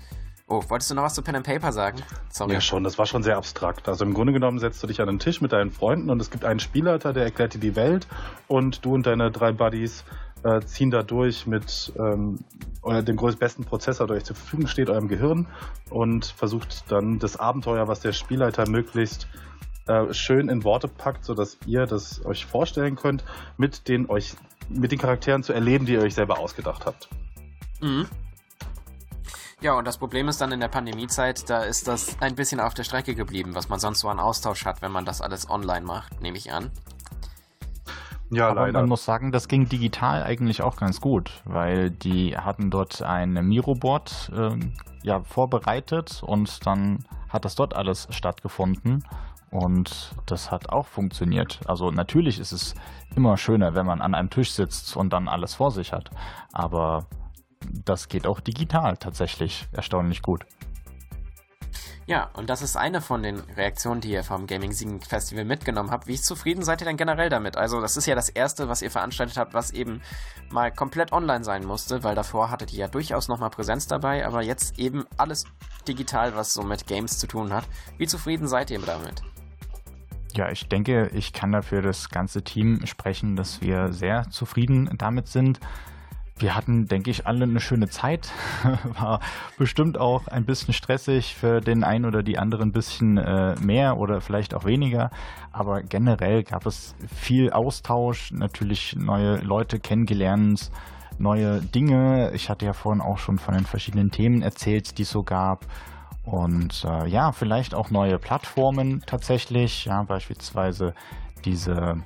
Oh, 0.46 0.62
wolltest 0.68 0.90
du 0.90 0.94
noch 0.94 1.04
was 1.04 1.14
zu 1.14 1.22
Pen 1.22 1.36
and 1.36 1.46
Paper 1.46 1.72
sagen? 1.72 2.02
Sorry. 2.28 2.52
Ja, 2.52 2.60
schon, 2.60 2.84
das 2.84 2.98
war 2.98 3.06
schon 3.06 3.22
sehr 3.22 3.38
abstrakt. 3.38 3.88
Also 3.88 4.04
im 4.04 4.12
Grunde 4.12 4.34
genommen 4.34 4.58
setzt 4.58 4.82
du 4.82 4.86
dich 4.86 5.00
an 5.00 5.08
einen 5.08 5.18
Tisch 5.18 5.40
mit 5.40 5.52
deinen 5.52 5.70
Freunden 5.70 6.10
und 6.10 6.20
es 6.20 6.30
gibt 6.30 6.44
einen 6.44 6.60
Spielleiter, 6.60 7.14
der 7.14 7.24
erklärt 7.24 7.54
dir 7.54 7.60
die 7.60 7.76
Welt 7.76 8.06
und 8.46 8.84
du 8.84 8.94
und 8.94 9.06
deine 9.06 9.30
drei 9.30 9.52
Buddies 9.52 10.04
äh, 10.44 10.60
ziehen 10.60 10.90
da 10.90 11.02
durch 11.02 11.46
mit 11.46 11.92
ähm, 11.98 12.38
dem 12.84 13.16
größtbesten 13.16 13.64
Prozessor, 13.64 14.06
der 14.06 14.16
euch 14.16 14.24
zur 14.24 14.36
Verfügung 14.36 14.66
steht, 14.66 14.90
eurem 14.90 15.08
Gehirn 15.08 15.46
und 15.90 16.26
versucht 16.26 16.84
dann 16.90 17.18
das 17.18 17.36
Abenteuer, 17.36 17.88
was 17.88 18.00
der 18.00 18.12
Spielleiter 18.12 18.68
möglichst 18.68 19.26
äh, 19.86 20.12
schön 20.12 20.48
in 20.48 20.64
Worte 20.64 20.88
packt, 20.88 21.24
sodass 21.24 21.58
ihr 21.66 21.86
das 21.86 22.24
euch 22.24 22.46
vorstellen 22.46 22.96
könnt, 22.96 23.24
mit 23.56 23.88
den 23.88 24.08
euch 24.08 24.34
mit 24.68 24.92
den 24.92 24.98
Charakteren 24.98 25.42
zu 25.42 25.52
erleben, 25.52 25.86
die 25.86 25.92
ihr 25.92 26.00
euch 26.00 26.14
selber 26.14 26.38
ausgedacht 26.38 26.86
habt. 26.86 27.08
Mhm. 27.80 28.06
Ja, 29.60 29.74
und 29.74 29.86
das 29.86 29.98
Problem 29.98 30.28
ist 30.28 30.40
dann 30.40 30.52
in 30.52 30.60
der 30.60 30.68
Pandemiezeit, 30.68 31.48
da 31.48 31.62
ist 31.62 31.88
das 31.88 32.16
ein 32.20 32.34
bisschen 32.34 32.60
auf 32.60 32.74
der 32.74 32.84
Strecke 32.84 33.14
geblieben, 33.14 33.54
was 33.54 33.68
man 33.68 33.78
sonst 33.78 34.00
so 34.00 34.08
an 34.08 34.20
Austausch 34.20 34.64
hat, 34.66 34.82
wenn 34.82 34.92
man 34.92 35.04
das 35.04 35.20
alles 35.20 35.48
online 35.48 35.86
macht, 35.86 36.20
nehme 36.20 36.36
ich 36.36 36.52
an. 36.52 36.70
Ja, 38.30 38.48
Aber 38.48 38.62
leider. 38.62 38.80
man 38.80 38.88
muss 38.88 39.04
sagen, 39.04 39.32
das 39.32 39.48
ging 39.48 39.68
digital 39.68 40.22
eigentlich 40.22 40.62
auch 40.62 40.76
ganz 40.76 41.00
gut, 41.00 41.42
weil 41.44 41.90
die 41.90 42.36
hatten 42.36 42.70
dort 42.70 43.02
ein 43.02 43.32
Miroboard 43.32 44.32
ähm, 44.34 44.72
ja, 45.02 45.22
vorbereitet 45.22 46.22
und 46.24 46.66
dann 46.66 47.04
hat 47.28 47.44
das 47.44 47.54
dort 47.54 47.74
alles 47.74 48.08
stattgefunden 48.10 49.04
und 49.50 50.14
das 50.26 50.50
hat 50.50 50.70
auch 50.70 50.86
funktioniert. 50.86 51.60
Also 51.66 51.90
natürlich 51.90 52.40
ist 52.40 52.52
es 52.52 52.74
immer 53.14 53.36
schöner, 53.36 53.74
wenn 53.74 53.86
man 53.86 54.00
an 54.00 54.14
einem 54.14 54.30
Tisch 54.30 54.52
sitzt 54.52 54.96
und 54.96 55.12
dann 55.12 55.28
alles 55.28 55.54
vor 55.54 55.70
sich 55.70 55.92
hat, 55.92 56.10
aber 56.52 57.06
das 57.84 58.08
geht 58.08 58.26
auch 58.26 58.40
digital 58.40 58.96
tatsächlich 58.96 59.66
erstaunlich 59.72 60.22
gut. 60.22 60.44
Ja, 62.06 62.28
und 62.34 62.50
das 62.50 62.60
ist 62.60 62.76
eine 62.76 63.00
von 63.00 63.22
den 63.22 63.40
Reaktionen, 63.56 64.02
die 64.02 64.10
ihr 64.10 64.24
vom 64.24 64.46
Gaming 64.46 64.72
Siegen 64.72 65.00
Festival 65.00 65.44
mitgenommen 65.44 65.90
habt. 65.90 66.06
Wie 66.06 66.20
zufrieden 66.20 66.62
seid 66.62 66.82
ihr 66.82 66.84
denn 66.86 66.98
generell 66.98 67.30
damit? 67.30 67.56
Also, 67.56 67.80
das 67.80 67.96
ist 67.96 68.06
ja 68.06 68.14
das 68.14 68.28
erste, 68.28 68.68
was 68.68 68.82
ihr 68.82 68.90
veranstaltet 68.90 69.38
habt, 69.38 69.54
was 69.54 69.70
eben 69.70 70.02
mal 70.50 70.70
komplett 70.70 71.12
online 71.12 71.44
sein 71.44 71.64
musste, 71.64 72.04
weil 72.04 72.14
davor 72.14 72.50
hattet 72.50 72.72
ihr 72.72 72.80
ja 72.80 72.88
durchaus 72.88 73.28
nochmal 73.28 73.50
Präsenz 73.50 73.86
dabei, 73.86 74.26
aber 74.26 74.42
jetzt 74.42 74.78
eben 74.78 75.06
alles 75.16 75.44
digital, 75.88 76.36
was 76.36 76.52
so 76.52 76.62
mit 76.62 76.86
Games 76.86 77.18
zu 77.18 77.26
tun 77.26 77.52
hat. 77.52 77.64
Wie 77.96 78.06
zufrieden 78.06 78.48
seid 78.48 78.70
ihr 78.70 78.80
damit? 78.80 79.22
Ja, 80.34 80.50
ich 80.50 80.68
denke, 80.68 81.10
ich 81.14 81.32
kann 81.32 81.52
dafür 81.52 81.80
das 81.80 82.10
ganze 82.10 82.42
Team 82.42 82.84
sprechen, 82.86 83.36
dass 83.36 83.62
wir 83.62 83.92
sehr 83.92 84.28
zufrieden 84.30 84.90
damit 84.98 85.28
sind. 85.28 85.60
Wir 86.36 86.56
hatten, 86.56 86.86
denke 86.86 87.10
ich, 87.10 87.26
alle 87.26 87.44
eine 87.44 87.60
schöne 87.60 87.88
Zeit. 87.88 88.32
War 88.98 89.20
bestimmt 89.56 89.98
auch 89.98 90.26
ein 90.26 90.44
bisschen 90.44 90.74
stressig 90.74 91.36
für 91.36 91.60
den 91.60 91.84
einen 91.84 92.04
oder 92.04 92.24
die 92.24 92.38
anderen 92.38 92.70
ein 92.70 92.72
bisschen 92.72 93.18
äh, 93.18 93.54
mehr 93.60 93.98
oder 93.98 94.20
vielleicht 94.20 94.52
auch 94.52 94.64
weniger. 94.64 95.10
Aber 95.52 95.82
generell 95.82 96.42
gab 96.42 96.66
es 96.66 96.96
viel 97.14 97.52
Austausch, 97.52 98.32
natürlich 98.32 98.96
neue 98.96 99.36
Leute 99.36 99.78
kennengelernt, 99.78 100.72
neue 101.18 101.60
Dinge. 101.60 102.32
Ich 102.34 102.50
hatte 102.50 102.66
ja 102.66 102.72
vorhin 102.72 103.00
auch 103.00 103.18
schon 103.18 103.38
von 103.38 103.54
den 103.54 103.64
verschiedenen 103.64 104.10
Themen 104.10 104.42
erzählt, 104.42 104.98
die 104.98 105.02
es 105.02 105.10
so 105.10 105.22
gab. 105.22 105.64
Und 106.24 106.84
äh, 106.84 107.06
ja, 107.06 107.30
vielleicht 107.30 107.74
auch 107.74 107.90
neue 107.90 108.18
Plattformen 108.18 109.04
tatsächlich. 109.06 109.84
Ja, 109.84 110.02
beispielsweise 110.02 110.94
diese 111.44 112.02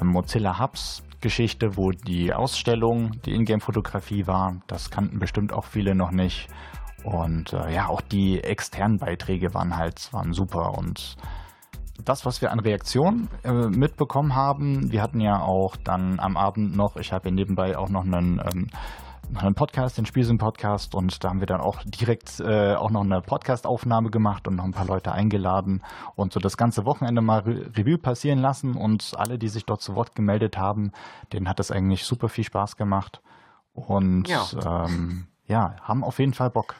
äh, 0.00 0.04
Mozilla 0.04 0.58
Hubs 0.58 1.05
Geschichte, 1.20 1.76
wo 1.76 1.90
die 1.90 2.32
Ausstellung, 2.32 3.12
die 3.24 3.34
Ingame-Fotografie 3.34 4.26
war. 4.26 4.56
Das 4.66 4.90
kannten 4.90 5.18
bestimmt 5.18 5.52
auch 5.52 5.64
viele 5.64 5.94
noch 5.94 6.10
nicht. 6.10 6.48
Und 7.04 7.52
äh, 7.52 7.72
ja, 7.72 7.88
auch 7.88 8.00
die 8.00 8.42
externen 8.42 8.98
Beiträge 8.98 9.54
waren 9.54 9.76
halt 9.76 10.12
waren 10.12 10.32
super. 10.32 10.76
Und 10.76 11.16
das, 12.04 12.26
was 12.26 12.42
wir 12.42 12.52
an 12.52 12.60
Reaktionen 12.60 13.28
äh, 13.44 13.52
mitbekommen 13.52 14.34
haben, 14.34 14.92
wir 14.92 15.02
hatten 15.02 15.20
ja 15.20 15.40
auch 15.40 15.76
dann 15.76 16.20
am 16.20 16.36
Abend 16.36 16.76
noch, 16.76 16.96
ich 16.96 17.12
habe 17.12 17.28
ja 17.28 17.34
nebenbei 17.34 17.76
auch 17.76 17.88
noch 17.88 18.04
einen 18.04 18.40
ähm, 18.40 18.68
einen 19.34 19.54
Podcast, 19.54 19.98
den 19.98 20.06
Spielsinn-Podcast 20.06 20.94
und 20.94 21.22
da 21.22 21.28
haben 21.30 21.40
wir 21.40 21.46
dann 21.46 21.60
auch 21.60 21.82
direkt 21.84 22.40
äh, 22.40 22.74
auch 22.74 22.90
noch 22.90 23.02
eine 23.02 23.20
Podcast-Aufnahme 23.20 24.10
gemacht 24.10 24.46
und 24.48 24.56
noch 24.56 24.64
ein 24.64 24.72
paar 24.72 24.86
Leute 24.86 25.12
eingeladen 25.12 25.82
und 26.14 26.32
so 26.32 26.40
das 26.40 26.56
ganze 26.56 26.84
Wochenende 26.84 27.20
mal 27.20 27.40
Re 27.40 27.70
Revue 27.76 27.98
passieren 27.98 28.38
lassen 28.38 28.74
und 28.76 29.12
alle, 29.16 29.38
die 29.38 29.48
sich 29.48 29.64
dort 29.66 29.82
zu 29.82 29.94
Wort 29.94 30.14
gemeldet 30.14 30.56
haben, 30.56 30.92
denen 31.32 31.48
hat 31.48 31.60
es 31.60 31.70
eigentlich 31.70 32.04
super 32.04 32.28
viel 32.28 32.44
Spaß 32.44 32.76
gemacht 32.76 33.20
und 33.74 34.28
Ja. 34.28 34.84
ähm, 34.86 35.26
ja, 35.46 35.76
haben 35.82 36.02
auf 36.02 36.18
jeden 36.18 36.34
Fall 36.34 36.50
Bock. 36.50 36.74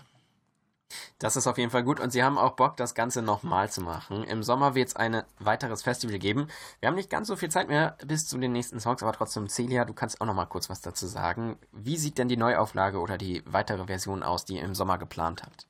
Das 1.18 1.36
ist 1.36 1.46
auf 1.46 1.58
jeden 1.58 1.70
Fall 1.70 1.82
gut 1.82 1.98
und 1.98 2.10
sie 2.10 2.22
haben 2.22 2.38
auch 2.38 2.52
Bock, 2.52 2.76
das 2.76 2.94
Ganze 2.94 3.22
nochmal 3.22 3.70
zu 3.70 3.80
machen. 3.80 4.22
Im 4.24 4.42
Sommer 4.42 4.74
wird 4.74 4.88
es 4.88 4.96
ein 4.96 5.22
weiteres 5.38 5.82
Festival 5.82 6.18
geben. 6.18 6.48
Wir 6.80 6.88
haben 6.88 6.94
nicht 6.94 7.10
ganz 7.10 7.28
so 7.28 7.36
viel 7.36 7.50
Zeit 7.50 7.68
mehr 7.68 7.96
bis 8.04 8.26
zu 8.26 8.38
den 8.38 8.52
nächsten 8.52 8.80
Songs, 8.80 9.02
aber 9.02 9.12
trotzdem, 9.12 9.48
Celia, 9.48 9.84
du 9.84 9.94
kannst 9.94 10.20
auch 10.20 10.26
nochmal 10.26 10.46
kurz 10.46 10.70
was 10.70 10.80
dazu 10.80 11.06
sagen. 11.06 11.58
Wie 11.72 11.96
sieht 11.96 12.18
denn 12.18 12.28
die 12.28 12.36
Neuauflage 12.36 12.98
oder 13.00 13.18
die 13.18 13.42
weitere 13.46 13.86
Version 13.86 14.22
aus, 14.22 14.44
die 14.44 14.56
ihr 14.56 14.64
im 14.64 14.74
Sommer 14.74 14.98
geplant 14.98 15.42
habt? 15.42 15.66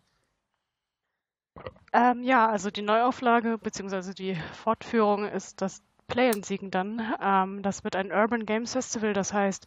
Ähm, 1.93 2.23
ja, 2.23 2.49
also 2.49 2.71
die 2.71 2.83
Neuauflage 2.83 3.59
bzw. 3.59 4.13
die 4.13 4.37
Fortführung 4.53 5.25
ist 5.25 5.63
das 5.63 5.83
Play 6.09 6.31
and 6.31 6.45
Siegen 6.45 6.71
dann. 6.71 7.15
Ähm, 7.21 7.63
das 7.63 7.85
wird 7.85 7.97
ein 7.97 8.13
Urban 8.13 8.47
Games 8.47 8.73
Festival, 8.73 9.13
das 9.13 9.33
heißt, 9.33 9.67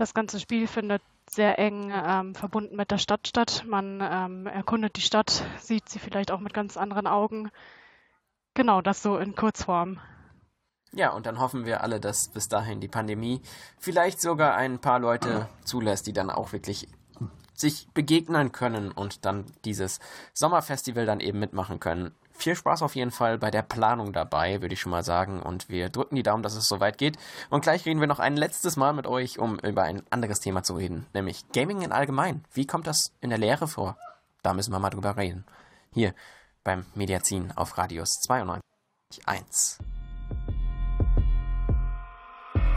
das 0.00 0.14
ganze 0.14 0.40
Spiel 0.40 0.66
findet 0.66 1.02
sehr 1.28 1.58
eng 1.58 1.92
ähm, 1.94 2.34
verbunden 2.34 2.74
mit 2.74 2.90
der 2.90 2.98
Stadt 2.98 3.28
statt. 3.28 3.64
Man 3.66 4.00
ähm, 4.02 4.46
erkundet 4.46 4.96
die 4.96 5.02
Stadt, 5.02 5.44
sieht 5.58 5.88
sie 5.88 5.98
vielleicht 5.98 6.30
auch 6.30 6.40
mit 6.40 6.54
ganz 6.54 6.76
anderen 6.76 7.06
Augen. 7.06 7.50
Genau, 8.54 8.80
das 8.80 9.02
so 9.02 9.18
in 9.18 9.36
Kurzform. 9.36 10.00
Ja, 10.92 11.12
und 11.12 11.26
dann 11.26 11.38
hoffen 11.38 11.66
wir 11.66 11.82
alle, 11.82 12.00
dass 12.00 12.28
bis 12.28 12.48
dahin 12.48 12.80
die 12.80 12.88
Pandemie 12.88 13.42
vielleicht 13.78 14.20
sogar 14.20 14.56
ein 14.56 14.80
paar 14.80 14.98
Leute 14.98 15.48
zulässt, 15.64 16.06
die 16.08 16.12
dann 16.12 16.30
auch 16.30 16.52
wirklich 16.52 16.88
sich 17.54 17.86
begegnen 17.92 18.52
können 18.52 18.90
und 18.90 19.24
dann 19.24 19.44
dieses 19.64 20.00
Sommerfestival 20.32 21.06
dann 21.06 21.20
eben 21.20 21.38
mitmachen 21.38 21.78
können. 21.78 22.12
Viel 22.40 22.56
Spaß 22.56 22.80
auf 22.80 22.96
jeden 22.96 23.10
Fall 23.10 23.36
bei 23.36 23.50
der 23.50 23.60
Planung 23.60 24.14
dabei, 24.14 24.62
würde 24.62 24.72
ich 24.72 24.80
schon 24.80 24.92
mal 24.92 25.04
sagen. 25.04 25.42
Und 25.42 25.68
wir 25.68 25.90
drücken 25.90 26.16
die 26.16 26.22
Daumen, 26.22 26.42
dass 26.42 26.56
es 26.56 26.68
soweit 26.68 26.96
geht. 26.96 27.18
Und 27.50 27.60
gleich 27.60 27.84
reden 27.84 28.00
wir 28.00 28.06
noch 28.06 28.18
ein 28.18 28.34
letztes 28.34 28.78
Mal 28.78 28.94
mit 28.94 29.06
euch, 29.06 29.38
um 29.38 29.58
über 29.58 29.82
ein 29.82 30.02
anderes 30.08 30.40
Thema 30.40 30.62
zu 30.62 30.74
reden, 30.74 31.06
nämlich 31.12 31.52
Gaming 31.52 31.82
in 31.82 31.92
allgemein. 31.92 32.42
Wie 32.54 32.66
kommt 32.66 32.86
das 32.86 33.12
in 33.20 33.28
der 33.28 33.38
Lehre 33.38 33.68
vor? 33.68 33.98
Da 34.42 34.54
müssen 34.54 34.72
wir 34.72 34.78
mal 34.78 34.88
drüber 34.88 35.18
reden. 35.18 35.44
Hier 35.92 36.14
beim 36.64 36.86
Mediazin 36.94 37.52
auf 37.56 37.76
Radius 37.76 38.22
92.1. 38.26 39.78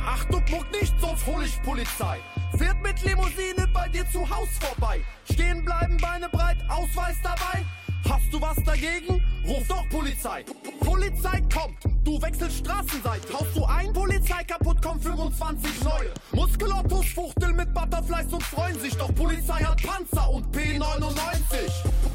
Achtung, 0.05 0.43
muck 0.51 0.69
nicht, 0.73 0.93
sonst 0.99 1.25
hol 1.25 1.41
ich 1.41 1.63
Polizei. 1.63 2.19
Fährt 2.57 2.81
mit 2.81 3.01
Limousine 3.01 3.69
bei 3.73 3.87
dir 3.87 4.05
zu 4.09 4.29
Haus 4.29 4.49
vorbei. 4.59 5.01
Stehen 5.31 5.63
bleiben, 5.63 5.95
Beine 6.01 6.27
breit, 6.27 6.57
Ausweis 6.67 7.15
dabei. 7.23 7.63
Hast 8.09 8.31
du 8.31 8.41
was 8.41 8.55
dagegen? 8.63 9.23
Ruf 9.47 9.67
doch 9.67 9.87
Polizei. 9.89 10.43
Polizei 10.79 11.41
kommt, 11.53 11.77
du 12.03 12.21
wechselst 12.21 12.57
Straßenseite. 12.57 13.33
Haust 13.33 13.55
du 13.55 13.65
ein, 13.65 13.93
Polizei 13.93 14.43
kaputt, 14.43 14.81
kommen 14.81 14.99
25 14.99 15.83
neue. 15.83 16.13
Muskelottos 16.33 17.07
fuchteln 17.07 17.55
mit 17.55 17.73
Butterflies 17.73 18.31
und 18.31 18.43
freuen 18.43 18.79
sich. 18.79 18.95
Doch 18.95 19.13
Polizei 19.15 19.63
hat 19.63 19.81
Panzer 19.81 20.29
und 20.29 20.45
P99. 20.55 21.69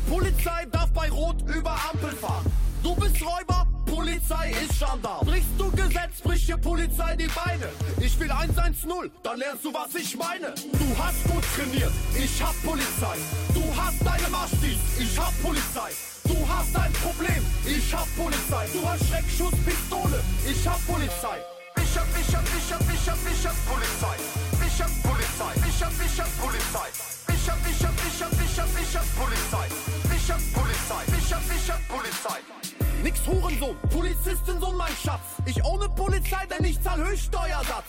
Polizei 0.09 0.67
darf 0.71 0.93
bei 0.93 1.11
Rot 1.11 1.43
über 1.55 1.77
Ampel 1.91 2.13
fahren. 2.13 2.47
Du 2.83 2.95
bist 2.95 3.23
Räuber, 3.23 3.67
Polizei 3.99 4.55
ist 4.63 4.79
Gendarm. 4.79 5.27
Brichst 5.27 5.59
du 5.59 5.73
Gesetz, 5.73 6.23
bricht 6.23 6.47
hier 6.47 6.57
Polizei 6.57 7.17
die 7.17 7.27
Beine. 7.27 7.67
Ich 8.01 8.15
will 8.21 8.31
110, 8.31 9.11
dann 9.25 9.39
lernst 9.39 9.65
du, 9.65 9.75
was 9.75 9.93
ich 9.97 10.17
meine. 10.17 10.55
Du 10.55 10.89
hast 11.03 11.19
gut 11.27 11.43
trainiert, 11.57 11.91
ich 12.15 12.41
hab 12.41 12.55
Polizei. 12.63 13.19
Du 13.53 13.65
hast 13.75 13.99
deine 14.07 14.29
Maschtis, 14.31 14.79
ich 15.03 15.19
hab 15.19 15.35
Polizei. 15.43 15.91
Du 16.31 16.39
hast 16.47 16.77
ein 16.79 16.93
Problem, 17.03 17.43
ich 17.67 17.93
hab 17.93 18.07
Polizei. 18.15 18.71
Du 18.73 18.87
hast 18.87 19.03
Schreckschusspistole, 19.11 20.23
ich 20.47 20.63
hab 20.63 20.79
Polizei. 20.87 21.43
Ich 21.83 21.99
hab, 21.99 22.07
ich 22.15 22.31
hab, 22.31 22.47
ich 22.55 22.71
hab, 22.71 22.87
ich 22.87 23.03
hab, 23.03 23.19
ich 23.19 23.45
hab 23.51 23.59
Polizei. 23.67 24.15
Ich 24.63 24.79
hab 24.79 24.93
Polizei, 25.03 25.53
ich 25.59 25.83
hab, 25.83 25.93
ich 25.99 26.21
hab 26.23 26.31
Polizei. 26.39 26.87
Ich 27.35 27.51
hab, 27.51 27.59
ich 27.67 27.83
hab, 27.83 27.99
ich 27.99 28.23
hab, 28.23 28.31
ich 28.31 28.59
hab, 28.63 28.71
ich 28.79 28.95
hab 28.95 29.09
Polizei. 29.19 29.67
Ich 30.15 30.31
hab 30.31 30.43
Polizei, 30.55 31.03
ich 31.19 31.35
hab, 31.35 31.43
ich 31.51 31.67
hab 31.67 31.83
Polizei. 31.89 32.68
Nix 33.03 33.21
Hurensohn, 33.27 33.77
Polizistin, 33.91 34.61
Sohn, 34.61 34.77
mein 34.77 34.93
Schatz. 35.03 35.21
Ich 35.47 35.65
ohne 35.65 35.89
Polizei, 35.89 36.47
denn 36.47 36.65
ich 36.65 36.83
zahl 36.83 36.99
Höchststeuersatz. 36.99 37.85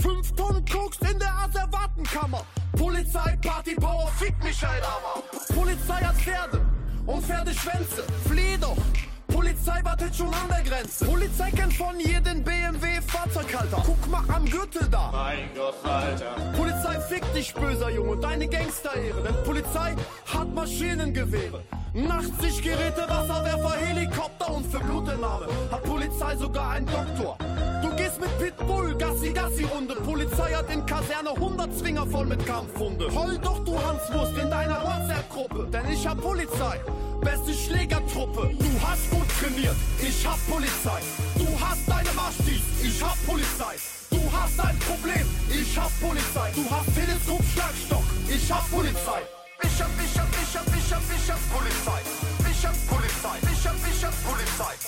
Fünf 0.00 0.32
Tonnen 0.32 0.64
Koks 0.64 0.98
in 1.10 1.18
der 1.18 1.32
Asservatenkammer. 1.38 2.42
Polizei, 2.76 3.36
Party, 3.42 3.74
Power, 3.74 4.08
fick 4.18 4.34
Michael 4.42 4.82
Hammer. 4.82 5.22
Polizei 5.54 6.00
hat 6.02 6.16
Pferde 6.16 6.60
und 7.06 7.24
Pferdeschwänze. 7.24 8.04
Flieh 8.26 8.56
doch. 8.58 8.76
Polizei 9.28 9.84
wartet 9.84 10.16
schon 10.16 10.28
an 10.28 10.48
der 10.48 10.62
Grenze. 10.62 11.04
Polizei 11.04 11.50
kennt 11.50 11.74
von 11.74 12.00
jedem 12.00 12.42
BMW 12.42 13.00
Fahrzeughalter. 13.06 13.82
Guck 13.84 14.06
mal 14.08 14.24
am 14.34 14.46
Gürtel 14.46 14.88
da. 14.90 15.10
Mein 15.12 15.48
Gott, 15.54 15.74
Alter. 15.84 16.36
Polizei 16.56 17.00
fickt 17.00 17.34
dich, 17.36 17.52
böser 17.52 17.90
Junge, 17.90 18.16
deine 18.16 18.48
Gangsterehre. 18.48 19.22
Denn 19.22 19.42
Polizei 19.44 19.94
hat 20.32 20.54
Maschinengewehre. 20.54 21.62
Nachtsichtgeräte, 21.94 23.06
Wasserwerfer, 23.08 23.76
Helikopter 23.76 24.52
und 24.52 24.66
für 24.66 24.80
Blutentnahme 24.80 25.46
hat 25.70 25.84
Polizei 25.84 26.34
sogar 26.36 26.70
einen 26.70 26.86
Doktor. 26.86 27.38
Du 27.82 27.94
gehst 27.94 28.20
mit 28.20 28.36
Pitbull, 28.40 28.96
Gassi, 28.96 29.32
Gassi-Runde. 29.32 29.94
Polizei 30.04 30.52
hat 30.54 30.68
in 30.70 30.84
Kaserne 30.86 31.30
100 31.30 31.72
Zwinger 31.78 32.04
voll 32.04 32.26
mit 32.26 32.44
Kampfhunde. 32.46 33.14
Heul 33.14 33.38
doch, 33.38 33.64
du 33.64 33.78
Hanswurst, 33.80 34.36
in 34.38 34.50
deiner 34.50 34.82
WhatsApp-Gruppe. 34.82 35.68
Denn 35.72 35.88
ich 35.88 36.04
hab 36.04 36.20
Polizei, 36.20 36.80
beste 37.20 37.54
Schlägertruppe. 37.54 38.50
Du 38.58 38.70
hast 38.84 39.08
gut 39.10 39.28
trainiert, 39.38 39.76
ich 40.00 40.26
hab 40.26 40.38
Polizei. 40.50 41.00
Du 41.36 41.46
hast 41.60 41.88
deine 41.88 42.12
Maschtis, 42.16 42.62
ich 42.82 43.00
hab 43.00 43.16
Polizei. 43.24 43.76
Du 44.10 44.20
hast 44.32 44.58
ein 44.58 44.76
Problem, 44.80 45.26
ich 45.48 45.78
hab 45.78 45.92
Polizei. 46.00 46.50
Du 46.56 46.64
hast 46.68 46.92
Teleskop-Schlagstock, 46.92 48.04
ich 48.28 48.50
hab 48.50 48.68
Polizei. 48.72 49.22
Ich 49.64 49.80
hab, 49.80 49.88
ich 49.98 50.18
hab, 50.18 50.28
ich 50.28 50.56
hab, 50.56 50.66
ich 50.76 50.92
hab, 50.92 51.02
ich 51.16 51.30
hab 51.30 51.40
Polizei. 51.50 52.02
Ich 52.50 52.64
hab 52.64 54.14
Polizei, 54.22 54.83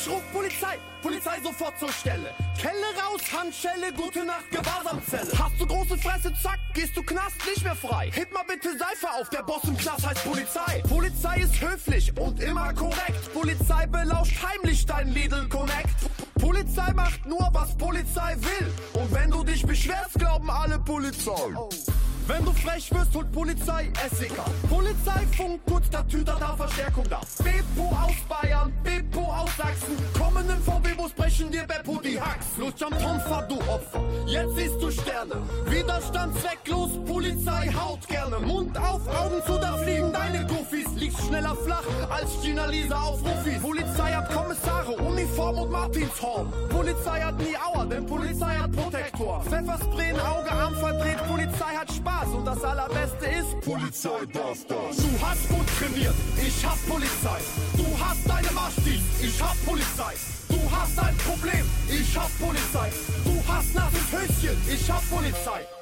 Ich 0.00 0.08
ruf 0.08 0.22
Polizei, 0.32 0.78
Polizei 1.02 1.40
sofort 1.42 1.76
zur 1.78 1.92
Stelle. 1.92 2.32
Kelle 2.60 2.86
raus, 3.02 3.20
Handschelle, 3.32 3.92
gute 3.92 4.24
Nacht, 4.24 4.48
Gewahrsamzelle. 4.50 5.30
Hast 5.36 5.60
du 5.60 5.66
große 5.66 5.98
Fresse, 5.98 6.32
zack, 6.40 6.60
gehst 6.72 6.96
du 6.96 7.02
Knast 7.02 7.36
nicht 7.46 7.64
mehr 7.64 7.74
frei. 7.74 8.10
Heb 8.14 8.32
mal 8.32 8.44
bitte 8.46 8.70
Seife 8.78 9.10
auf, 9.18 9.28
der 9.30 9.42
Boss 9.42 9.64
im 9.64 9.76
Knast 9.76 10.06
heißt 10.06 10.24
Polizei. 10.24 10.82
Polizei 10.88 11.40
ist 11.40 11.60
höflich 11.60 12.16
und 12.16 12.40
immer 12.40 12.72
korrekt. 12.74 13.32
Polizei 13.34 13.86
belauscht 13.86 14.36
heimlich 14.40 14.86
dein 14.86 15.08
Lidl 15.08 15.48
Connect. 15.48 15.96
Polizei 16.40 16.92
macht 16.92 17.26
nur, 17.26 17.48
was 17.52 17.76
Polizei 17.76 18.36
will. 18.36 18.72
Und 18.92 19.12
wenn 19.12 19.30
du 19.30 19.42
dich 19.42 19.66
beschwerst, 19.66 20.14
glauben 20.14 20.48
alle 20.48 20.78
Polizei. 20.78 21.54
Wenn 22.28 22.44
du 22.44 22.52
frech 22.52 22.92
wirst, 22.92 23.14
holt 23.14 23.32
Polizei 23.32 23.90
SEK. 24.12 24.36
Polizeifunk, 24.68 25.62
kurz 25.66 25.88
der 25.88 26.06
Tüter 26.06 26.36
da 26.38 26.54
Verstärkung 26.56 27.04
da. 27.08 27.20
Bepo 27.42 27.88
aus 27.88 28.16
Bayern, 28.28 28.70
Bepo 28.84 29.32
aus 29.32 29.48
Sachsen. 29.56 29.96
Kommen 30.12 30.44
im 30.50 30.62
VW-Bus, 30.62 31.12
brechen 31.12 31.50
dir 31.50 31.62
Beppo 31.62 31.98
die 32.02 32.20
Hacks. 32.20 32.48
Los, 32.58 32.74
jump 32.76 32.98
Tonfa, 32.98 33.40
du 33.48 33.54
Opfer. 33.60 34.02
Jetzt 34.26 34.56
siehst 34.56 34.74
du 34.78 34.90
Sterne. 34.90 35.36
Widerstand 35.70 36.38
zwecklos, 36.38 36.90
Polizei 37.06 37.70
haut 37.72 38.06
gerne. 38.06 38.38
Mund 38.40 38.76
auf, 38.76 39.00
Augen 39.08 39.42
zu, 39.46 39.58
da 39.58 39.78
fliegen 39.78 40.12
deine 40.12 40.46
Goofies. 40.46 40.88
Liegst 40.96 41.26
schneller 41.26 41.56
flach 41.56 41.84
als 42.10 42.42
Gina 42.42 42.66
Lisa 42.66 43.00
auf 43.00 43.22
Rufis. 43.22 43.62
Polizei 43.62 44.12
hat 44.12 44.30
Kommissare, 44.30 44.92
Uniform 44.92 45.60
und 45.60 45.70
Martinshorn. 45.70 46.52
Polizei 46.68 47.22
hat 47.22 47.38
nie 47.38 47.56
Auer, 47.56 47.86
denn 47.86 48.04
Polizei 48.04 48.54
hat 48.54 48.70
Protektor. 48.72 49.42
Pfefferspray 49.44 50.10
in 50.10 50.20
Auge, 50.20 50.52
Arm 50.52 50.74
verdreht, 50.74 51.26
Polizei 51.26 51.74
hat 51.74 51.90
Spaß. 51.90 52.17
Und 52.26 52.44
das 52.44 52.62
allerbeste 52.64 53.26
ist, 53.26 53.60
Polizei 53.60 54.26
darf 54.32 54.58
das. 54.66 54.96
Du 54.96 55.08
hast 55.22 55.48
gut 55.48 55.66
trainiert, 55.78 56.14
ich 56.36 56.66
hab 56.66 56.76
Polizei. 56.88 57.38
Du 57.76 57.86
hast 57.98 58.28
deine 58.28 58.50
Maschtis, 58.50 59.02
ich 59.22 59.40
hab 59.40 59.56
Polizei. 59.64 60.14
Du 60.48 60.58
hast 60.70 60.98
ein 60.98 61.16
Problem, 61.18 61.64
ich 61.88 62.18
hab 62.18 62.30
Polizei. 62.38 62.90
Du 63.24 63.42
hast 63.46 63.74
nasses 63.74 64.12
Höschen, 64.12 64.56
ich 64.68 64.90
hab 64.90 65.08
Polizei. 65.08 65.77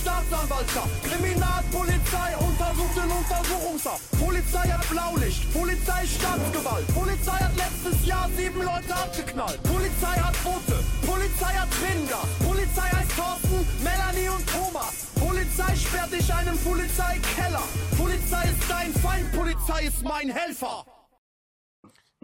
Staatsanwaltschaft. 0.00 0.90
Kriminalpolizei 1.04 2.30
untersucht 2.38 2.96
den 2.96 3.10
Untersuchungshaft. 3.10 4.02
Polizei 4.18 4.68
hat 4.68 4.88
Blaulicht. 4.88 5.52
Polizei 5.52 6.06
Staatsgewalt. 6.06 6.86
Polizei 6.94 7.38
hat 7.38 7.56
letztes 7.56 8.06
Jahr 8.06 8.28
sieben 8.36 8.62
Leute 8.62 8.94
abgeknallt. 8.94 9.62
Polizei 9.62 10.16
hat 10.20 10.36
Boote. 10.44 10.78
Polizei 11.06 11.54
hat 11.54 11.70
Tränengas. 11.70 12.28
Polizei 12.46 12.88
heißt 12.96 13.16
Thorsten, 13.16 13.66
Melanie 13.82 14.28
und 14.28 14.46
Thomas. 14.46 14.94
Polizei 15.14 15.76
sperrt 15.76 16.12
dich 16.12 16.32
einen 16.32 16.58
Polizeikeller. 16.58 17.62
Polizei 17.96 18.44
ist 18.44 18.70
dein 18.70 18.92
Feind. 18.94 19.32
Polizei 19.32 19.84
ist 19.84 20.02
mein 20.02 20.30
Helfer. 20.30 20.84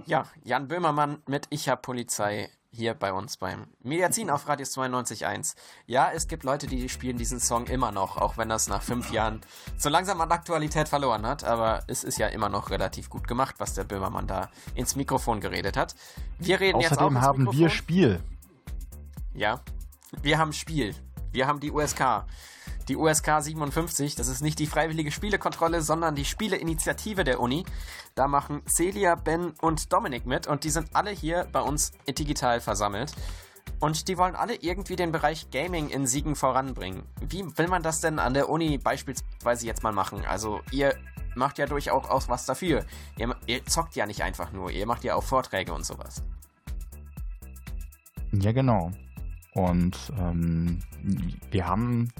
Ja, 0.06 0.26
Jan 0.44 0.68
Böhmermann 0.68 1.22
mit 1.26 1.46
Ich 1.50 1.68
hab 1.68 1.82
Polizei 1.82 2.50
hier 2.80 2.94
bei 2.94 3.12
uns 3.12 3.36
beim 3.36 3.66
Mediazin 3.82 4.30
auf 4.30 4.48
Radius 4.48 4.76
92.1. 4.76 5.54
Ja, 5.86 6.10
es 6.12 6.28
gibt 6.28 6.44
Leute, 6.44 6.66
die 6.66 6.88
spielen 6.88 7.18
diesen 7.18 7.38
Song 7.38 7.66
immer 7.66 7.92
noch, 7.92 8.16
auch 8.16 8.38
wenn 8.38 8.48
das 8.48 8.68
nach 8.68 8.82
fünf 8.82 9.12
Jahren 9.12 9.42
so 9.76 9.90
langsam 9.90 10.20
an 10.22 10.32
Aktualität 10.32 10.88
verloren 10.88 11.26
hat. 11.26 11.44
Aber 11.44 11.84
es 11.88 12.04
ist 12.04 12.18
ja 12.18 12.28
immer 12.28 12.48
noch 12.48 12.70
relativ 12.70 13.10
gut 13.10 13.28
gemacht, 13.28 13.56
was 13.58 13.74
der 13.74 13.84
Böhmermann 13.84 14.26
da 14.26 14.48
ins 14.74 14.96
Mikrofon 14.96 15.40
geredet 15.40 15.76
hat. 15.76 15.94
Wir 16.38 16.58
reden 16.58 16.80
jetzt 16.80 16.92
auch 16.92 17.02
Außerdem 17.02 17.20
haben 17.20 17.38
Mikrofon. 17.40 17.60
wir 17.60 17.68
Spiel. 17.68 18.20
Ja, 19.34 19.60
wir 20.22 20.38
haben 20.38 20.54
Spiel. 20.54 20.94
Wir 21.32 21.46
haben 21.46 21.60
die 21.60 21.70
USK. 21.70 22.24
Die 22.90 22.96
USK 22.96 23.40
57, 23.40 24.16
das 24.16 24.26
ist 24.26 24.42
nicht 24.42 24.58
die 24.58 24.66
freiwillige 24.66 25.12
Spielekontrolle, 25.12 25.80
sondern 25.80 26.16
die 26.16 26.24
Spieleinitiative 26.24 27.22
der 27.22 27.38
Uni. 27.38 27.64
Da 28.16 28.26
machen 28.26 28.62
Celia, 28.66 29.14
Ben 29.14 29.52
und 29.60 29.92
Dominik 29.92 30.26
mit 30.26 30.48
und 30.48 30.64
die 30.64 30.70
sind 30.70 30.88
alle 30.92 31.12
hier 31.12 31.46
bei 31.52 31.60
uns 31.60 31.92
digital 32.08 32.60
versammelt. 32.60 33.12
Und 33.78 34.08
die 34.08 34.18
wollen 34.18 34.34
alle 34.34 34.56
irgendwie 34.56 34.96
den 34.96 35.12
Bereich 35.12 35.52
Gaming 35.52 35.88
in 35.88 36.08
Siegen 36.08 36.34
voranbringen. 36.34 37.04
Wie 37.20 37.44
will 37.56 37.68
man 37.68 37.84
das 37.84 38.00
denn 38.00 38.18
an 38.18 38.34
der 38.34 38.48
Uni 38.48 38.76
beispielsweise 38.76 39.66
jetzt 39.66 39.84
mal 39.84 39.92
machen? 39.92 40.24
Also 40.24 40.60
ihr 40.72 40.96
macht 41.36 41.58
ja 41.58 41.66
durchaus 41.66 42.28
was 42.28 42.44
dafür. 42.44 42.84
Ihr, 43.16 43.36
ihr 43.46 43.64
zockt 43.66 43.94
ja 43.94 44.04
nicht 44.04 44.24
einfach 44.24 44.50
nur, 44.50 44.72
ihr 44.72 44.86
macht 44.86 45.04
ja 45.04 45.14
auch 45.14 45.22
Vorträge 45.22 45.72
und 45.72 45.86
sowas. 45.86 46.24
Ja, 48.32 48.50
genau. 48.50 48.90
Und 49.54 49.96
ähm, 50.18 50.80
wir 51.52 51.68
haben. 51.68 52.12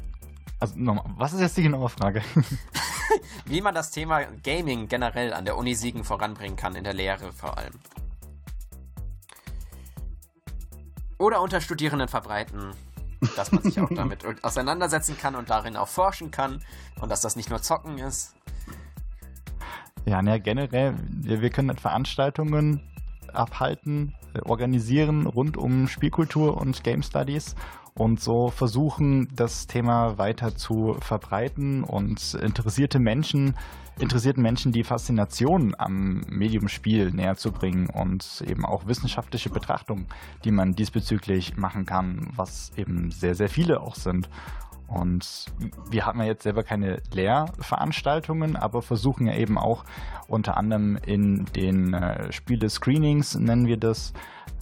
Also 0.61 0.75
nochmal, 0.77 1.05
was 1.17 1.33
ist 1.33 1.41
jetzt 1.41 1.57
die 1.57 1.63
genaue 1.63 1.89
Frage? 1.89 2.23
Wie 3.47 3.63
man 3.63 3.75
das 3.75 3.91
Thema 3.91 4.25
Gaming 4.45 4.89
generell 4.89 5.33
an 5.33 5.47
der 5.47 5.57
Uni 5.57 5.75
Siegen 5.75 6.05
voranbringen 6.05 6.57
kann, 6.57 6.75
in 6.75 6.85
der 6.85 6.93
Lehre 6.93 7.33
vor 7.33 7.57
allem. 7.57 7.73
Oder 11.19 11.41
unter 11.41 11.63
Studierenden 11.63 12.09
verbreiten, 12.09 12.73
dass 13.37 13.53
man 13.53 13.63
sich 13.63 13.81
auch 13.81 13.89
damit 13.91 14.25
auseinandersetzen 14.45 15.17
kann 15.19 15.35
und 15.35 15.49
darin 15.49 15.77
auch 15.77 15.89
forschen 15.89 16.31
kann 16.31 16.63
und 17.01 17.11
dass 17.11 17.23
das 17.23 17.37
nicht 17.37 17.49
nur 17.49 17.63
Zocken 17.63 17.99
ist. 17.99 18.35
Ja, 20.05 20.21
naja, 20.23 20.39
generell, 20.39 20.95
wir, 21.09 21.41
wir 21.41 21.51
können 21.51 21.69
halt 21.69 21.81
Veranstaltungen 21.81 22.83
abhalten, 23.33 24.15
organisieren 24.45 25.27
rund 25.27 25.57
um 25.57 25.89
Spielkultur 25.89 26.57
und 26.57 26.83
Game 26.85 27.03
Studies. 27.03 27.55
Und 27.95 28.21
so 28.21 28.49
versuchen, 28.49 29.29
das 29.35 29.67
Thema 29.67 30.19
weiter 30.19 30.55
zu 30.55 30.97
verbreiten 31.01 31.85
und 31.85 32.35
interessierte 32.35 32.99
Menschen, 32.99 33.55
interessierten 33.99 34.43
Menschen 34.43 34.73
die 34.73 34.85
Faszination 34.85 35.75
am 35.77 36.23
Medium 36.29 36.69
Spiel 36.69 37.11
näher 37.11 37.37
zu 37.37 37.53
bringen 37.53 37.89
und 37.91 38.43
eben 38.47 38.65
auch 38.65 38.87
wissenschaftliche 38.87 39.51
Betrachtungen, 39.51 40.07
die 40.45 40.51
man 40.51 40.73
diesbezüglich 40.73 41.57
machen 41.57 41.85
kann, 41.85 42.31
was 42.35 42.73
eben 42.77 43.11
sehr, 43.11 43.35
sehr 43.35 43.49
viele 43.49 43.81
auch 43.81 43.95
sind. 43.95 44.29
Und 44.91 45.47
wir 45.89 46.05
haben 46.05 46.19
ja 46.21 46.27
jetzt 46.27 46.43
selber 46.43 46.65
keine 46.65 47.01
Lehrveranstaltungen, 47.13 48.57
aber 48.57 48.83
versuchen 48.83 49.29
ja 49.29 49.37
eben 49.37 49.57
auch 49.57 49.85
unter 50.27 50.57
anderem 50.57 50.97
in 51.07 51.45
den 51.55 51.95
äh, 51.95 52.33
Spiele-Screenings, 52.33 53.37
nennen 53.37 53.67
wir 53.67 53.77
das, 53.77 54.13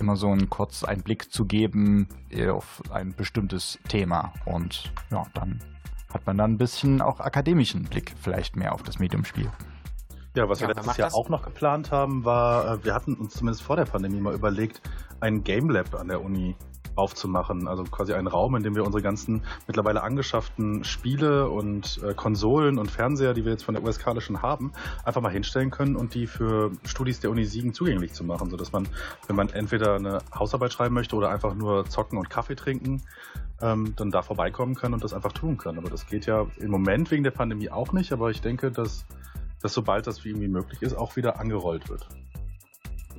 immer 0.00 0.16
so 0.16 0.30
einen 0.30 0.50
kurz 0.50 0.84
einen 0.84 1.02
Blick 1.02 1.32
zu 1.32 1.44
geben 1.44 2.08
äh, 2.30 2.48
auf 2.48 2.82
ein 2.90 3.14
bestimmtes 3.14 3.78
Thema. 3.88 4.32
Und 4.44 4.92
ja, 5.10 5.24
dann 5.34 5.60
hat 6.12 6.26
man 6.26 6.38
dann 6.38 6.52
ein 6.52 6.58
bisschen 6.58 7.00
auch 7.02 7.20
akademischen 7.20 7.84
Blick 7.84 8.14
vielleicht 8.20 8.56
mehr 8.56 8.72
auf 8.72 8.82
das 8.82 8.98
Mediumspiel. 8.98 9.50
Ja, 10.34 10.48
was 10.48 10.60
wir 10.60 10.68
Ja, 10.68 10.74
wer 10.74 10.82
letztes 10.82 10.96
Jahr 10.96 11.08
das? 11.08 11.14
auch 11.14 11.28
noch 11.28 11.42
geplant 11.42 11.90
haben, 11.90 12.24
war, 12.24 12.74
äh, 12.74 12.84
wir 12.84 12.94
hatten 12.94 13.14
uns 13.14 13.34
zumindest 13.34 13.62
vor 13.62 13.76
der 13.76 13.84
Pandemie 13.84 14.20
mal 14.20 14.34
überlegt, 14.34 14.80
ein 15.20 15.42
Game 15.42 15.68
Lab 15.70 15.94
an 15.94 16.08
der 16.08 16.22
Uni 16.22 16.54
aufzumachen. 16.98 17.68
Also 17.68 17.84
quasi 17.84 18.12
einen 18.12 18.26
Raum, 18.26 18.56
in 18.56 18.62
dem 18.62 18.74
wir 18.74 18.84
unsere 18.84 19.02
ganzen 19.02 19.42
mittlerweile 19.66 20.02
angeschafften 20.02 20.84
Spiele 20.84 21.48
und 21.48 22.00
äh, 22.02 22.14
Konsolen 22.14 22.78
und 22.78 22.90
Fernseher, 22.90 23.34
die 23.34 23.44
wir 23.44 23.52
jetzt 23.52 23.64
von 23.64 23.74
der 23.74 23.84
USK 23.84 24.20
schon 24.20 24.42
haben, 24.42 24.72
einfach 25.04 25.20
mal 25.20 25.32
hinstellen 25.32 25.70
können 25.70 25.96
und 25.96 26.14
die 26.14 26.26
für 26.26 26.72
Studis 26.84 27.20
der 27.20 27.30
Uni 27.30 27.44
Siegen 27.44 27.72
zugänglich 27.72 28.12
zu 28.12 28.24
machen, 28.24 28.50
sodass 28.50 28.72
man, 28.72 28.88
wenn 29.26 29.36
man 29.36 29.48
entweder 29.50 29.94
eine 29.94 30.18
Hausarbeit 30.34 30.72
schreiben 30.72 30.94
möchte 30.94 31.16
oder 31.16 31.30
einfach 31.30 31.54
nur 31.54 31.86
zocken 31.86 32.18
und 32.18 32.28
Kaffee 32.28 32.56
trinken, 32.56 33.02
ähm, 33.60 33.94
dann 33.96 34.10
da 34.10 34.22
vorbeikommen 34.22 34.74
kann 34.74 34.92
und 34.92 35.04
das 35.04 35.12
einfach 35.12 35.32
tun 35.32 35.56
kann. 35.56 35.78
Aber 35.78 35.90
das 35.90 36.06
geht 36.06 36.26
ja 36.26 36.46
im 36.58 36.70
Moment 36.70 37.10
wegen 37.10 37.24
der 37.24 37.30
Pandemie 37.30 37.70
auch 37.70 37.92
nicht, 37.92 38.12
aber 38.12 38.30
ich 38.30 38.40
denke, 38.40 38.70
dass, 38.70 39.06
dass 39.60 39.72
sobald 39.72 40.06
das 40.06 40.24
irgendwie 40.24 40.48
möglich 40.48 40.82
ist, 40.82 40.94
auch 40.94 41.16
wieder 41.16 41.38
angerollt 41.38 41.88
wird. 41.88 42.08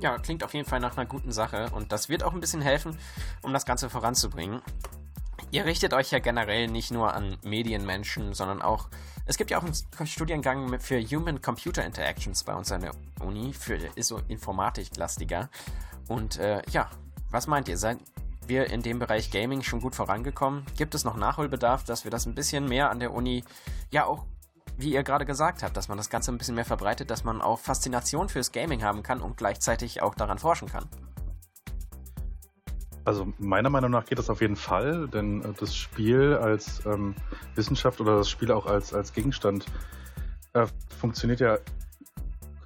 Ja, 0.00 0.18
klingt 0.18 0.42
auf 0.42 0.54
jeden 0.54 0.66
Fall 0.66 0.80
nach 0.80 0.96
einer 0.96 1.06
guten 1.06 1.30
Sache 1.30 1.68
und 1.72 1.92
das 1.92 2.08
wird 2.08 2.22
auch 2.22 2.32
ein 2.32 2.40
bisschen 2.40 2.62
helfen, 2.62 2.96
um 3.42 3.52
das 3.52 3.66
Ganze 3.66 3.90
voranzubringen. 3.90 4.62
Ihr 5.50 5.64
richtet 5.64 5.92
euch 5.92 6.10
ja 6.10 6.20
generell 6.20 6.68
nicht 6.68 6.90
nur 6.90 7.12
an 7.12 7.36
Medienmenschen, 7.42 8.32
sondern 8.32 8.62
auch, 8.62 8.88
es 9.26 9.36
gibt 9.36 9.50
ja 9.50 9.58
auch 9.58 9.64
einen 9.64 10.06
Studiengang 10.06 10.78
für 10.80 11.02
Human-Computer 11.02 11.84
Interactions 11.84 12.44
bei 12.44 12.54
uns 12.54 12.72
an 12.72 12.82
der 12.82 12.92
Uni, 13.20 13.52
für 13.52 13.76
ist 13.94 14.08
so 14.08 14.20
informatiklastiger. 14.28 15.50
Und 16.08 16.38
äh, 16.38 16.62
ja, 16.70 16.88
was 17.30 17.46
meint 17.46 17.68
ihr? 17.68 17.76
Seid 17.76 17.98
wir 18.46 18.70
in 18.70 18.82
dem 18.82 18.98
Bereich 18.98 19.30
Gaming 19.30 19.62
schon 19.62 19.80
gut 19.80 19.94
vorangekommen? 19.94 20.64
Gibt 20.76 20.94
es 20.94 21.04
noch 21.04 21.16
Nachholbedarf, 21.16 21.84
dass 21.84 22.04
wir 22.04 22.10
das 22.10 22.26
ein 22.26 22.34
bisschen 22.34 22.66
mehr 22.66 22.90
an 22.90 23.00
der 23.00 23.12
Uni, 23.12 23.44
ja 23.90 24.06
auch, 24.06 24.24
wie 24.80 24.92
ihr 24.92 25.02
gerade 25.02 25.24
gesagt 25.24 25.62
habt, 25.62 25.76
dass 25.76 25.88
man 25.88 25.96
das 25.96 26.10
Ganze 26.10 26.32
ein 26.32 26.38
bisschen 26.38 26.54
mehr 26.54 26.64
verbreitet, 26.64 27.10
dass 27.10 27.24
man 27.24 27.40
auch 27.40 27.58
Faszination 27.58 28.28
fürs 28.28 28.52
Gaming 28.52 28.82
haben 28.82 29.02
kann 29.02 29.20
und 29.20 29.36
gleichzeitig 29.36 30.02
auch 30.02 30.14
daran 30.14 30.38
forschen 30.38 30.68
kann? 30.68 30.86
Also 33.04 33.32
meiner 33.38 33.70
Meinung 33.70 33.90
nach 33.90 34.04
geht 34.04 34.18
das 34.18 34.28
auf 34.28 34.40
jeden 34.40 34.56
Fall, 34.56 35.08
denn 35.08 35.42
äh, 35.42 35.52
das 35.58 35.74
Spiel 35.74 36.34
als 36.34 36.84
ähm, 36.86 37.14
Wissenschaft 37.54 38.00
oder 38.00 38.16
das 38.16 38.28
Spiel 38.28 38.52
auch 38.52 38.66
als, 38.66 38.92
als 38.92 39.12
Gegenstand 39.12 39.66
äh, 40.52 40.66
funktioniert 40.98 41.40
ja 41.40 41.54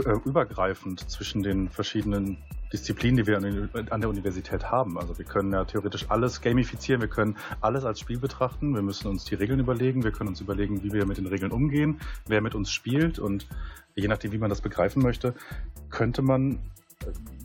äh, 0.04 0.18
übergreifend 0.24 1.08
zwischen 1.08 1.42
den 1.42 1.68
verschiedenen 1.68 2.38
Disziplinen, 2.74 3.18
die 3.18 3.26
wir 3.28 3.38
an, 3.38 4.00
der 4.00 4.10
Universität 4.10 4.64
haben. 4.64 4.98
Also 4.98 5.16
wir 5.16 5.24
können 5.24 5.52
ja 5.52 5.64
theoretisch 5.64 6.06
alles 6.10 6.40
gamifizieren, 6.40 7.00
wir 7.00 7.08
können 7.08 7.36
alles 7.60 7.84
als 7.84 8.00
Spiel 8.00 8.18
betrachten, 8.18 8.74
wir 8.74 8.82
müssen 8.82 9.06
uns 9.06 9.24
die 9.24 9.36
Regeln 9.36 9.60
überlegen, 9.60 10.02
wir 10.02 10.10
können 10.10 10.30
uns 10.30 10.40
überlegen, 10.40 10.82
wie 10.82 10.92
wir 10.92 11.06
mit 11.06 11.16
den 11.16 11.26
Regeln 11.26 11.52
umgehen, 11.52 12.00
wer 12.26 12.40
mit 12.40 12.56
uns 12.56 12.72
spielt. 12.72 13.20
Und 13.20 13.46
je 13.94 14.08
nachdem, 14.08 14.32
wie 14.32 14.38
man 14.38 14.50
das 14.50 14.60
begreifen 14.60 15.02
möchte, 15.02 15.34
könnte 15.88 16.20
man 16.22 16.58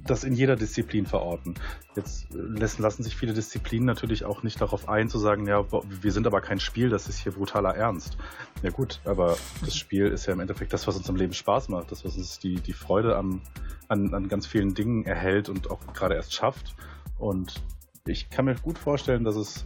das 0.05 0.23
in 0.23 0.33
jeder 0.33 0.55
Disziplin 0.55 1.05
verorten. 1.05 1.55
Jetzt 1.95 2.33
äh, 2.33 2.37
lassen, 2.37 2.81
lassen 2.81 3.03
sich 3.03 3.15
viele 3.15 3.33
Disziplinen 3.33 3.85
natürlich 3.85 4.25
auch 4.25 4.43
nicht 4.43 4.59
darauf 4.59 4.89
ein, 4.89 5.09
zu 5.09 5.19
sagen, 5.19 5.47
ja, 5.47 5.65
wir 5.71 6.11
sind 6.11 6.27
aber 6.27 6.41
kein 6.41 6.59
Spiel, 6.59 6.89
das 6.89 7.07
ist 7.07 7.19
hier 7.19 7.31
brutaler 7.31 7.75
Ernst. 7.75 8.17
Ja 8.63 8.71
gut, 8.71 8.99
aber 9.05 9.37
das 9.61 9.75
Spiel 9.75 10.07
ist 10.07 10.25
ja 10.25 10.33
im 10.33 10.39
Endeffekt 10.39 10.73
das, 10.73 10.87
was 10.87 10.97
uns 10.97 11.07
im 11.09 11.15
Leben 11.15 11.33
Spaß 11.33 11.69
macht, 11.69 11.91
das, 11.91 12.05
was 12.05 12.17
uns 12.17 12.39
die, 12.39 12.55
die 12.55 12.73
Freude 12.73 13.15
am, 13.15 13.41
an, 13.87 14.13
an 14.13 14.27
ganz 14.27 14.47
vielen 14.47 14.73
Dingen 14.73 15.05
erhält 15.05 15.49
und 15.49 15.69
auch 15.69 15.79
gerade 15.93 16.15
erst 16.15 16.33
schafft. 16.33 16.75
Und 17.17 17.61
ich 18.07 18.29
kann 18.29 18.45
mir 18.45 18.55
gut 18.55 18.79
vorstellen, 18.79 19.23
dass 19.23 19.35
es 19.35 19.65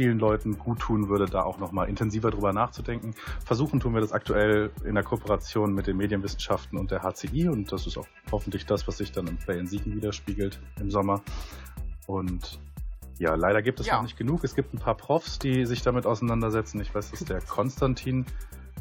vielen 0.00 0.18
Leuten 0.18 0.56
gut 0.58 0.78
tun 0.78 1.10
würde, 1.10 1.26
da 1.26 1.42
auch 1.42 1.58
nochmal 1.58 1.86
intensiver 1.90 2.30
drüber 2.30 2.54
nachzudenken. 2.54 3.14
Versuchen 3.44 3.80
tun 3.80 3.92
wir 3.92 4.00
das 4.00 4.12
aktuell 4.12 4.70
in 4.82 4.94
der 4.94 5.04
Kooperation 5.04 5.74
mit 5.74 5.86
den 5.86 5.98
Medienwissenschaften 5.98 6.78
und 6.78 6.90
der 6.90 7.02
HCI 7.02 7.50
und 7.50 7.70
das 7.70 7.86
ist 7.86 7.98
auch 7.98 8.06
hoffentlich 8.32 8.64
das, 8.64 8.88
was 8.88 8.96
sich 8.96 9.12
dann 9.12 9.26
im 9.26 9.36
Play 9.36 9.58
in 9.58 9.66
Siegen 9.66 9.94
widerspiegelt 9.94 10.58
im 10.80 10.90
Sommer. 10.90 11.20
Und 12.06 12.58
ja, 13.18 13.34
leider 13.34 13.60
gibt 13.60 13.78
es 13.80 13.88
Ja. 13.88 13.96
noch 13.96 14.02
nicht 14.04 14.16
genug. 14.16 14.42
Es 14.42 14.54
gibt 14.54 14.72
ein 14.72 14.78
paar 14.78 14.94
Profs, 14.94 15.38
die 15.38 15.66
sich 15.66 15.82
damit 15.82 16.06
auseinandersetzen. 16.06 16.80
Ich 16.80 16.94
weiß, 16.94 17.10
dass 17.10 17.20
der 17.26 17.40
Konstantin 17.46 18.24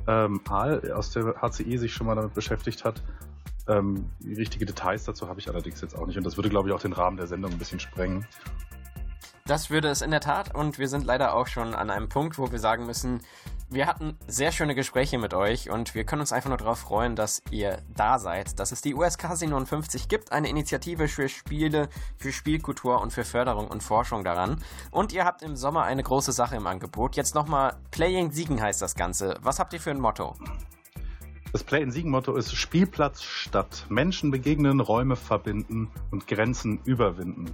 ähm, 0.08 0.40
Ahl 0.48 0.90
aus 0.94 1.12
der 1.12 1.36
HCI 1.42 1.78
sich 1.80 1.94
schon 1.94 2.08
mal 2.08 2.16
damit 2.16 2.34
beschäftigt 2.34 2.86
hat. 2.86 3.04
Ähm, 3.68 4.06
richtige 4.26 4.66
Details 4.66 5.04
dazu 5.04 5.28
habe 5.28 5.42
ich 5.42 5.50
allerdings 5.50 5.82
jetzt 5.82 5.98
auch 5.98 6.08
nicht 6.08 6.18
und 6.18 6.24
das 6.26 6.38
würde, 6.38 6.48
glaube 6.48 6.70
ich, 6.70 6.74
auch 6.74 6.80
den 6.80 6.94
Rahmen 6.94 7.18
der 7.18 7.28
Sendung 7.28 7.52
ein 7.52 7.58
bisschen 7.58 7.82
sprengen. 7.82 8.26
Das 9.50 9.72
würde 9.72 9.88
es 9.88 10.04
in 10.04 10.12
der 10.12 10.20
Tat 10.20 10.54
und 10.54 10.78
wir 10.78 10.88
sind 10.88 11.06
leider 11.06 11.34
auch 11.34 11.48
schon 11.48 11.74
an 11.74 11.90
einem 11.90 12.08
Punkt, 12.08 12.38
wo 12.38 12.52
wir 12.52 12.60
sagen 12.60 12.86
müssen, 12.86 13.22
wir 13.72 13.88
hatten 13.88 14.16
sehr 14.28 14.52
schöne 14.52 14.76
Gespräche 14.76 15.18
mit 15.18 15.34
euch 15.34 15.72
und 15.72 15.96
wir 15.96 16.04
können 16.04 16.20
uns 16.20 16.32
einfach 16.32 16.50
nur 16.50 16.60
darauf 16.60 16.78
freuen, 16.78 17.16
dass 17.16 17.42
ihr 17.50 17.82
da 17.96 18.20
seid, 18.20 18.60
dass 18.60 18.72
es 18.72 18.82
die 18.82 18.94
USK 18.94 19.36
57 19.36 20.08
gibt, 20.08 20.32
eine 20.32 20.50
Initiative 20.50 21.08
für 21.08 21.30
Spiele, 21.30 21.90
für 22.16 22.32
Spielkultur 22.32 23.02
und 23.02 23.12
für 23.12 23.24
Förderung 23.24 23.70
und 23.70 23.82
Forschung 23.82 24.24
daran. 24.24 24.64
Und 24.92 25.14
ihr 25.14 25.26
habt 25.26 25.42
im 25.42 25.56
Sommer 25.56 25.82
eine 25.82 26.04
große 26.04 26.32
Sache 26.32 26.56
im 26.56 26.68
Angebot. 26.68 27.16
Jetzt 27.16 27.34
nochmal 27.34 27.76
Playing 27.90 28.30
Siegen 28.30 28.62
heißt 28.62 28.84
das 28.84 28.94
Ganze. 28.94 29.36
Was 29.42 29.58
habt 29.58 29.74
ihr 29.74 29.80
für 29.80 29.90
ein 29.90 30.00
Motto? 30.00 30.36
Das 31.52 31.64
Play 31.64 31.82
in 31.82 31.90
Siegen 31.90 32.12
Motto 32.12 32.36
ist 32.36 32.56
Spielplatz 32.56 33.24
statt. 33.24 33.88
Menschen 33.90 34.30
begegnen, 34.30 34.80
Räume 34.80 35.16
verbinden 35.16 35.90
und 36.12 36.28
Grenzen 36.28 36.80
überwinden. 36.86 37.52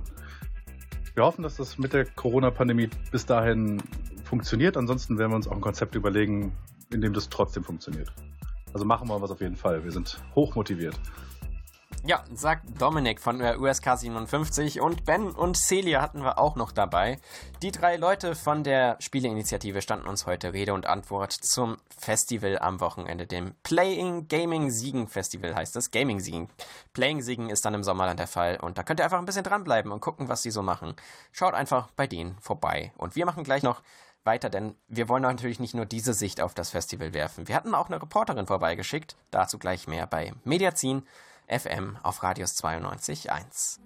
Wir 1.16 1.24
hoffen, 1.24 1.44
dass 1.44 1.56
das 1.56 1.78
mit 1.78 1.94
der 1.94 2.04
Corona-Pandemie 2.04 2.90
bis 3.10 3.26
dahin 3.26 3.82
funktioniert. 4.26 4.76
Ansonsten 4.76 5.18
werden 5.18 5.32
wir 5.32 5.38
uns 5.38 5.48
auch 5.48 5.54
ein 5.54 5.62
Konzept 5.62 5.96
überlegen, 5.96 6.52
in 6.92 7.00
dem 7.00 7.14
das 7.14 7.30
trotzdem 7.30 7.64
funktioniert. 7.64 8.12
Also 8.74 8.86
machen 8.86 9.08
wir 9.08 9.22
was 9.22 9.32
auf 9.32 9.40
jeden 9.40 9.56
Fall. 9.56 9.86
Wir 9.86 9.94
sind 9.94 10.22
hochmotiviert. 10.36 11.00
Ja, 12.07 12.23
sagt 12.36 12.80
Dominik 12.80 13.19
von 13.19 13.40
der 13.40 13.60
USK 13.60 13.98
57 13.98 14.80
und 14.80 15.06
Ben 15.06 15.32
und 15.32 15.57
Celia 15.57 16.03
hatten 16.03 16.22
wir 16.22 16.38
auch 16.38 16.56
noch 16.56 16.72
dabei. 16.72 17.18
Die 17.64 17.72
drei 17.72 17.95
Leute 17.95 18.36
von 18.36 18.64
der 18.64 18.98
Spieleinitiative 18.99 19.82
standen 19.82 20.07
uns 20.07 20.27
heute 20.27 20.53
Rede 20.53 20.76
und 20.76 20.86
Antwort 20.86 21.32
zum 21.32 21.77
Festival 21.98 22.60
am 22.60 22.80
Wochenende, 22.80 23.26
dem 23.26 23.56
Playing 23.64 24.27
Gaming 24.27 24.69
Siegen 24.69 25.07
Festival 25.07 25.56
heißt 25.56 25.76
es. 25.77 25.90
Gaming 25.90 26.19
Siegen. 26.19 26.48
Playing 26.94 27.23
Siegen 27.23 27.49
ist 27.49 27.65
dann 27.65 27.73
im 27.73 27.84
Sommer 27.84 28.06
dann 28.06 28.18
der 28.18 28.27
Fall 28.27 28.60
und 28.61 28.77
da 28.77 28.84
könnt 28.84 28.99
ihr 28.99 29.03
einfach 29.03 29.18
ein 29.18 29.26
bisschen 29.26 29.44
dranbleiben 29.44 29.91
und 29.91 29.99
gucken, 29.99 30.30
was 30.30 30.44
die 30.44 30.52
so 30.52 30.61
machen. 30.61 30.94
Schaut 31.32 31.56
einfach 31.56 31.90
bei 31.95 32.06
denen 32.06 32.38
vorbei. 32.40 32.94
Und 32.98 33.15
wir 33.15 33.26
machen 33.26 33.44
gleich 33.44 33.64
noch 33.64 33.82
weiter, 34.23 34.52
denn 34.52 34.76
wir 34.88 35.10
wollen 35.10 35.23
natürlich 35.23 35.60
nicht 35.60 35.73
nur 35.73 35.88
diese 35.88 36.14
Sicht 36.14 36.40
auf 36.40 36.53
das 36.53 36.69
Festival 36.69 37.15
werfen. 37.15 37.48
Wir 37.48 37.56
hatten 37.56 37.73
auch 37.73 37.88
eine 37.88 37.99
Reporterin 37.99 38.45
vorbeigeschickt, 38.45 39.15
dazu 39.32 39.57
gleich 39.57 39.88
mehr 39.88 40.06
bei 40.06 40.34
Mediazin. 40.44 41.02
FM 41.47 41.97
auf 42.03 42.23
Radius 42.23 42.55
92.1. 42.63 43.80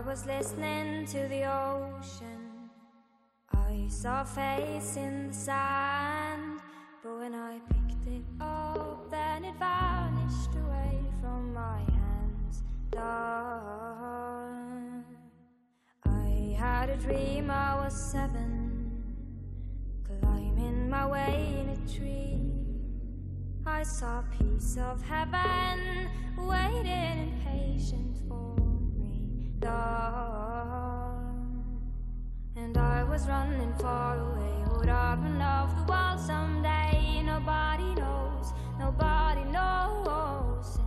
was 0.00 0.26
listening 0.26 1.06
to 1.06 1.28
the 1.28 1.44
ocean. 1.44 2.70
I 3.52 3.86
saw 3.88 4.22
a 4.22 4.24
face 4.24 4.96
in 4.96 5.28
the 5.28 5.34
sand. 5.34 6.60
But 7.02 7.18
when 7.18 7.34
I 7.34 7.60
picked 7.68 8.06
it 8.06 8.24
up, 8.40 9.10
then 9.10 9.44
it 9.44 9.54
vanished 9.58 9.99
my 11.60 11.80
hands. 11.96 12.56
Dark. 12.90 14.14
I 16.06 16.56
had 16.58 16.88
a 16.90 16.96
dream 16.96 17.50
I 17.50 17.74
was 17.80 17.94
seven, 18.12 18.42
climbing 20.06 20.88
my 20.88 21.06
way 21.06 21.34
in 21.60 21.66
a 21.68 21.80
tree. 21.94 22.40
I 23.66 23.82
saw 23.82 24.20
a 24.20 24.26
piece 24.38 24.78
of 24.78 25.02
heaven 25.02 26.08
waiting 26.38 27.16
impatient 27.26 28.16
for 28.26 28.56
me. 29.00 29.50
And 32.56 32.76
I 32.76 33.04
was 33.04 33.22
running 33.28 33.74
far 33.74 34.18
away. 34.18 34.56
Would 34.76 34.88
I 34.88 35.14
run 35.14 35.42
off 35.42 35.70
the 35.78 35.84
world 35.92 36.20
someday? 36.20 37.22
Nobody 37.32 37.90
knows, 38.00 38.46
nobody 38.78 39.44
knows. 39.56 40.78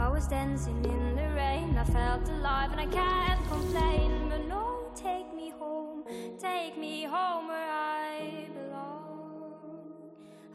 I 0.00 0.08
was 0.08 0.26
dancing 0.26 0.82
in 0.86 1.14
the 1.14 1.28
rain. 1.34 1.76
I 1.76 1.84
felt 1.84 2.26
alive 2.26 2.72
and 2.72 2.80
I 2.80 2.86
can't 2.86 3.46
complain. 3.48 4.30
But 4.30 4.46
no, 4.48 4.90
take 4.94 5.28
me 5.34 5.50
home, 5.50 6.04
take 6.38 6.78
me 6.78 7.04
home 7.04 7.48
where 7.48 7.70
I 7.70 8.46
belong. 8.54 9.52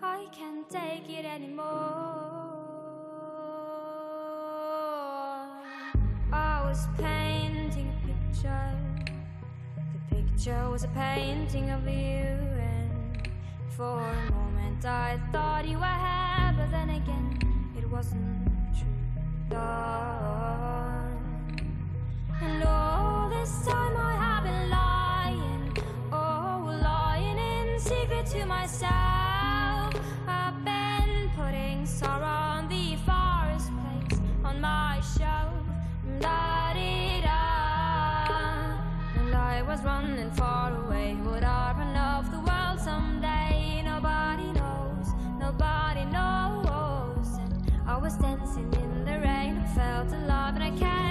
I 0.01 0.25
can't 0.31 0.67
take 0.67 1.07
it 1.09 1.25
anymore. 1.25 1.65
I 6.33 6.63
was 6.67 6.87
painting 6.97 7.93
a 7.93 8.07
picture. 8.07 8.71
The 9.93 10.15
picture 10.15 10.69
was 10.71 10.83
a 10.85 10.89
painting 10.89 11.69
of 11.69 11.83
you, 11.83 12.33
and 12.73 13.29
for 13.69 14.01
a 14.01 14.31
moment 14.31 14.83
I 14.85 15.19
thought 15.31 15.67
you 15.67 15.77
were 15.77 15.99
here, 16.07 16.51
but 16.57 16.71
then 16.71 16.89
again 16.89 17.39
it 17.77 17.87
wasn't 17.87 18.54
Nobody 43.95 44.51
knows, 44.51 45.07
nobody 45.39 46.05
knows. 46.05 47.37
And 47.37 47.71
I 47.87 47.97
was 47.97 48.17
dancing 48.17 48.73
in 48.73 48.94
felt 49.75 50.07
alive 50.13 50.55
and 50.55 50.63
I 50.63 50.71
can't 50.79 51.04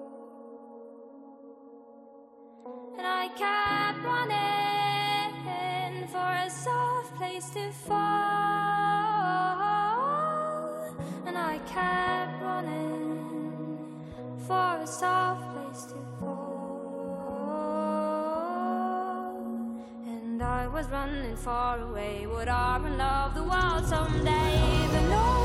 And 2.98 3.06
I 3.06 3.28
kept 3.42 3.98
running 4.04 5.28
for 6.08 6.30
a 6.46 6.50
soft 6.50 7.14
place 7.14 7.48
to 7.50 7.70
fall. 7.86 7.98
And 11.26 11.38
I 11.38 11.58
kept 11.76 12.42
running 12.42 13.78
for 14.48 14.70
a 14.82 14.86
soft 14.86 15.44
place 15.54 15.84
to 15.92 15.98
fall. 16.18 16.48
And 20.04 20.42
I 20.42 20.66
was 20.66 20.88
running 20.88 21.36
far 21.36 21.78
away. 21.78 22.26
Would 22.26 22.48
I 22.48 22.78
off 23.00 23.34
the 23.34 23.44
world 23.44 23.86
someday? 23.86 24.88
But 24.92 25.04
no, 25.14 25.37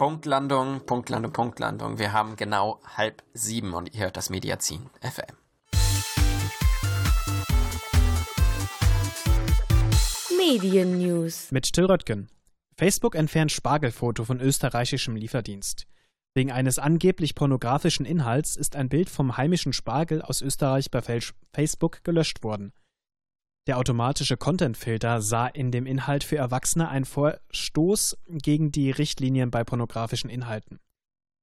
Punktlandung, 0.00 0.80
Punktlandung, 0.86 1.30
Punktlandung. 1.30 1.98
Wir 1.98 2.14
haben 2.14 2.34
genau 2.34 2.80
halb 2.96 3.22
sieben 3.34 3.74
und 3.74 3.94
ihr 3.94 4.04
hört 4.04 4.16
das 4.16 4.30
Mediazin 4.30 4.88
FM. 5.02 5.36
Medien 10.38 10.96
News. 10.96 11.52
Mit 11.52 11.70
Till 11.74 11.84
Röttgen. 11.84 12.30
Facebook 12.78 13.14
entfernt 13.14 13.52
Spargelfoto 13.52 14.24
von 14.24 14.40
österreichischem 14.40 15.16
Lieferdienst. 15.16 15.86
Wegen 16.32 16.50
eines 16.50 16.78
angeblich 16.78 17.34
pornografischen 17.34 18.06
Inhalts 18.06 18.56
ist 18.56 18.76
ein 18.76 18.88
Bild 18.88 19.10
vom 19.10 19.36
heimischen 19.36 19.74
Spargel 19.74 20.22
aus 20.22 20.40
Österreich 20.40 20.90
bei 20.90 21.02
Facebook 21.02 22.02
gelöscht 22.04 22.42
worden. 22.42 22.72
Der 23.70 23.78
automatische 23.78 24.36
Content-Filter 24.36 25.22
sah 25.22 25.46
in 25.46 25.70
dem 25.70 25.86
Inhalt 25.86 26.24
für 26.24 26.34
Erwachsene 26.34 26.88
einen 26.88 27.04
Vorstoß 27.04 28.18
gegen 28.26 28.72
die 28.72 28.90
Richtlinien 28.90 29.52
bei 29.52 29.62
pornografischen 29.62 30.28
Inhalten. 30.28 30.80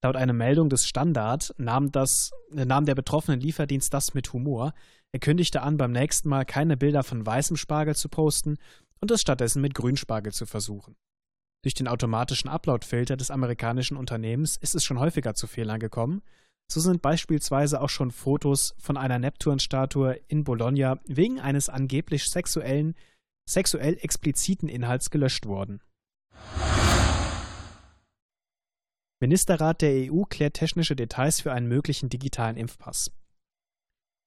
Laut 0.04 0.18
einer 0.18 0.34
Meldung 0.34 0.68
des 0.68 0.86
Standard 0.86 1.54
nahm, 1.58 1.90
das, 1.90 2.32
äh, 2.54 2.66
nahm 2.66 2.86
der 2.86 2.95
betroffene 2.95 3.38
Lieferdienst 3.38 3.94
das 3.94 4.14
mit 4.14 4.34
Humor. 4.34 4.74
Er 5.14 5.22
kündigte 5.22 5.62
an, 5.62 5.78
beim 5.78 5.94
nächsten 5.94 6.28
Mal 6.28 6.44
keine 6.44 6.76
Bilder 6.76 7.04
von 7.04 7.26
weißem 7.26 7.56
Spargel 7.56 7.95
zu 7.95 8.10
posten 8.10 8.58
und 8.99 9.10
es 9.10 9.22
stattdessen 9.22 9.62
mit 9.62 9.74
Grünspargel 9.74 10.34
zu 10.34 10.45
versuchen. 10.45 10.98
Durch 11.62 11.76
den 11.76 11.88
automatischen 11.88 12.49
Upload-Filter 12.49 13.16
des 13.16 13.32
amerikanischen 13.32 13.95
Unternehmens 13.95 14.58
ist 14.58 14.76
es 14.76 14.84
schon 14.84 14.99
häufiger 14.99 15.34
zu 15.34 15.48
Fehlern 15.48 15.80
gekommen. 15.80 16.22
So 16.69 16.81
sind 16.81 17.02
beispielsweise 17.02 17.81
auch 17.81 17.89
schon 17.89 18.11
Fotos 18.11 18.76
von 18.77 18.98
einer 18.98 19.19
Neptun-Statue 19.19 20.19
in 20.27 20.44
Bologna 20.44 20.99
wegen 21.06 21.39
eines 21.39 21.69
angeblich 21.69 22.26
sexuellen, 22.26 22.95
sexuell 23.49 23.98
expliziten 24.02 24.68
Inhalts 24.68 25.10
gelöscht 25.10 25.45
worden. 25.45 25.81
Ministerrat 29.19 29.81
der 29.81 30.11
EU 30.11 30.23
klärt 30.23 30.56
technische 30.56 30.95
Details 30.95 31.41
für 31.41 31.52
einen 31.52 31.68
möglichen 31.68 32.10
digitalen 32.10 32.57
Impfpass. 32.57 33.11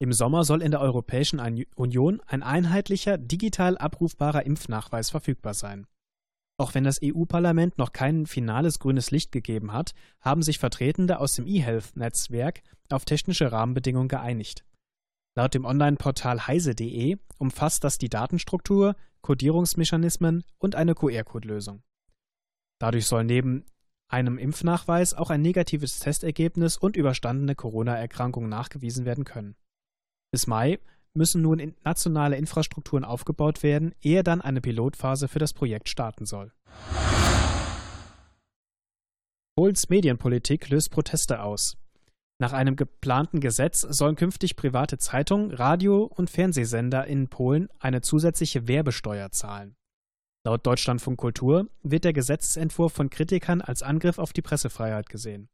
Im 0.03 0.13
Sommer 0.13 0.45
soll 0.45 0.63
in 0.63 0.71
der 0.71 0.81
Europäischen 0.81 1.41
Union 1.77 2.23
ein 2.27 2.43
einheitlicher, 2.43 3.19
digital 3.19 3.77
abrufbarer 3.77 4.47
Impfnachweis 4.47 5.11
verfügbar 5.11 5.53
sein. 5.53 5.87
Auch 6.61 6.75
wenn 6.75 6.85
das 6.85 7.01
EU-Parlament 7.03 7.79
noch 7.79 7.95
kein 7.95 8.27
finales 8.27 8.81
grünes 8.81 9.11
Licht 9.11 9.33
gegeben 9.33 9.73
hat, 9.73 9.95
haben 10.21 10.43
sich 10.43 10.59
Vertretende 10.59 11.19
aus 11.19 11.33
dem 11.33 11.47
eHealth-Netzwerk 11.47 12.61
auf 12.91 13.07
technische 13.07 13.51
Rahmenbedingungen 13.51 14.09
geeinigt. 14.09 14.63
Laut 15.35 15.55
dem 15.55 15.65
Online-Portal 15.65 16.47
heise.de 16.47 17.17
umfasst 17.39 17.83
das 17.83 17.97
die 17.97 18.11
Datenstruktur, 18.11 18.95
Codierungsmechanismen 19.23 20.45
und 20.59 20.75
eine 20.75 20.95
QR-Code-Lösung. 20.95 21.83
Dadurch 22.79 23.07
soll 23.07 23.25
neben 23.25 23.65
einem 24.09 24.37
Impfnachweis 24.37 25.15
auch 25.15 25.31
ein 25.31 25.41
negatives 25.41 25.99
Testergebnis 25.99 26.77
und 26.77 26.95
überstandene 26.95 27.55
Corona-Erkrankung 27.55 28.51
nachgewiesen 28.51 29.07
werden 29.07 29.25
können. 29.25 29.57
Bis 30.31 30.47
Mai 30.47 30.79
müssen 31.15 31.43
nun 31.43 31.59
in 31.59 31.75
nationale 31.85 32.37
Infrastrukturen 32.37 33.05
aufgebaut 33.05 33.63
werden, 33.63 33.95
ehe 34.01 34.23
dann 34.23 34.41
eine 34.41 34.61
Pilotphase 34.61 35.29
für 35.29 35.39
das 35.39 35.53
Projekt 35.53 35.89
starten 35.89 36.27
soll. 36.27 36.53
Polens 39.57 39.89
Medienpolitik 39.89 40.69
löst 40.71 40.91
Proteste 40.91 41.43
aus. 41.43 41.77
Nach 42.41 42.55
einem 42.55 42.77
geplanten 42.77 43.41
Gesetz 43.41 43.81
sollen 43.83 44.17
künftig 44.17 44.57
private 44.57 44.97
Zeitungen, 44.97 45.51
Radio- 45.51 46.05
und 46.05 46.31
Fernsehsender 46.31 47.07
in 47.07 47.29
Polen 47.29 47.69
eine 47.79 48.01
zusätzliche 48.01 48.67
Werbesteuer 48.67 49.31
zahlen. 49.31 49.77
Laut 50.47 50.67
Deutschlandfunk 50.67 51.19
Kultur 51.19 51.69
wird 51.83 52.05
der 52.05 52.15
Gesetzentwurf 52.15 52.95
von 52.95 53.11
Kritikern 53.11 53.61
als 53.61 53.83
Angriff 53.83 54.19
auf 54.19 54.33
die 54.33 54.41
Pressefreiheit 54.41 55.11
gesehen. 55.11 55.51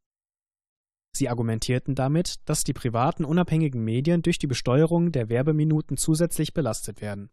Sie 1.16 1.28
argumentierten 1.28 1.94
damit, 1.94 2.36
dass 2.44 2.64
die 2.64 2.72
privaten 2.72 3.24
unabhängigen 3.24 3.82
Medien 3.82 4.22
durch 4.22 4.38
die 4.38 4.46
Besteuerung 4.46 5.12
der 5.12 5.28
Werbeminuten 5.28 5.96
zusätzlich 5.96 6.54
belastet 6.54 7.00
werden. 7.00 7.30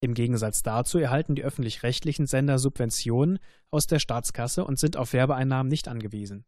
Im 0.00 0.14
Gegensatz 0.14 0.62
dazu 0.62 0.98
erhalten 0.98 1.36
die 1.36 1.44
öffentlich-rechtlichen 1.44 2.26
Sender 2.26 2.58
Subventionen 2.58 3.38
aus 3.70 3.86
der 3.86 4.00
Staatskasse 4.00 4.64
und 4.64 4.78
sind 4.78 4.96
auf 4.96 5.12
Werbeeinnahmen 5.12 5.70
nicht 5.70 5.86
angewiesen. 5.86 6.44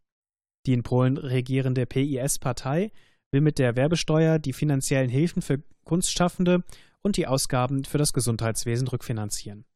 Die 0.67 0.73
in 0.73 0.83
Polen 0.83 1.19
regierende 1.19 1.87
PIS-Partei 1.87 2.91
will 3.31 3.41
mit 3.41 3.59
der 3.59 3.77
Werbesteuer 3.77 4.39
die 4.39 4.53
finanziellen 4.53 5.11
Hilfen 5.11 5.43
für 5.43 5.63
Kunstschaffende 5.85 6.65
und 7.03 7.17
die 7.17 7.27
Ausgaben 7.27 7.85
für 7.85 7.99
das 7.99 8.13
Gesundheitswesen 8.13 8.89
rückfinanzieren. 8.89 9.67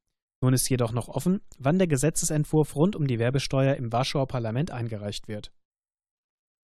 Nun 0.40 0.55
ist 0.55 0.69
jedoch 0.69 0.93
noch 0.93 1.09
offen, 1.09 1.40
wann 1.59 1.78
der 1.78 1.89
Gesetzesentwurf 1.89 2.74
rund 2.77 2.97
um 2.97 3.06
die 3.06 3.19
Werbesteuer 3.19 3.74
im 3.74 3.93
Warschauer 3.93 4.28
Parlament 4.28 4.70
eingereicht 4.70 5.28
wird. 5.28 5.52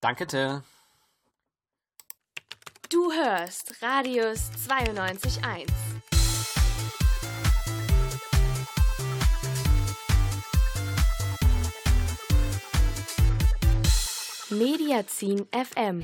Danke, 0.05 0.27
Till. 0.27 0.63
Du 2.91 3.11
hörst 3.11 3.83
Radius 3.83 4.51
92.1. 4.69 5.67
Mediazin 14.51 15.47
FM. 15.53 16.03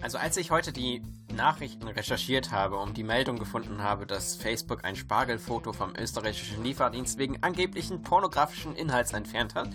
Also 0.00 0.16
als 0.16 0.38
ich 0.38 0.50
heute 0.50 0.72
die 0.72 1.02
Nachrichten 1.34 1.86
recherchiert 1.86 2.52
habe 2.52 2.78
und 2.78 2.96
die 2.96 3.04
Meldung 3.04 3.38
gefunden 3.38 3.82
habe, 3.82 4.06
dass 4.06 4.36
Facebook 4.36 4.82
ein 4.86 4.96
Spargelfoto 4.96 5.74
vom 5.74 5.94
österreichischen 5.94 6.64
Lieferdienst 6.64 7.18
wegen 7.18 7.42
angeblichen 7.42 8.00
pornografischen 8.00 8.74
Inhalts 8.74 9.12
entfernt 9.12 9.54
hat, 9.54 9.68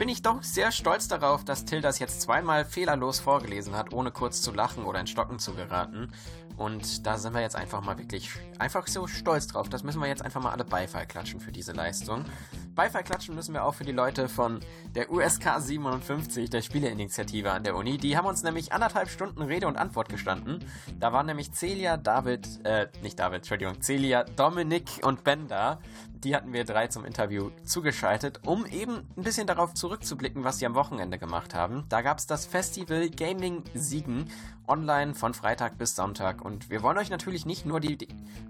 bin 0.00 0.08
ich 0.08 0.22
doch 0.22 0.42
sehr 0.42 0.72
stolz 0.72 1.08
darauf, 1.08 1.44
dass 1.44 1.66
Till 1.66 1.82
das 1.82 1.98
jetzt 1.98 2.22
zweimal 2.22 2.64
fehlerlos 2.64 3.20
vorgelesen 3.20 3.76
hat, 3.76 3.92
ohne 3.92 4.10
kurz 4.10 4.40
zu 4.40 4.50
lachen 4.50 4.84
oder 4.86 4.98
in 4.98 5.06
Stocken 5.06 5.38
zu 5.38 5.52
geraten. 5.52 6.10
Und 6.56 7.06
da 7.06 7.18
sind 7.18 7.34
wir 7.34 7.42
jetzt 7.42 7.54
einfach 7.54 7.82
mal 7.82 7.98
wirklich 7.98 8.30
einfach 8.58 8.86
so 8.86 9.06
stolz 9.06 9.46
drauf. 9.46 9.68
Das 9.68 9.82
müssen 9.82 10.00
wir 10.00 10.08
jetzt 10.08 10.22
einfach 10.22 10.42
mal 10.42 10.52
alle 10.52 10.64
Beifall 10.64 11.06
klatschen 11.06 11.38
für 11.38 11.52
diese 11.52 11.72
Leistung. 11.72 12.24
Beifall 12.74 13.02
klatschen 13.02 13.34
müssen 13.34 13.52
wir 13.52 13.62
auch 13.62 13.74
für 13.74 13.84
die 13.84 13.92
Leute 13.92 14.30
von 14.30 14.60
der 14.94 15.10
USK 15.10 15.58
57, 15.58 16.48
der 16.48 16.62
Spieleinitiative 16.62 17.50
an 17.50 17.62
der 17.62 17.76
Uni. 17.76 17.98
Die 17.98 18.16
haben 18.16 18.26
uns 18.26 18.42
nämlich 18.42 18.72
anderthalb 18.72 19.10
Stunden 19.10 19.42
Rede 19.42 19.66
und 19.66 19.76
Antwort 19.76 20.08
gestanden. 20.08 20.64
Da 20.98 21.12
waren 21.12 21.26
nämlich 21.26 21.52
Celia, 21.52 21.98
David, 21.98 22.64
äh, 22.64 22.88
nicht 23.02 23.18
David, 23.18 23.38
Entschuldigung, 23.38 23.82
Celia, 23.82 24.24
Dominik 24.24 25.00
und 25.02 25.24
Ben 25.24 25.46
da. 25.46 25.78
Die 26.24 26.36
hatten 26.36 26.52
wir 26.52 26.64
drei 26.64 26.88
zum 26.88 27.06
Interview 27.06 27.50
zugeschaltet, 27.64 28.40
um 28.44 28.66
eben 28.66 29.08
ein 29.16 29.22
bisschen 29.22 29.46
darauf 29.46 29.72
zurückzublicken, 29.72 30.44
was 30.44 30.58
sie 30.58 30.66
am 30.66 30.74
Wochenende 30.74 31.18
gemacht 31.18 31.54
haben. 31.54 31.84
Da 31.88 32.02
gab 32.02 32.18
es 32.18 32.26
das 32.26 32.44
Festival 32.44 33.08
Gaming 33.08 33.62
Siegen 33.72 34.30
online 34.66 35.14
von 35.14 35.32
Freitag 35.32 35.78
bis 35.78 35.96
Sonntag. 35.96 36.44
Und 36.44 36.68
wir 36.68 36.82
wollen 36.82 36.98
euch 36.98 37.08
natürlich 37.08 37.46
nicht 37.46 37.64
nur 37.64 37.80
die 37.80 37.96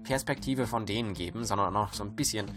Perspektive 0.03 0.67
von 0.67 0.85
denen 0.85 1.13
geben, 1.13 1.45
sondern 1.45 1.75
auch 1.77 1.93
so 1.93 2.03
ein 2.03 2.15
bisschen 2.15 2.47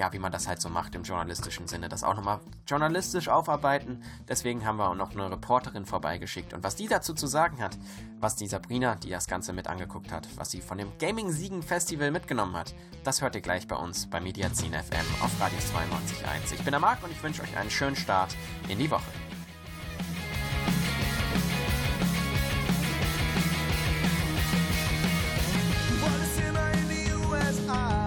ja, 0.00 0.14
wie 0.14 0.18
man 0.18 0.32
das 0.32 0.48
halt 0.48 0.62
so 0.62 0.70
macht 0.70 0.94
im 0.94 1.02
journalistischen 1.02 1.68
Sinne, 1.68 1.90
das 1.90 2.04
auch 2.04 2.14
nochmal 2.14 2.40
journalistisch 2.66 3.28
aufarbeiten. 3.28 4.02
Deswegen 4.26 4.64
haben 4.64 4.78
wir 4.78 4.88
auch 4.88 4.94
noch 4.94 5.10
eine 5.10 5.30
Reporterin 5.30 5.84
vorbeigeschickt. 5.84 6.54
Und 6.54 6.64
was 6.64 6.74
die 6.74 6.88
dazu 6.88 7.12
zu 7.12 7.26
sagen 7.26 7.62
hat, 7.62 7.76
was 8.18 8.34
die 8.34 8.46
Sabrina, 8.46 8.94
die 8.94 9.10
das 9.10 9.26
Ganze 9.26 9.52
mit 9.52 9.66
angeguckt 9.66 10.10
hat, 10.10 10.26
was 10.36 10.50
sie 10.50 10.62
von 10.62 10.78
dem 10.78 10.90
Gaming 10.98 11.30
Siegen 11.30 11.62
Festival 11.62 12.10
mitgenommen 12.12 12.56
hat, 12.56 12.74
das 13.04 13.20
hört 13.20 13.34
ihr 13.34 13.42
gleich 13.42 13.68
bei 13.68 13.76
uns 13.76 14.08
bei 14.08 14.20
Mediazin 14.20 14.72
FM 14.72 15.04
auf 15.22 15.38
Radio 15.38 15.58
92.1. 15.58 16.54
Ich 16.54 16.64
bin 16.64 16.70
der 16.70 16.80
Marc 16.80 17.02
und 17.04 17.12
ich 17.12 17.22
wünsche 17.22 17.42
euch 17.42 17.54
einen 17.58 17.70
schönen 17.70 17.96
Start 17.96 18.34
in 18.70 18.78
die 18.78 18.90
Woche. 18.90 19.04
Du 27.66 27.99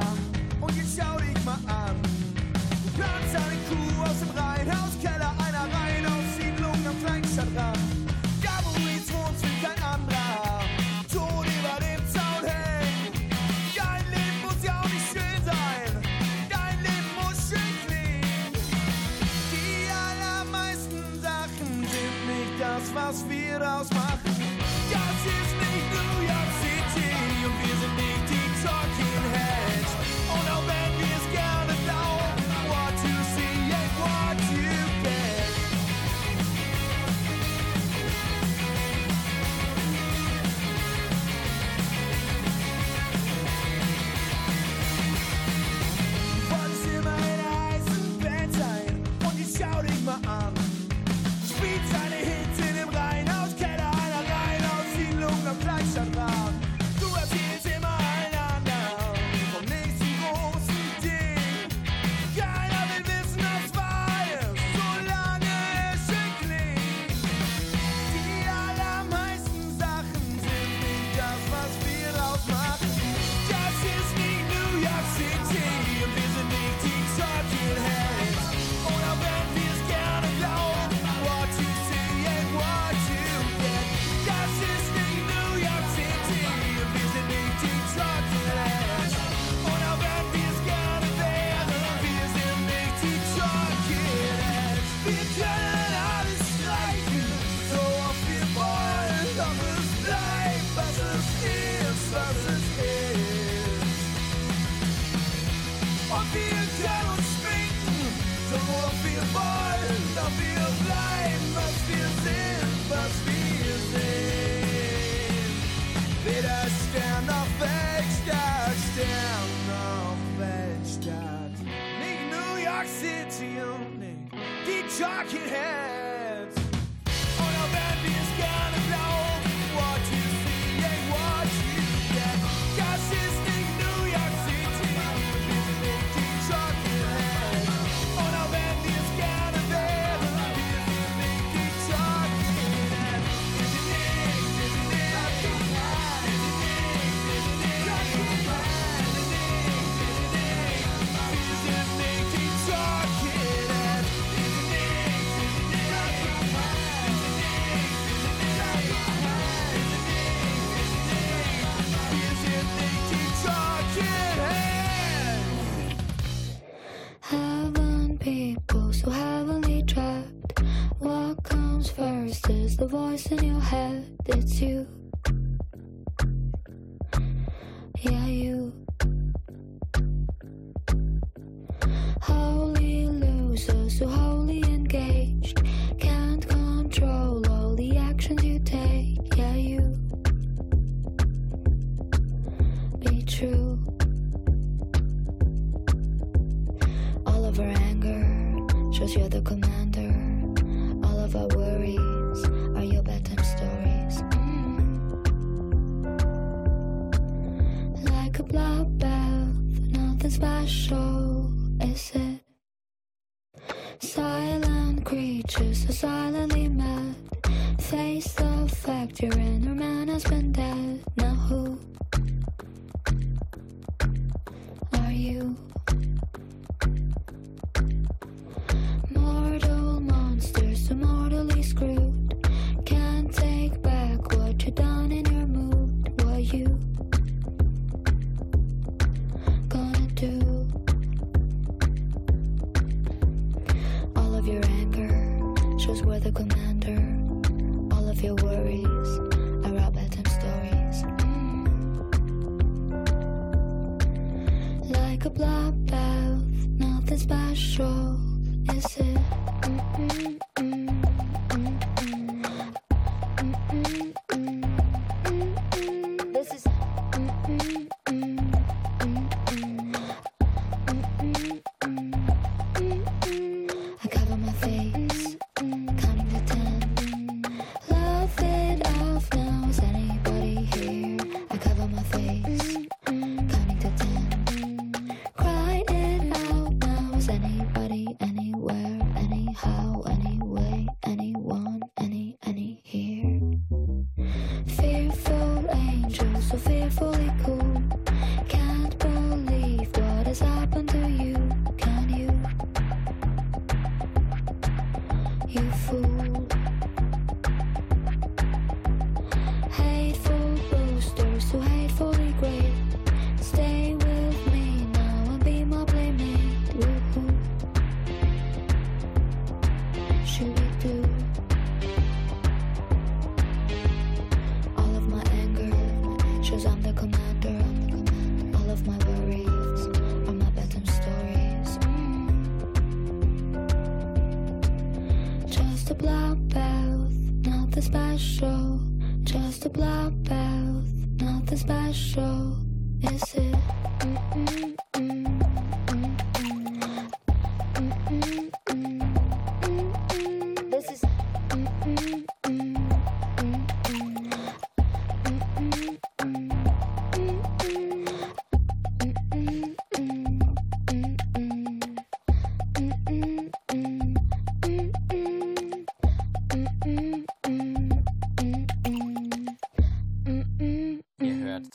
Africa. 7.56 8.03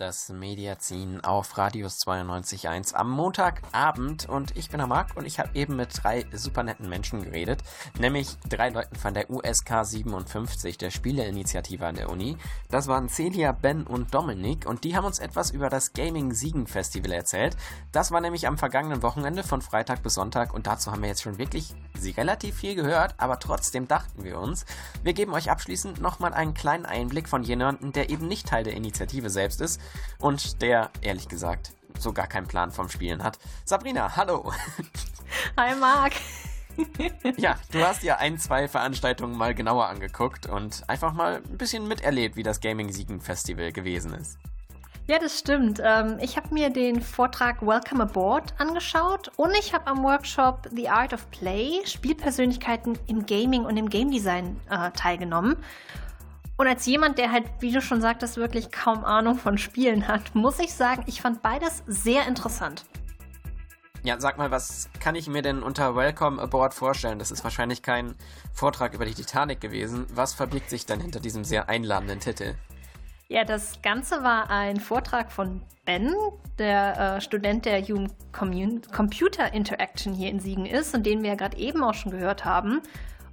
Das 0.09 0.31
Mediazin 0.31 1.21
auf 1.21 1.59
Radius 1.59 1.99
92.1 1.99 2.95
am 2.95 3.11
Montagabend 3.11 4.27
und 4.27 4.57
ich 4.57 4.71
bin 4.71 4.79
der 4.79 4.87
Marc 4.87 5.15
und 5.19 5.27
ich 5.27 5.39
habe 5.39 5.51
eben 5.53 5.77
mit 5.77 5.91
drei 6.03 6.25
super 6.33 6.63
netten 6.63 6.89
Menschen 6.89 7.25
geredet, 7.25 7.63
nämlich 7.99 8.39
drei 8.49 8.71
Leuten 8.71 8.97
von 8.97 9.13
der 9.13 9.29
USK 9.29 9.85
57, 9.85 10.79
der 10.79 10.89
Spieleinitiative 10.89 11.87
an 11.87 11.97
der 11.97 12.09
Uni. 12.09 12.39
Das 12.71 12.89
waren 12.89 13.11
Celia, 13.11 13.53
Ben 13.53 13.87
und 13.87 14.15
Dominik 14.15 14.65
und 14.65 14.85
die 14.85 14.97
haben 14.97 15.05
uns 15.05 15.19
etwas 15.19 15.51
über 15.51 15.69
das 15.69 15.93
Gaming 15.93 16.33
Siegen 16.33 16.67
Festival 16.67 17.13
erzählt. 17.13 17.55
Das 17.93 18.11
war 18.11 18.23
nämlich 18.23 18.47
am 18.47 18.57
vergangenen 18.57 19.03
Wochenende 19.03 19.43
von 19.43 19.61
Freitag 19.61 20.03
bis 20.03 20.15
Sonntag 20.15 20.55
und 20.55 20.67
dazu 20.67 20.91
haben 20.91 21.03
wir 21.03 21.11
jetzt 21.11 21.23
schon 21.23 21.37
wirklich 21.37 21.75
relativ 22.17 22.55
viel 22.55 22.75
gehört, 22.75 23.15
aber 23.19 23.39
trotzdem 23.41 23.87
dachten 23.89 24.25
wir 24.25 24.39
uns, 24.39 24.65
wir 25.03 25.13
geben 25.13 25.35
euch 25.35 25.51
abschließend 25.51 26.01
nochmal 26.01 26.33
einen 26.33 26.55
kleinen 26.55 26.87
Einblick 26.87 27.29
von 27.29 27.43
jemandem, 27.43 27.93
der 27.93 28.09
eben 28.09 28.27
nicht 28.27 28.49
Teil 28.49 28.65
der 28.65 28.73
Initiative 28.73 29.29
selbst 29.29 29.61
ist 29.61 29.79
und 30.19 30.63
der, 30.63 30.91
ehrlich 31.01 31.29
gesagt, 31.29 31.73
so 31.99 32.13
gar 32.13 32.27
keinen 32.27 32.47
Plan 32.47 32.71
vom 32.71 32.89
Spielen 32.89 33.23
hat. 33.23 33.39
Sabrina, 33.65 34.17
hallo! 34.17 34.53
Hi 35.57 35.75
Marc! 35.75 36.13
ja, 37.37 37.57
du 37.73 37.81
hast 37.85 38.03
ja 38.03 38.17
ein, 38.17 38.39
zwei 38.39 38.69
Veranstaltungen 38.69 39.37
mal 39.37 39.55
genauer 39.55 39.89
angeguckt 39.89 40.47
und 40.47 40.89
einfach 40.89 41.13
mal 41.13 41.37
ein 41.37 41.59
bisschen 41.59 41.89
miterlebt, 41.89 42.37
wie 42.37 42.43
das 42.43 42.61
Gaming 42.61 42.93
Siegen 42.93 43.21
Festival 43.21 43.73
gewesen 43.73 44.15
ist. 44.15 44.39
Ja, 45.09 45.19
das 45.19 45.39
stimmt. 45.39 45.81
Ähm, 45.83 46.19
ich 46.21 46.37
habe 46.37 46.53
mir 46.53 46.69
den 46.69 47.01
Vortrag 47.01 47.63
Welcome 47.63 48.03
Aboard 48.03 48.53
angeschaut 48.59 49.33
und 49.37 49.53
ich 49.59 49.73
habe 49.73 49.87
am 49.87 50.05
Workshop 50.05 50.69
The 50.71 50.91
Art 50.91 51.15
of 51.15 51.31
Play 51.31 51.81
Spielpersönlichkeiten 51.87 52.99
im 53.07 53.25
Gaming 53.25 53.65
und 53.65 53.79
im 53.79 53.89
Game 53.89 54.11
Design 54.11 54.61
äh, 54.69 54.91
teilgenommen. 54.91 55.57
Und 56.59 56.67
als 56.67 56.87
jemand, 56.87 57.19
der 57.19 57.31
halt, 57.31 57.45
wie 57.61 57.71
du 57.71 57.81
schon 57.81 58.01
sagtest, 58.01 58.37
wirklich 58.37 58.73
kaum 58.73 59.05
Ahnung 59.05 59.37
von 59.37 59.59
Spielen 59.59 60.09
hat, 60.09 60.35
muss 60.35 60.59
ich 60.59 60.75
sagen, 60.75 61.05
ich 61.07 61.23
fand 61.23 61.41
beides 61.41 61.85
sehr 61.87 62.27
interessant. 62.27 62.85
Ja, 64.03 64.19
sag 64.19 64.39
mal, 64.39 64.51
was 64.51 64.91
kann 64.99 65.15
ich 65.15 65.29
mir 65.29 65.43
denn 65.43 65.63
unter 65.63 65.95
Welcome 65.95 66.43
Aboard 66.43 66.75
vorstellen? 66.75 67.21
Das 67.21 67.31
ist 67.31 67.45
wahrscheinlich 67.45 67.83
kein 67.83 68.17
Vortrag 68.53 68.93
über 68.93 69.05
die 69.05 69.15
Titanic 69.15 69.61
gewesen. 69.61 70.07
Was 70.13 70.35
verbirgt 70.35 70.69
sich 70.69 70.85
denn 70.85 71.01
hinter 71.01 71.21
diesem 71.21 71.45
sehr 71.45 71.69
einladenden 71.69 72.19
Titel? 72.19 72.57
Ja, 73.29 73.45
das 73.45 73.81
Ganze 73.83 74.25
war 74.25 74.51
ein 74.51 74.81
Vortrag 74.81 75.31
von 75.31 75.63
Ben, 75.85 76.13
der 76.59 77.17
äh, 77.17 77.21
Student 77.21 77.67
der 77.67 77.83
Human 77.83 78.11
Commun 78.33 78.83
Computer 78.93 79.53
Interaction 79.53 80.13
hier 80.13 80.31
in 80.31 80.41
Siegen 80.41 80.67
ist 80.67 80.93
und 80.93 81.07
den 81.07 81.23
wir 81.23 81.31
ja 81.31 81.37
gerade 81.37 81.57
eben 81.57 81.85
auch 81.85 81.95
schon 81.95 82.11
gehört 82.11 82.45
haben. 82.45 82.83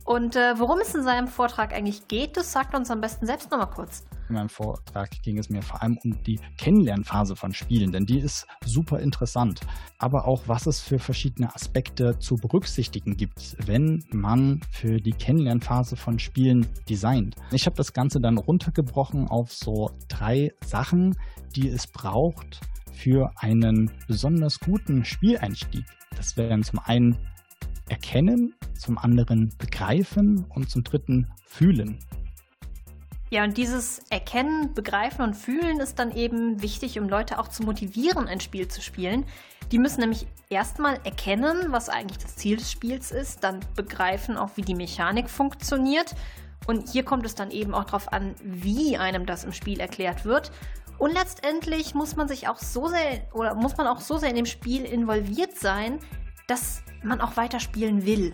Und 0.06 0.36
äh, 0.36 0.54
worum 0.60 0.80
es 0.80 0.94
in 0.94 1.02
seinem 1.02 1.28
Vortrag 1.28 1.74
eigentlich 1.74 2.08
geht, 2.08 2.38
das 2.38 2.52
sagt 2.52 2.76
er 2.76 2.80
uns 2.80 2.92
am 2.92 3.02
besten 3.02 3.26
selbst 3.26 3.50
nochmal 3.50 3.72
kurz. 3.72 4.06
In 4.30 4.36
meinem 4.36 4.50
Vortrag 4.50 5.10
ging 5.24 5.40
es 5.40 5.50
mir 5.50 5.64
vor 5.64 5.82
allem 5.82 5.98
um 6.04 6.24
die 6.24 6.40
Kennenlernphase 6.58 7.36
von 7.36 7.54
Spielen, 7.54 7.92
denn 7.92 8.06
die 8.06 8.20
ist 8.20 8.48
super 8.64 9.00
interessant. 9.00 9.62
Aber 9.98 10.28
auch, 10.28 10.44
was 10.46 10.68
es 10.68 10.80
für 10.80 11.00
verschiedene 11.00 11.54
Aspekte 11.54 12.20
zu 12.20 12.36
berücksichtigen 12.36 13.18
gibt, 13.18 13.56
wenn 13.66 14.04
man 14.12 14.62
für 14.72 14.98
die 14.98 15.12
Kennenlernphase 15.12 15.96
von 15.96 16.20
Spielen 16.20 16.68
designt. 16.88 17.36
Ich 17.52 17.66
habe 17.66 17.76
das 17.76 17.92
Ganze 17.92 18.20
dann 18.20 18.38
runtergebrochen 18.38 19.28
auf 19.28 19.52
so 19.54 19.90
drei 20.08 20.52
Sachen, 20.64 21.18
die 21.56 21.68
es 21.68 21.88
braucht 21.88 22.62
für 22.94 23.32
einen 23.38 23.92
besonders 24.08 24.60
guten 24.60 25.04
Spieleinstieg. 25.04 25.86
Das 26.16 26.38
wären 26.38 26.64
zum 26.64 26.80
einen 26.80 27.18
erkennen, 27.90 28.54
zum 28.78 28.98
anderen 28.98 29.54
begreifen 29.58 30.46
und 30.50 30.70
zum 30.70 30.84
dritten 30.84 31.28
fühlen. 31.46 32.00
Ja, 33.32 33.44
und 33.44 33.58
dieses 33.58 34.00
Erkennen, 34.10 34.74
Begreifen 34.74 35.22
und 35.24 35.34
Fühlen 35.34 35.80
ist 35.80 35.98
dann 35.98 36.16
eben 36.16 36.62
wichtig, 36.62 37.00
um 37.00 37.10
Leute 37.10 37.40
auch 37.40 37.48
zu 37.48 37.64
motivieren, 37.64 38.28
ein 38.28 38.40
Spiel 38.40 38.68
zu 38.68 38.82
spielen. 38.82 39.26
Die 39.72 39.80
müssen 39.80 40.02
nämlich 40.02 40.28
erstmal 40.50 41.00
erkennen, 41.04 41.72
was 41.72 41.90
eigentlich 41.90 42.20
das 42.20 42.36
Ziel 42.36 42.58
des 42.58 42.72
Spiels 42.72 43.12
ist, 43.12 43.44
dann 43.44 43.60
begreifen 43.76 44.38
auch, 44.38 44.52
wie 44.56 44.62
die 44.62 44.76
Mechanik 44.76 45.30
funktioniert. 45.30 46.16
Und 46.68 46.90
hier 46.90 47.04
kommt 47.04 47.26
es 47.26 47.36
dann 47.36 47.52
eben 47.52 47.74
auch 47.74 47.86
darauf 47.86 48.14
an, 48.14 48.36
wie 48.44 48.98
einem 48.98 49.26
das 49.26 49.44
im 49.44 49.54
Spiel 49.54 49.80
erklärt 49.80 50.24
wird. 50.26 50.52
Und 50.98 51.12
letztendlich 51.14 51.94
muss 51.94 52.16
man 52.16 52.28
sich 52.28 52.48
auch 52.48 52.58
so 52.58 52.88
sehr 52.88 53.28
oder 53.34 53.56
muss 53.56 53.76
man 53.76 53.88
auch 53.88 54.00
so 54.00 54.18
sehr 54.18 54.30
in 54.30 54.36
dem 54.36 54.46
Spiel 54.46 54.86
involviert 54.86 55.58
sein, 55.58 56.00
dass 56.48 56.84
man 57.04 57.22
auch 57.22 57.38
weiterspielen 57.38 58.06
will. 58.06 58.34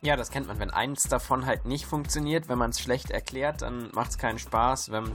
Ja, 0.00 0.14
das 0.14 0.30
kennt 0.30 0.46
man. 0.46 0.60
Wenn 0.60 0.70
eins 0.70 1.04
davon 1.04 1.44
halt 1.44 1.64
nicht 1.64 1.84
funktioniert, 1.84 2.48
wenn 2.48 2.58
man 2.58 2.70
es 2.70 2.78
schlecht 2.78 3.10
erklärt, 3.10 3.62
dann 3.62 3.90
macht 3.94 4.10
es 4.10 4.18
keinen 4.18 4.38
Spaß. 4.38 4.92
Wenn 4.92 5.10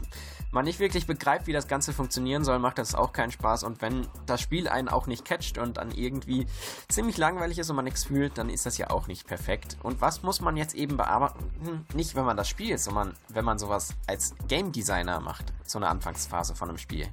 man 0.51 0.65
nicht 0.65 0.79
wirklich 0.79 1.07
begreift, 1.07 1.47
wie 1.47 1.53
das 1.53 1.69
Ganze 1.69 1.93
funktionieren 1.93 2.43
soll, 2.43 2.59
macht 2.59 2.79
das 2.79 2.93
auch 2.93 3.13
keinen 3.13 3.31
Spaß. 3.31 3.63
Und 3.63 3.81
wenn 3.81 4.05
das 4.25 4.41
Spiel 4.41 4.67
einen 4.67 4.89
auch 4.89 5.07
nicht 5.07 5.23
catcht 5.23 5.57
und 5.57 5.77
dann 5.77 5.91
irgendwie 5.91 6.47
ziemlich 6.89 7.15
langweilig 7.17 7.59
ist 7.59 7.69
und 7.69 7.77
man 7.77 7.85
nichts 7.85 8.03
fühlt, 8.03 8.37
dann 8.37 8.49
ist 8.49 8.65
das 8.65 8.77
ja 8.77 8.89
auch 8.89 9.07
nicht 9.07 9.25
perfekt. 9.25 9.77
Und 9.83 10.01
was 10.01 10.21
muss 10.21 10.41
man 10.41 10.57
jetzt 10.57 10.75
eben 10.75 10.97
bearbeiten? 10.97 11.85
Nicht, 11.93 12.15
wenn 12.15 12.25
man 12.25 12.35
das 12.35 12.49
spielt, 12.49 12.81
sondern 12.81 13.15
wenn 13.29 13.45
man 13.45 13.59
sowas 13.59 13.93
als 14.05 14.35
Game 14.49 14.73
Designer 14.73 15.21
macht. 15.21 15.53
So 15.63 15.79
eine 15.79 15.87
Anfangsphase 15.87 16.55
von 16.55 16.67
einem 16.67 16.77
Spiel. 16.77 17.07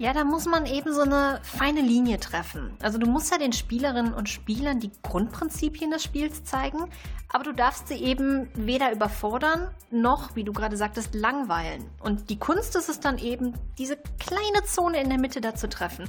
Ja, 0.00 0.12
da 0.12 0.22
muss 0.22 0.46
man 0.46 0.64
eben 0.64 0.94
so 0.94 1.00
eine 1.00 1.40
feine 1.42 1.80
Linie 1.80 2.20
treffen. 2.20 2.70
Also 2.80 2.98
du 2.98 3.06
musst 3.08 3.32
ja 3.32 3.38
den 3.38 3.52
Spielerinnen 3.52 4.14
und 4.14 4.28
Spielern 4.28 4.78
die 4.78 4.92
Grundprinzipien 5.02 5.90
des 5.90 6.04
Spiels 6.04 6.44
zeigen, 6.44 6.78
aber 7.30 7.42
du 7.42 7.52
darfst 7.52 7.88
sie 7.88 7.96
eben 7.96 8.48
weder 8.54 8.92
überfordern 8.92 9.74
noch, 9.90 10.36
wie 10.36 10.44
du 10.44 10.52
gerade 10.52 10.76
sagtest, 10.76 11.16
langweilen. 11.16 11.84
Und 11.98 12.30
die 12.30 12.38
Kunst 12.38 12.76
ist 12.76 12.88
es 12.88 13.00
dann 13.00 13.18
eben, 13.18 13.54
diese 13.76 13.96
kleine 14.20 14.64
Zone 14.64 15.02
in 15.02 15.08
der 15.08 15.18
Mitte 15.18 15.40
da 15.40 15.56
zu 15.56 15.68
treffen. 15.68 16.08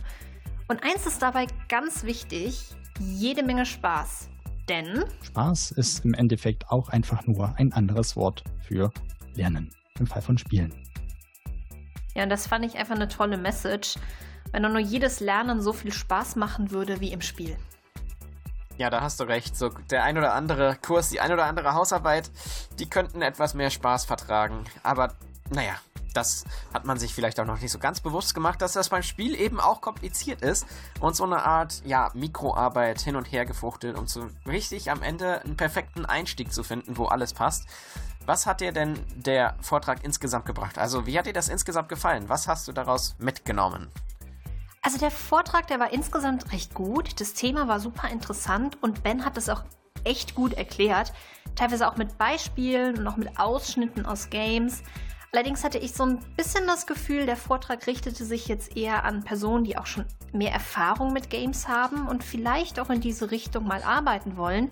Und 0.68 0.84
eins 0.84 1.08
ist 1.08 1.24
dabei 1.24 1.48
ganz 1.68 2.04
wichtig, 2.04 2.70
jede 3.00 3.42
Menge 3.42 3.66
Spaß. 3.66 4.30
Denn 4.70 5.04
Spaß 5.24 5.72
ist 5.72 6.06
im 6.06 6.14
Endeffekt 6.14 6.70
auch 6.70 6.90
einfach 6.90 7.26
nur 7.26 7.56
ein 7.58 7.74
anderes 7.74 8.16
Wort 8.16 8.44
für 8.62 8.92
Lernen. 9.34 9.72
Im 9.98 10.06
Fall 10.06 10.22
von 10.22 10.38
Spielen. 10.38 10.72
Ja, 12.20 12.24
und 12.24 12.30
das 12.32 12.48
fand 12.48 12.66
ich 12.66 12.78
einfach 12.78 12.96
eine 12.96 13.08
tolle 13.08 13.38
Message, 13.38 13.96
wenn 14.52 14.64
nur 14.64 14.78
jedes 14.78 15.22
Lernen 15.22 15.62
so 15.62 15.72
viel 15.72 15.94
Spaß 15.94 16.36
machen 16.36 16.72
würde 16.72 17.00
wie 17.00 17.14
im 17.14 17.22
Spiel. 17.22 17.56
Ja, 18.78 18.90
da 18.90 19.00
hast 19.00 19.22
du 19.22 19.24
recht. 19.24 19.56
So 19.56 19.70
der 19.90 20.04
ein 20.04 20.18
oder 20.18 20.34
andere 20.34 20.76
Kurs, 20.86 21.12
die 21.12 21.22
ein 21.22 21.32
oder 21.32 21.46
andere 21.46 21.76
Hausarbeit, 21.76 22.30
die 22.78 22.90
könnten 22.90 23.22
etwas 23.22 23.54
mehr 23.54 23.70
Spaß 23.70 24.04
vertragen. 24.04 24.66
Aber 24.84 25.14
naja, 25.50 25.76
das 26.14 26.44
hat 26.74 26.84
man 26.84 27.00
sich 27.00 27.14
vielleicht 27.16 27.40
auch 27.40 27.46
noch 27.46 27.62
nicht 27.62 27.72
so 27.72 27.80
ganz 27.80 28.02
bewusst 28.02 28.36
gemacht, 28.36 28.62
dass 28.62 28.74
das 28.74 28.90
beim 28.90 29.04
Spiel 29.04 29.34
eben 29.40 29.62
auch 29.62 29.80
kompliziert 29.80 30.42
ist 30.42 30.66
und 31.00 31.16
so 31.16 31.24
eine 31.24 31.46
Art, 31.46 31.82
ja, 31.86 32.12
Mikroarbeit 32.16 33.00
hin 33.00 33.16
und 33.16 33.32
her 33.32 33.46
gefuchtelt, 33.46 33.98
um 33.98 34.08
so 34.08 34.28
richtig 34.46 34.92
am 34.92 35.04
Ende 35.04 35.42
einen 35.42 35.56
perfekten 35.56 36.06
Einstieg 36.06 36.52
zu 36.52 36.64
finden, 36.64 36.98
wo 36.98 37.06
alles 37.06 37.34
passt. 37.34 37.66
Was 38.26 38.46
hat 38.46 38.62
dir 38.62 38.72
denn 38.72 39.00
der 39.16 39.56
Vortrag 39.62 40.04
insgesamt 40.04 40.46
gebracht? 40.46 40.78
Also, 40.78 41.06
wie 41.06 41.18
hat 41.18 41.26
dir 41.26 41.34
das 41.34 41.50
insgesamt 41.50 41.90
gefallen? 41.90 42.30
Was 42.30 42.48
hast 42.48 42.68
du 42.68 42.72
daraus 42.72 43.16
mitgenommen? 43.20 43.90
Also 44.82 44.98
der 44.98 45.12
Vortrag, 45.12 45.68
der 45.68 45.80
war 45.80 45.92
insgesamt 45.92 46.52
recht 46.54 46.74
gut. 46.74 47.20
Das 47.20 47.34
Thema 47.34 47.68
war 47.68 47.80
super 47.80 48.10
interessant 48.10 48.82
und 48.82 49.04
Ben 49.04 49.26
hat 49.26 49.38
es 49.38 49.50
auch 49.50 49.64
echt 50.04 50.36
gut 50.36 50.54
erklärt. 50.54 51.12
Teilweise 51.56 51.88
auch 51.88 51.98
mit 51.98 52.18
Beispielen 52.18 52.98
und 52.98 53.08
auch 53.08 53.18
mit 53.18 53.38
Ausschnitten 53.38 54.06
aus 54.06 54.30
Games. 54.30 54.82
Allerdings 55.32 55.64
hatte 55.64 55.78
ich 55.78 55.94
so 55.94 56.04
ein 56.04 56.20
bisschen 56.38 56.66
das 56.66 56.88
Gefühl, 56.88 57.26
der 57.26 57.36
Vortrag 57.36 57.86
richtete 57.86 58.24
sich 58.26 58.48
jetzt 58.48 58.76
eher 58.76 59.04
an 59.04 59.24
Personen, 59.24 59.64
die 59.64 59.78
auch 59.78 59.86
schon 59.86 60.06
mehr 60.32 60.52
Erfahrung 60.52 61.14
mit 61.14 61.30
Games 61.30 61.68
haben 61.68 62.08
und 62.08 62.24
vielleicht 62.24 62.80
auch 62.80 62.90
in 62.90 63.02
diese 63.02 63.30
Richtung 63.30 63.68
mal 63.68 63.84
arbeiten 63.84 64.38
wollen. 64.38 64.72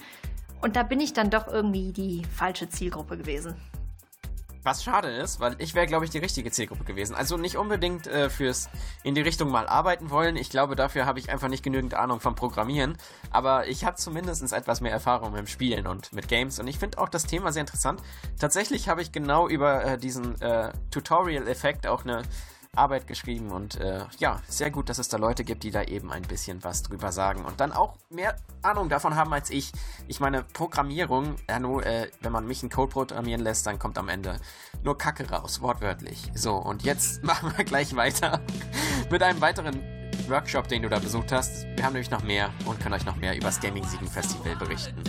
Und 0.61 0.75
da 0.75 0.83
bin 0.83 0.99
ich 0.99 1.13
dann 1.13 1.29
doch 1.29 1.47
irgendwie 1.47 1.91
die 1.91 2.25
falsche 2.25 2.69
Zielgruppe 2.69 3.17
gewesen. 3.17 3.55
Was 4.67 4.83
schade 4.83 5.07
ist, 5.07 5.39
weil 5.39 5.55
ich 5.59 5.75
wäre, 5.75 5.85
glaube 5.85 6.03
ich, 6.03 6.11
die 6.11 6.17
richtige 6.17 6.51
Zielgruppe 6.51 6.83
gewesen. 6.83 7.15
Also 7.15 7.37
nicht 7.37 7.55
unbedingt 7.55 8.05
äh, 8.05 8.29
fürs 8.29 8.69
in 9.01 9.15
die 9.15 9.21
Richtung 9.21 9.49
mal 9.49 9.65
arbeiten 9.65 10.09
wollen. 10.09 10.35
Ich 10.35 10.49
glaube, 10.49 10.75
dafür 10.75 11.05
habe 11.05 11.19
ich 11.19 11.29
einfach 11.29 11.47
nicht 11.47 11.63
genügend 11.63 11.93
Ahnung 11.93 12.19
vom 12.19 12.35
Programmieren. 12.35 12.97
Aber 13.31 13.67
ich 13.67 13.85
habe 13.85 13.95
zumindest 13.95 14.51
etwas 14.51 14.81
mehr 14.81 14.91
Erfahrung 14.91 15.33
dem 15.35 15.47
Spielen 15.47 15.87
und 15.87 16.11
mit 16.11 16.27
Games. 16.27 16.59
Und 16.59 16.67
ich 16.67 16.79
finde 16.79 16.97
auch 16.97 17.07
das 17.07 17.23
Thema 17.23 17.53
sehr 17.53 17.61
interessant. 17.61 18.01
Tatsächlich 18.39 18.89
habe 18.89 19.01
ich 19.01 19.13
genau 19.13 19.47
über 19.47 19.85
äh, 19.85 19.97
diesen 19.97 20.41
äh, 20.41 20.73
Tutorial-Effekt 20.91 21.87
auch 21.87 22.03
eine 22.03 22.23
Arbeit 22.77 23.07
geschrieben 23.07 23.51
und 23.51 23.79
äh, 23.79 24.05
ja, 24.19 24.41
sehr 24.47 24.71
gut, 24.71 24.89
dass 24.89 24.97
es 24.99 25.09
da 25.09 25.17
Leute 25.17 25.43
gibt, 25.43 25.63
die 25.63 25.71
da 25.71 25.83
eben 25.83 26.11
ein 26.11 26.23
bisschen 26.23 26.63
was 26.63 26.83
drüber 26.83 27.11
sagen 27.11 27.45
und 27.45 27.59
dann 27.59 27.71
auch 27.71 27.95
mehr 28.09 28.35
Ahnung 28.61 28.89
davon 28.89 29.15
haben 29.15 29.33
als 29.33 29.49
ich. 29.49 29.71
Ich 30.07 30.19
meine, 30.19 30.43
Programmierung, 30.43 31.35
nur, 31.59 31.85
äh, 31.85 32.09
wenn 32.21 32.31
man 32.31 32.47
mich 32.47 32.63
einen 32.63 32.69
Code 32.69 32.91
programmieren 32.91 33.41
lässt, 33.41 33.65
dann 33.65 33.79
kommt 33.79 33.97
am 33.97 34.09
Ende 34.09 34.39
nur 34.83 34.97
Kacke 34.97 35.29
raus, 35.29 35.61
wortwörtlich. 35.61 36.31
So, 36.33 36.55
und 36.55 36.83
jetzt 36.83 37.23
machen 37.25 37.53
wir 37.55 37.65
gleich 37.65 37.95
weiter 37.95 38.41
mit 39.11 39.21
einem 39.23 39.41
weiteren 39.41 39.81
Workshop, 40.27 40.67
den 40.67 40.81
du 40.81 40.89
da 40.89 40.99
besucht 40.99 41.31
hast. 41.31 41.65
Wir 41.75 41.83
haben 41.83 41.93
nämlich 41.93 42.11
noch 42.11 42.23
mehr 42.23 42.51
und 42.65 42.79
können 42.79 42.95
euch 42.95 43.05
noch 43.05 43.15
mehr 43.15 43.35
über 43.35 43.45
das 43.45 43.59
Gaming 43.59 43.83
Siegen 43.85 44.07
Festival 44.07 44.55
berichten. 44.55 45.03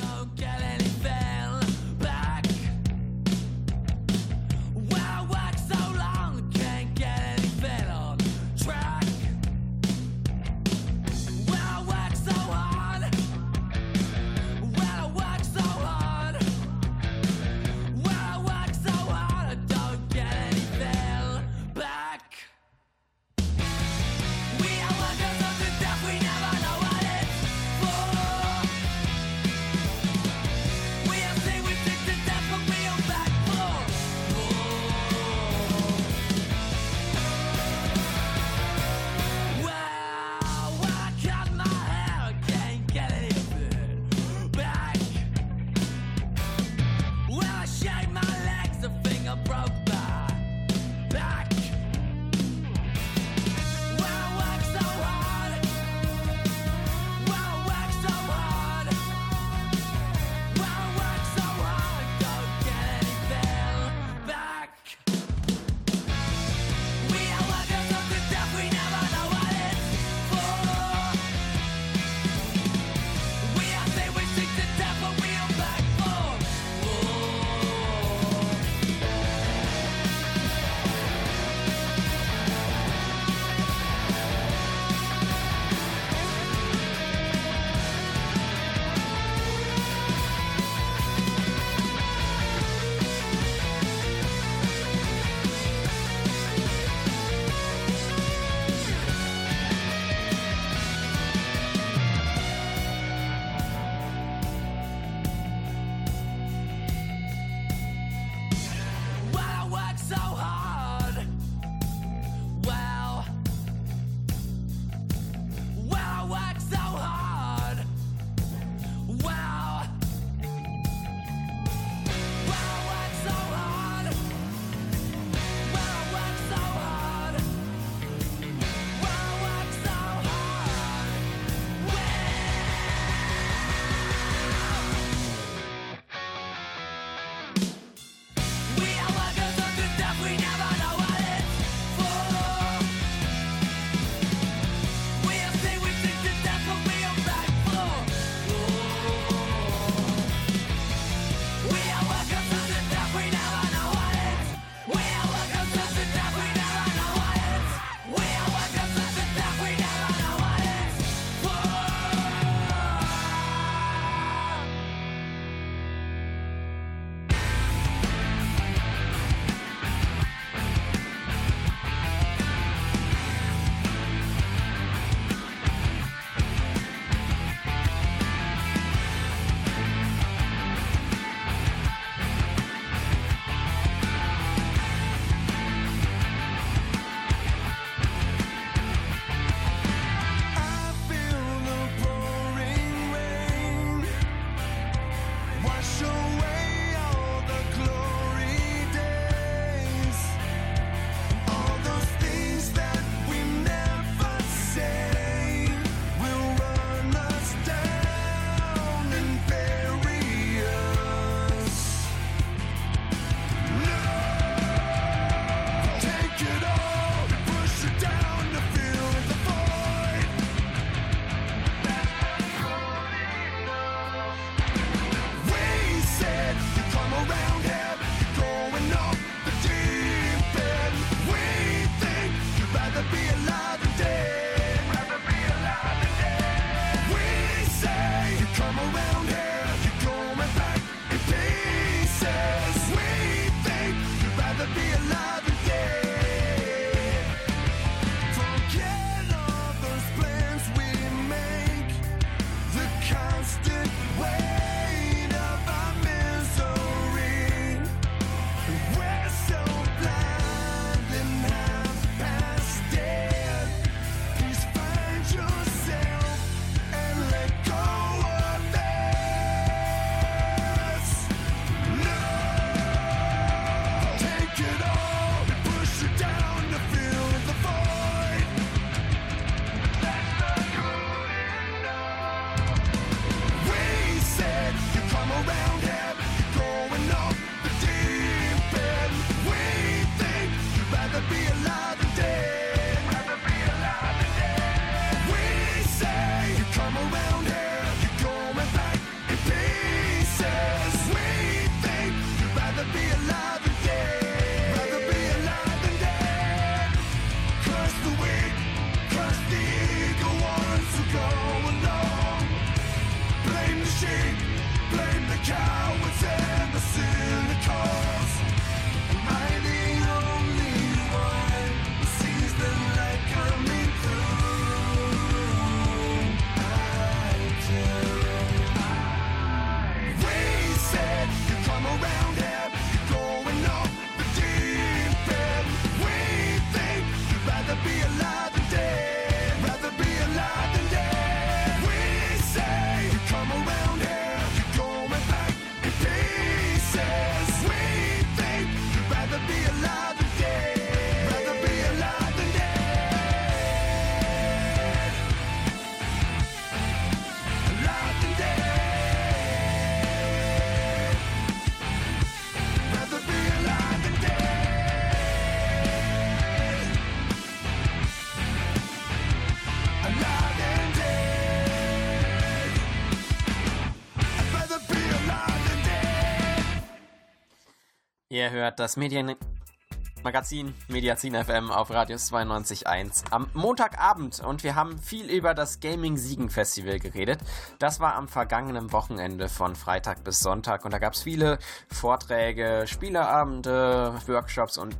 Ihr 378.48 378.54
hört 378.54 378.80
das 378.80 378.96
Medienmagazin 378.96 380.72
Mediazin 380.88 381.34
FM 381.34 381.70
auf 381.70 381.90
Radius 381.90 382.32
92.1 382.32 383.30
am 383.30 383.50
Montagabend 383.52 384.40
und 384.40 384.64
wir 384.64 384.74
haben 384.74 384.98
viel 384.98 385.28
über 385.28 385.52
das 385.52 385.80
Gaming 385.80 386.16
Siegen 386.16 386.48
Festival 386.48 386.98
geredet. 386.98 387.40
Das 387.78 388.00
war 388.00 388.14
am 388.14 388.26
vergangenen 388.26 388.90
Wochenende 388.90 389.50
von 389.50 389.76
Freitag 389.76 390.24
bis 390.24 390.40
Sonntag 390.40 390.86
und 390.86 390.92
da 390.92 390.98
gab 390.98 391.12
es 391.12 391.22
viele 391.22 391.58
Vorträge, 391.88 392.84
Spieleabende, 392.86 394.14
Workshops 394.26 394.78
und 394.78 394.96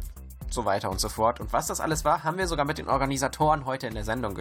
so 0.51 0.67
weiter 0.67 0.91
und 0.91 1.01
so 1.01 1.09
fort. 1.09 1.41
Und 1.41 1.51
was 1.53 1.69
das 1.69 1.81
alles 1.81 2.05
war, 2.05 2.25
haben 2.25 2.37
wir 2.37 2.49
sogar 2.49 2.67
mit 2.67 2.77
den 2.77 2.89
Organisatoren 2.89 3.65
heute 3.65 3.87
in 3.87 3.95
der 3.95 4.05
Sendung 4.05 4.39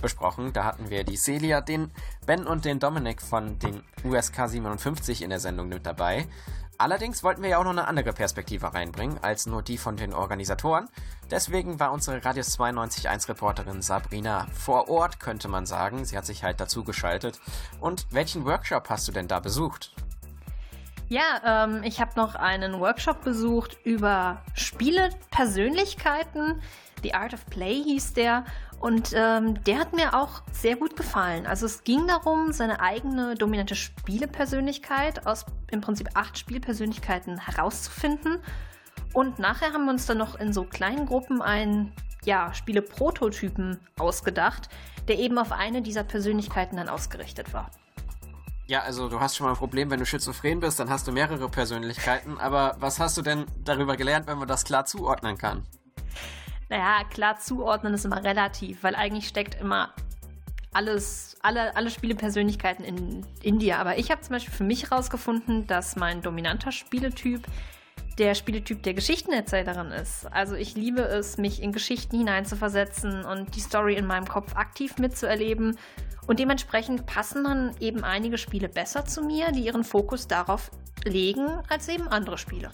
besprochen. 0.00 0.52
Da 0.52 0.64
hatten 0.64 0.90
wir 0.90 1.02
die 1.02 1.16
Celia, 1.16 1.60
den 1.60 1.90
Ben 2.26 2.46
und 2.46 2.64
den 2.64 2.78
Dominik 2.78 3.20
von 3.20 3.58
den 3.58 3.82
USK 4.04 4.48
57 4.48 5.22
in 5.22 5.30
der 5.30 5.40
Sendung 5.40 5.68
mit 5.68 5.86
dabei. 5.86 6.26
Allerdings 6.76 7.22
wollten 7.22 7.42
wir 7.42 7.50
ja 7.50 7.58
auch 7.58 7.64
noch 7.64 7.70
eine 7.70 7.86
andere 7.86 8.12
Perspektive 8.12 8.74
reinbringen, 8.74 9.18
als 9.22 9.46
nur 9.46 9.62
die 9.62 9.78
von 9.78 9.96
den 9.96 10.12
Organisatoren. 10.12 10.88
Deswegen 11.30 11.78
war 11.78 11.92
unsere 11.92 12.24
Radius 12.24 12.58
92.1 12.58 13.28
Reporterin 13.28 13.80
Sabrina 13.80 14.48
vor 14.52 14.88
Ort, 14.88 15.20
könnte 15.20 15.48
man 15.48 15.66
sagen. 15.66 16.04
Sie 16.04 16.16
hat 16.16 16.26
sich 16.26 16.42
halt 16.42 16.60
dazu 16.60 16.82
geschaltet. 16.82 17.40
Und 17.80 18.06
welchen 18.10 18.44
Workshop 18.44 18.90
hast 18.90 19.06
du 19.06 19.12
denn 19.12 19.28
da 19.28 19.40
besucht? 19.40 19.92
Ja, 21.08 21.64
ähm, 21.64 21.82
ich 21.84 22.00
habe 22.00 22.12
noch 22.16 22.34
einen 22.34 22.80
Workshop 22.80 23.22
besucht 23.22 23.78
über 23.84 24.42
Spielepersönlichkeiten. 24.54 26.60
The 27.02 27.14
Art 27.14 27.34
of 27.34 27.46
Play 27.46 27.82
hieß 27.84 28.14
der. 28.14 28.44
Und 28.84 29.14
ähm, 29.14 29.64
der 29.64 29.78
hat 29.78 29.94
mir 29.94 30.12
auch 30.12 30.42
sehr 30.52 30.76
gut 30.76 30.94
gefallen. 30.94 31.46
Also 31.46 31.64
es 31.64 31.84
ging 31.84 32.06
darum, 32.06 32.52
seine 32.52 32.80
eigene 32.80 33.34
dominante 33.34 33.74
Spielepersönlichkeit 33.74 35.26
aus 35.26 35.46
im 35.70 35.80
Prinzip 35.80 36.10
acht 36.12 36.36
Spielpersönlichkeiten 36.36 37.38
herauszufinden. 37.38 38.40
Und 39.14 39.38
nachher 39.38 39.72
haben 39.72 39.86
wir 39.86 39.90
uns 39.90 40.04
dann 40.04 40.18
noch 40.18 40.38
in 40.38 40.52
so 40.52 40.64
kleinen 40.64 41.06
Gruppen 41.06 41.40
einen 41.40 41.94
ja, 42.26 42.52
Spiele-Prototypen 42.52 43.80
ausgedacht, 43.98 44.68
der 45.08 45.18
eben 45.18 45.38
auf 45.38 45.50
eine 45.50 45.80
dieser 45.80 46.04
Persönlichkeiten 46.04 46.76
dann 46.76 46.90
ausgerichtet 46.90 47.54
war. 47.54 47.70
Ja, 48.66 48.82
also 48.82 49.08
du 49.08 49.18
hast 49.18 49.34
schon 49.34 49.46
mal 49.46 49.52
ein 49.52 49.58
Problem, 49.58 49.90
wenn 49.90 50.00
du 50.00 50.04
schizophren 50.04 50.60
bist, 50.60 50.78
dann 50.78 50.90
hast 50.90 51.08
du 51.08 51.12
mehrere 51.12 51.48
Persönlichkeiten. 51.48 52.36
Aber 52.36 52.76
was 52.80 53.00
hast 53.00 53.16
du 53.16 53.22
denn 53.22 53.46
darüber 53.64 53.96
gelernt, 53.96 54.26
wenn 54.26 54.36
man 54.36 54.46
das 54.46 54.62
klar 54.62 54.84
zuordnen 54.84 55.38
kann? 55.38 55.66
Naja, 56.68 57.04
klar 57.10 57.38
zuordnen 57.38 57.94
ist 57.94 58.04
immer 58.04 58.22
relativ, 58.24 58.82
weil 58.82 58.94
eigentlich 58.94 59.28
steckt 59.28 59.60
immer 59.60 59.94
alles, 60.72 61.36
alle, 61.42 61.76
alle 61.76 61.90
Spielepersönlichkeiten 61.90 62.84
in, 62.84 63.26
in 63.42 63.58
dir. 63.58 63.78
Aber 63.78 63.98
ich 63.98 64.10
habe 64.10 64.20
zum 64.20 64.32
Beispiel 64.32 64.54
für 64.54 64.64
mich 64.64 64.90
herausgefunden, 64.90 65.66
dass 65.66 65.96
mein 65.96 66.20
dominanter 66.20 66.72
Spieletyp 66.72 67.46
der 68.18 68.34
Spieletyp 68.34 68.82
der 68.82 68.94
Geschichtenerzählerin 68.94 69.90
ist. 69.90 70.26
Also 70.32 70.54
ich 70.54 70.74
liebe 70.74 71.02
es, 71.02 71.36
mich 71.36 71.62
in 71.62 71.72
Geschichten 71.72 72.18
hineinzuversetzen 72.18 73.24
und 73.24 73.56
die 73.56 73.60
Story 73.60 73.94
in 73.94 74.06
meinem 74.06 74.26
Kopf 74.26 74.54
aktiv 74.54 74.98
mitzuerleben. 74.98 75.76
Und 76.26 76.38
dementsprechend 76.38 77.06
passen 77.06 77.44
dann 77.44 77.76
eben 77.80 78.04
einige 78.04 78.38
Spiele 78.38 78.68
besser 78.68 79.04
zu 79.04 79.22
mir, 79.22 79.52
die 79.52 79.66
ihren 79.66 79.84
Fokus 79.84 80.26
darauf 80.26 80.70
legen, 81.04 81.46
als 81.68 81.88
eben 81.88 82.08
andere 82.08 82.38
Spiele. 82.38 82.70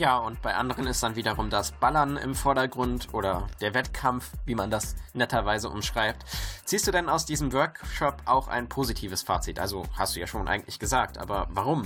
Ja, 0.00 0.16
und 0.16 0.40
bei 0.40 0.54
anderen 0.54 0.86
ist 0.86 1.02
dann 1.02 1.14
wiederum 1.14 1.50
das 1.50 1.72
Ballern 1.72 2.16
im 2.16 2.34
Vordergrund 2.34 3.12
oder 3.12 3.48
der 3.60 3.74
Wettkampf, 3.74 4.30
wie 4.46 4.54
man 4.54 4.70
das 4.70 4.96
netterweise 5.12 5.68
umschreibt. 5.68 6.24
Ziehst 6.64 6.86
du 6.86 6.90
denn 6.90 7.10
aus 7.10 7.26
diesem 7.26 7.52
Workshop 7.52 8.16
auch 8.24 8.48
ein 8.48 8.66
positives 8.66 9.20
Fazit? 9.20 9.58
Also 9.58 9.84
hast 9.98 10.16
du 10.16 10.20
ja 10.20 10.26
schon 10.26 10.48
eigentlich 10.48 10.78
gesagt, 10.78 11.18
aber 11.18 11.48
warum? 11.50 11.82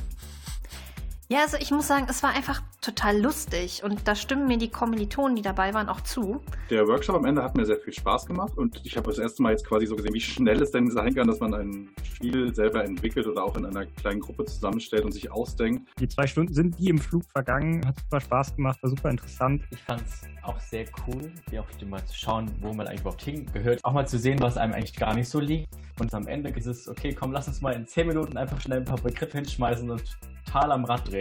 Ja, 1.31 1.41
also 1.41 1.57
ich 1.59 1.71
muss 1.71 1.89
sagen, 1.89 2.07
es 2.11 2.23
war 2.23 2.35
einfach 2.35 2.63
total 2.83 3.19
lustig 3.19 3.83
und 3.83 4.07
da 4.07 4.15
stimmen 4.15 4.47
mir 4.47 4.59
die 4.59 4.69
Kommilitonen, 4.69 5.37
die 5.37 5.43
dabei 5.43 5.73
waren, 5.73 5.89
auch 5.89 6.03
zu. 6.03 6.43
Der 6.69 6.87
Workshop 6.87 7.17
am 7.17 7.25
Ende 7.25 7.43
hat 7.43 7.57
mir 7.57 7.65
sehr 7.65 7.79
viel 7.79 7.95
Spaß 7.95 8.27
gemacht 8.27 8.53
und 8.59 8.79
ich 8.85 8.95
habe 8.99 9.09
das 9.09 9.19
erste 9.19 9.43
Mal 9.43 9.53
jetzt 9.53 9.67
quasi 9.67 9.87
so 9.87 9.97
gesehen, 9.97 10.13
wie 10.13 10.21
schnell 10.21 10.61
es 10.61 10.71
denn 10.71 10.91
sein 10.91 11.15
kann, 11.15 11.27
dass 11.27 11.41
man 11.41 11.55
ein 11.55 11.89
Spiel 12.03 12.55
selber 12.55 12.85
entwickelt 12.85 13.27
oder 13.27 13.43
auch 13.43 13.57
in 13.57 13.65
einer 13.65 13.87
kleinen 13.87 14.21
Gruppe 14.21 14.45
zusammenstellt 14.45 15.05
und 15.07 15.13
sich 15.13 15.33
ausdenkt. 15.33 15.89
Die 15.99 16.09
zwei 16.09 16.27
Stunden 16.27 16.53
sind 16.53 16.79
wie 16.79 16.91
im 16.91 16.99
Flug 16.99 17.25
vergangen, 17.33 17.87
hat 17.87 17.99
super 18.01 18.21
Spaß 18.21 18.57
gemacht, 18.57 18.83
war 18.83 18.91
super 18.91 19.09
interessant. 19.09 19.63
Ich 19.71 19.83
fand 19.83 20.03
es 20.03 20.23
auch 20.43 20.61
sehr 20.61 20.85
cool, 21.07 21.33
wie 21.49 21.59
auch 21.59 21.67
mal 21.87 22.05
zu 22.05 22.15
schauen, 22.15 22.51
wo 22.61 22.75
man 22.75 22.87
eigentlich 22.87 23.01
überhaupt 23.01 23.23
hingehört. 23.23 23.83
Auch 23.83 23.93
mal 23.93 24.07
zu 24.07 24.19
sehen, 24.19 24.41
was 24.41 24.59
einem 24.59 24.75
eigentlich 24.75 24.95
gar 24.95 25.15
nicht 25.15 25.31
so 25.31 25.41
liegt. 25.41 25.69
Und 25.99 26.13
am 26.13 26.27
Ende 26.27 26.51
ist 26.51 26.67
es, 26.67 26.87
okay, 26.87 27.15
komm, 27.15 27.33
lass 27.33 27.49
uns 27.49 27.63
mal 27.63 27.73
in 27.73 27.87
10 27.87 28.09
Minuten 28.09 28.37
einfach 28.37 28.61
schnell 28.61 28.79
ein 28.81 28.85
paar 28.85 29.01
Begriffe 29.01 29.39
hinschmeißen 29.39 29.91
und 29.91 30.19
total 30.45 30.73
am 30.73 30.85
Rad 30.85 31.11
drehen. 31.11 31.14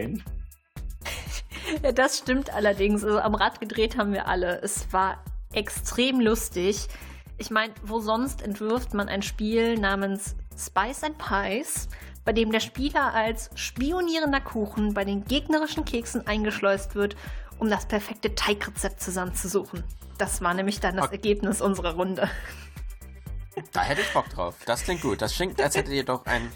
Ja, 1.81 1.91
das 1.91 2.17
stimmt 2.17 2.53
allerdings. 2.53 3.03
Also 3.03 3.19
am 3.19 3.35
Rad 3.35 3.59
gedreht 3.59 3.97
haben 3.97 4.13
wir 4.13 4.27
alle. 4.27 4.61
Es 4.61 4.91
war 4.91 5.23
extrem 5.53 6.19
lustig. 6.19 6.87
Ich 7.37 7.49
meine, 7.49 7.73
wo 7.83 7.99
sonst 7.99 8.41
entwirft 8.41 8.93
man 8.93 9.09
ein 9.09 9.21
Spiel 9.21 9.77
namens 9.77 10.35
Spice 10.57 11.03
and 11.03 11.17
Pies, 11.17 11.87
bei 12.25 12.31
dem 12.31 12.51
der 12.51 12.59
Spieler 12.59 13.13
als 13.13 13.49
spionierender 13.55 14.41
Kuchen 14.41 14.93
bei 14.93 15.03
den 15.03 15.25
gegnerischen 15.25 15.83
Keksen 15.83 16.27
eingeschleust 16.27 16.95
wird, 16.95 17.15
um 17.59 17.69
das 17.69 17.85
perfekte 17.85 18.35
Teigrezept 18.35 19.01
zusammenzusuchen. 19.01 19.83
Das 20.17 20.41
war 20.41 20.53
nämlich 20.53 20.79
dann 20.79 20.95
das 20.95 21.11
Ergebnis 21.11 21.59
unserer 21.59 21.95
Runde. 21.95 22.29
Da 23.71 23.81
hätte 23.81 24.01
ich 24.01 24.13
Bock 24.13 24.29
drauf. 24.29 24.55
Das 24.65 24.83
klingt 24.83 25.01
gut. 25.01 25.21
Das 25.21 25.33
klingt, 25.33 25.61
als 25.61 25.75
hättet 25.75 25.93
ihr 25.93 26.05
doch 26.05 26.25
ein 26.25 26.51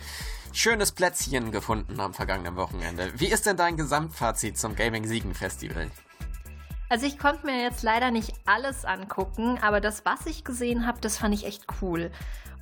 schönes 0.57 0.91
Plätzchen 0.91 1.51
gefunden 1.51 1.99
am 1.99 2.13
vergangenen 2.13 2.55
Wochenende. 2.55 3.11
Wie 3.15 3.27
ist 3.27 3.45
denn 3.45 3.57
dein 3.57 3.77
Gesamtfazit 3.77 4.57
zum 4.57 4.75
Gaming 4.75 5.05
Siegen 5.05 5.35
Festival? 5.35 5.91
Also 6.89 7.05
ich 7.05 7.19
konnte 7.19 7.45
mir 7.45 7.61
jetzt 7.61 7.83
leider 7.83 8.11
nicht 8.11 8.33
alles 8.45 8.85
angucken, 8.85 9.59
aber 9.61 9.81
das, 9.81 10.05
was 10.05 10.25
ich 10.25 10.43
gesehen 10.43 10.87
habe, 10.87 10.99
das 11.01 11.17
fand 11.17 11.33
ich 11.33 11.45
echt 11.45 11.65
cool. 11.81 12.11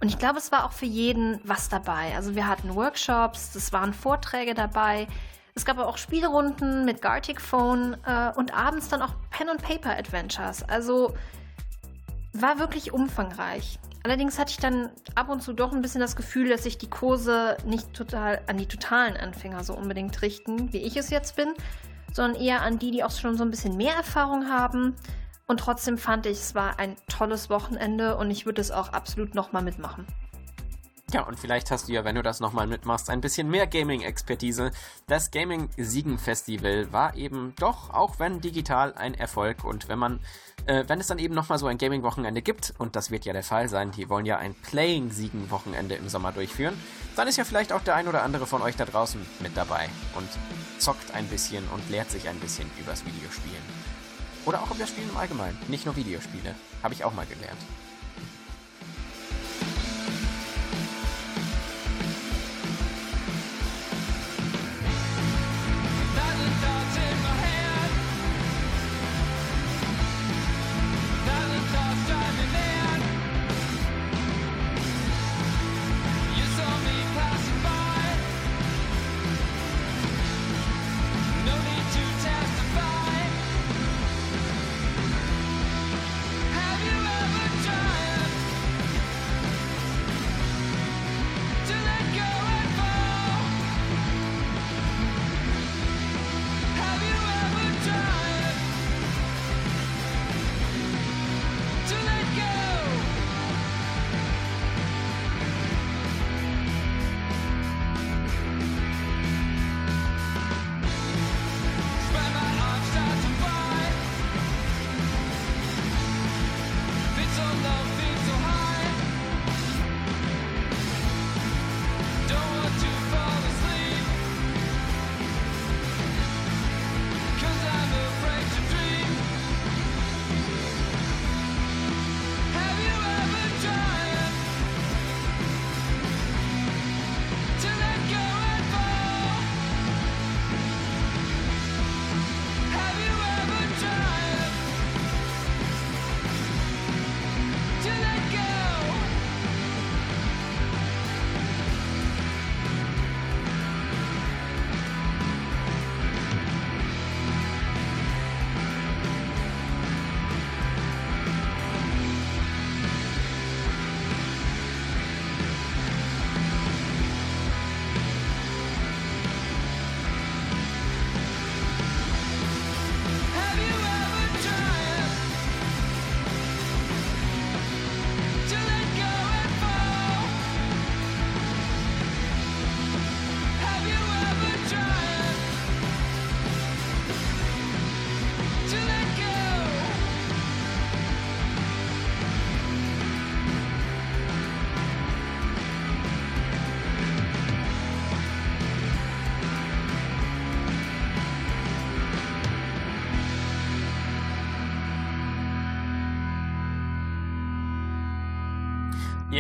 Und 0.02 0.10
ich 0.10 0.20
glaube, 0.20 0.40
es 0.40 0.52
war 0.52 0.66
auch 0.66 0.74
für 0.74 0.86
jeden 0.86 1.40
was 1.44 1.70
dabei. 1.70 2.14
Also 2.16 2.36
wir 2.36 2.48
hatten 2.48 2.76
Workshops, 2.76 3.56
es 3.56 3.72
waren 3.72 3.94
Vorträge 3.94 4.54
dabei, 4.54 5.08
es 5.54 5.64
gab 5.64 5.78
auch 5.78 5.98
Spielrunden 5.98 6.84
mit 6.84 7.02
Gartic 7.02 7.40
Phone 7.40 7.96
äh, 8.06 8.32
und 8.36 8.54
abends 8.54 8.90
dann 8.90 9.02
auch 9.02 9.14
Pen 9.30 9.48
and 9.48 9.62
Paper 9.62 9.98
Adventures. 9.98 10.64
Also 10.64 11.16
war 12.34 12.60
wirklich 12.60 12.92
umfangreich. 12.92 13.80
Allerdings 14.06 14.38
hatte 14.38 14.52
ich 14.52 14.58
dann 14.58 14.92
ab 15.16 15.30
und 15.30 15.42
zu 15.42 15.52
doch 15.52 15.74
ein 15.74 15.82
bisschen 15.82 16.00
das 16.00 16.16
Gefühl, 16.16 16.48
dass 16.50 16.62
sich 16.62 16.78
die 16.78 16.92
Kurse 16.92 17.58
nicht 17.66 17.92
total 17.96 18.40
an 18.46 18.56
die 18.56 18.68
totalen 18.68 19.18
Anfänger 19.18 19.64
so 19.64 19.76
unbedingt 19.76 20.22
richten, 20.22 20.72
wie 20.72 20.78
ich 20.78 20.96
es 20.96 21.10
jetzt 21.10 21.36
bin, 21.36 21.56
sondern 22.14 22.40
eher 22.40 22.62
an 22.62 22.78
die, 22.78 22.92
die 22.92 23.04
auch 23.04 23.10
schon 23.10 23.36
so 23.36 23.44
ein 23.44 23.50
bisschen 23.50 23.78
mehr 23.78 23.96
Erfahrung 23.96 24.48
haben. 24.48 24.96
Und 25.48 25.60
trotzdem 25.60 25.98
fand 25.98 26.28
ich, 26.28 26.38
es 26.38 26.54
war 26.54 26.78
ein 26.78 26.98
tolles 27.08 27.50
Wochenende 27.50 28.16
und 28.18 28.30
ich 28.30 28.46
würde 28.46 28.62
es 28.62 28.70
auch 28.70 28.90
absolut 28.90 29.34
nochmal 29.34 29.64
mitmachen. 29.64 30.06
Ja, 31.14 31.22
und 31.22 31.40
vielleicht 31.40 31.70
hast 31.70 31.88
du 31.88 31.94
ja, 31.94 32.04
wenn 32.04 32.16
du 32.16 32.24
das 32.24 32.40
nochmal 32.40 32.66
mitmachst, 32.66 33.12
ein 33.12 33.22
bisschen 33.22 33.50
mehr 33.50 33.68
Gaming-Expertise. 33.68 34.72
Das 35.08 35.30
Gaming 35.30 35.70
Siegen 35.78 36.18
Festival 36.18 36.92
war 36.92 37.16
eben 37.16 37.54
doch, 37.60 37.92
auch 37.92 38.18
wenn 38.18 38.42
digital, 38.42 38.94
ein 38.96 39.14
Erfolg. 39.14 39.64
Und 39.64 39.88
wenn 39.88 40.00
man, 40.00 40.20
äh, 40.66 40.84
wenn 40.88 41.00
es 41.00 41.08
dann 41.08 41.20
eben 41.20 41.36
nochmal 41.36 41.60
so 41.60 41.68
ein 41.68 41.78
Gaming-Wochenende 41.78 42.42
gibt, 42.42 42.74
und 42.80 42.96
das 42.96 43.12
wird 43.12 43.24
ja 43.24 43.34
der 43.34 43.44
Fall 43.44 43.70
sein, 43.70 43.92
die 43.92 44.10
wollen 44.10 44.26
ja 44.26 44.38
ein 44.38 44.56
Playing-Siegen-Wochenende 44.56 45.94
im 45.96 46.10
Sommer 46.10 46.32
durchführen, 46.32 46.76
dann 47.16 47.28
ist 47.28 47.38
ja 47.38 47.44
vielleicht 47.44 47.72
auch 47.72 47.82
der 47.82 47.96
ein 47.96 48.08
oder 48.08 48.24
andere 48.24 48.48
von 48.48 48.64
euch 48.64 48.76
da 48.76 48.86
draußen 48.86 49.24
mit 49.42 49.56
dabei 49.56 49.88
und 50.16 50.28
zockt 50.80 51.14
ein 51.14 51.28
bisschen 51.28 51.64
und 51.70 51.88
lehrt 51.92 52.10
sich 52.10 52.28
ein 52.30 52.40
bisschen 52.40 52.70
übers 52.80 53.06
Videospielen. 53.06 53.64
Oder 54.48 54.62
auch 54.62 54.72
über 54.72 54.88
Spielen 54.88 55.10
im 55.10 55.18
Allgemeinen, 55.18 55.58
nicht 55.68 55.86
nur 55.86 55.96
Videospiele. 55.96 56.56
Habe 56.82 56.96
ich 56.96 57.04
auch 57.04 57.14
mal 57.14 57.28
gelernt. 57.28 57.60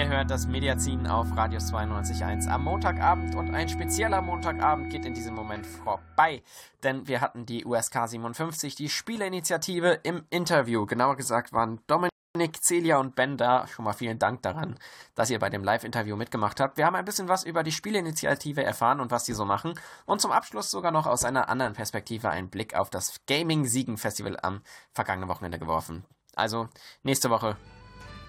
Ihr 0.06 0.11
hört 0.11 0.30
das 0.30 0.45
Mediazin 0.45 1.07
auf 1.07 1.36
Radius 1.36 1.73
92.1 1.73 2.48
am 2.48 2.65
Montagabend 2.65 3.34
und 3.34 3.56
ein 3.56 3.68
spezieller 3.68 4.22
Montagabend 4.22 4.91
geht 4.91 5.03
in 5.03 5.15
diesem 5.15 5.34
Moment 5.34 5.65
vorbei, 5.65 6.44
denn 6.84 7.07
wir 7.07 7.22
hatten 7.22 7.48
die 7.48 7.65
USK 7.65 8.07
57, 8.10 8.76
die 8.76 8.88
Spieleinitiative 8.88 10.02
im 10.03 10.23
Interview. 10.30 10.86
Genauer 10.86 11.15
gesagt 11.15 11.53
waren 11.53 11.80
Dominik, 11.88 12.61
Celia 12.61 12.99
und 12.99 13.15
Ben 13.15 13.36
da. 13.36 13.65
Schon 13.65 13.84
mal 13.84 13.94
vielen 13.94 14.19
Dank 14.19 14.44
daran, 14.44 14.77
dass 15.15 15.32
ihr 15.32 15.40
bei 15.40 15.49
dem 15.49 15.64
Live-Interview 15.64 16.15
mitgemacht 16.15 16.60
habt. 16.60 16.77
Wir 16.77 16.86
haben 16.86 16.95
ein 16.95 17.06
bisschen 17.06 17.27
was 17.27 17.44
über 17.44 17.64
die 17.64 17.72
Spieleinitiative 17.72 18.64
erfahren 18.64 18.99
und 18.99 19.10
was 19.10 19.23
die 19.23 19.34
so 19.34 19.44
machen 19.44 19.73
und 20.06 20.22
zum 20.22 20.32
Abschluss 20.32 20.69
sogar 20.69 20.91
noch 20.91 21.07
aus 21.07 21.26
einer 21.26 21.49
anderen 21.49 21.73
Perspektive 21.73 22.30
einen 22.30 22.52
Blick 22.52 22.76
auf 22.76 22.91
das 22.91 23.22
Gaming-Siegen-Festival 23.26 24.38
am 24.44 24.61
vergangenen 24.94 25.30
Wochenende 25.30 25.57
geworfen. 25.57 26.06
Also 26.36 26.69
nächste 27.02 27.32
Woche 27.32 27.57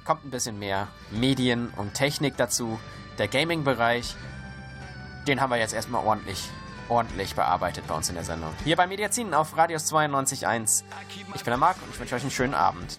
kommt 0.06 0.24
ein 0.24 0.30
bisschen 0.30 0.58
mehr 0.58 0.88
Medien 1.10 1.68
und 1.76 1.94
Technik 1.94 2.36
dazu. 2.36 2.78
Der 3.18 3.28
Gaming-Bereich, 3.28 4.14
den 5.26 5.40
haben 5.40 5.50
wir 5.50 5.58
jetzt 5.58 5.74
erstmal 5.74 6.04
ordentlich, 6.04 6.48
ordentlich 6.88 7.34
bearbeitet 7.34 7.86
bei 7.88 7.94
uns 7.94 8.08
in 8.08 8.14
der 8.14 8.24
Sendung. 8.24 8.52
Hier 8.64 8.76
bei 8.76 8.86
Mediazin 8.86 9.34
auf 9.34 9.56
Radius 9.56 9.92
92.1. 9.92 10.84
Ich 11.34 11.42
bin 11.42 11.50
der 11.50 11.56
Marc 11.56 11.76
und 11.82 11.92
ich 11.92 11.98
wünsche 11.98 12.14
euch 12.14 12.22
einen 12.22 12.30
schönen 12.30 12.54
Abend. 12.54 12.98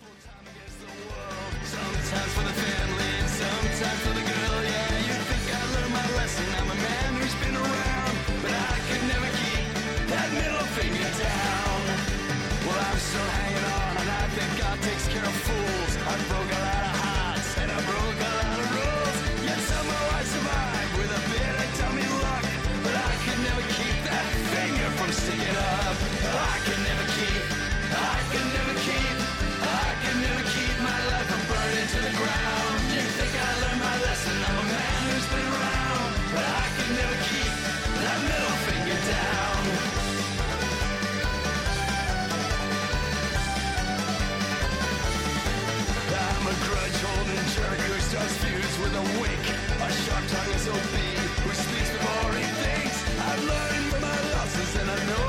A 48.97 49.01
wink. 49.21 49.45
A 49.85 49.91
sharp 50.03 50.23
tongue 50.27 50.53
is 50.57 50.67
OB 50.67 50.95
who 51.43 51.51
speaks 51.53 51.91
before 51.91 52.33
he 52.33 52.45
thinks. 52.63 52.97
I've 53.29 53.43
learned 53.43 53.85
from 53.91 54.01
my 54.01 54.19
losses 54.33 54.75
and 54.81 54.89
I 54.89 54.99
know 55.05 55.26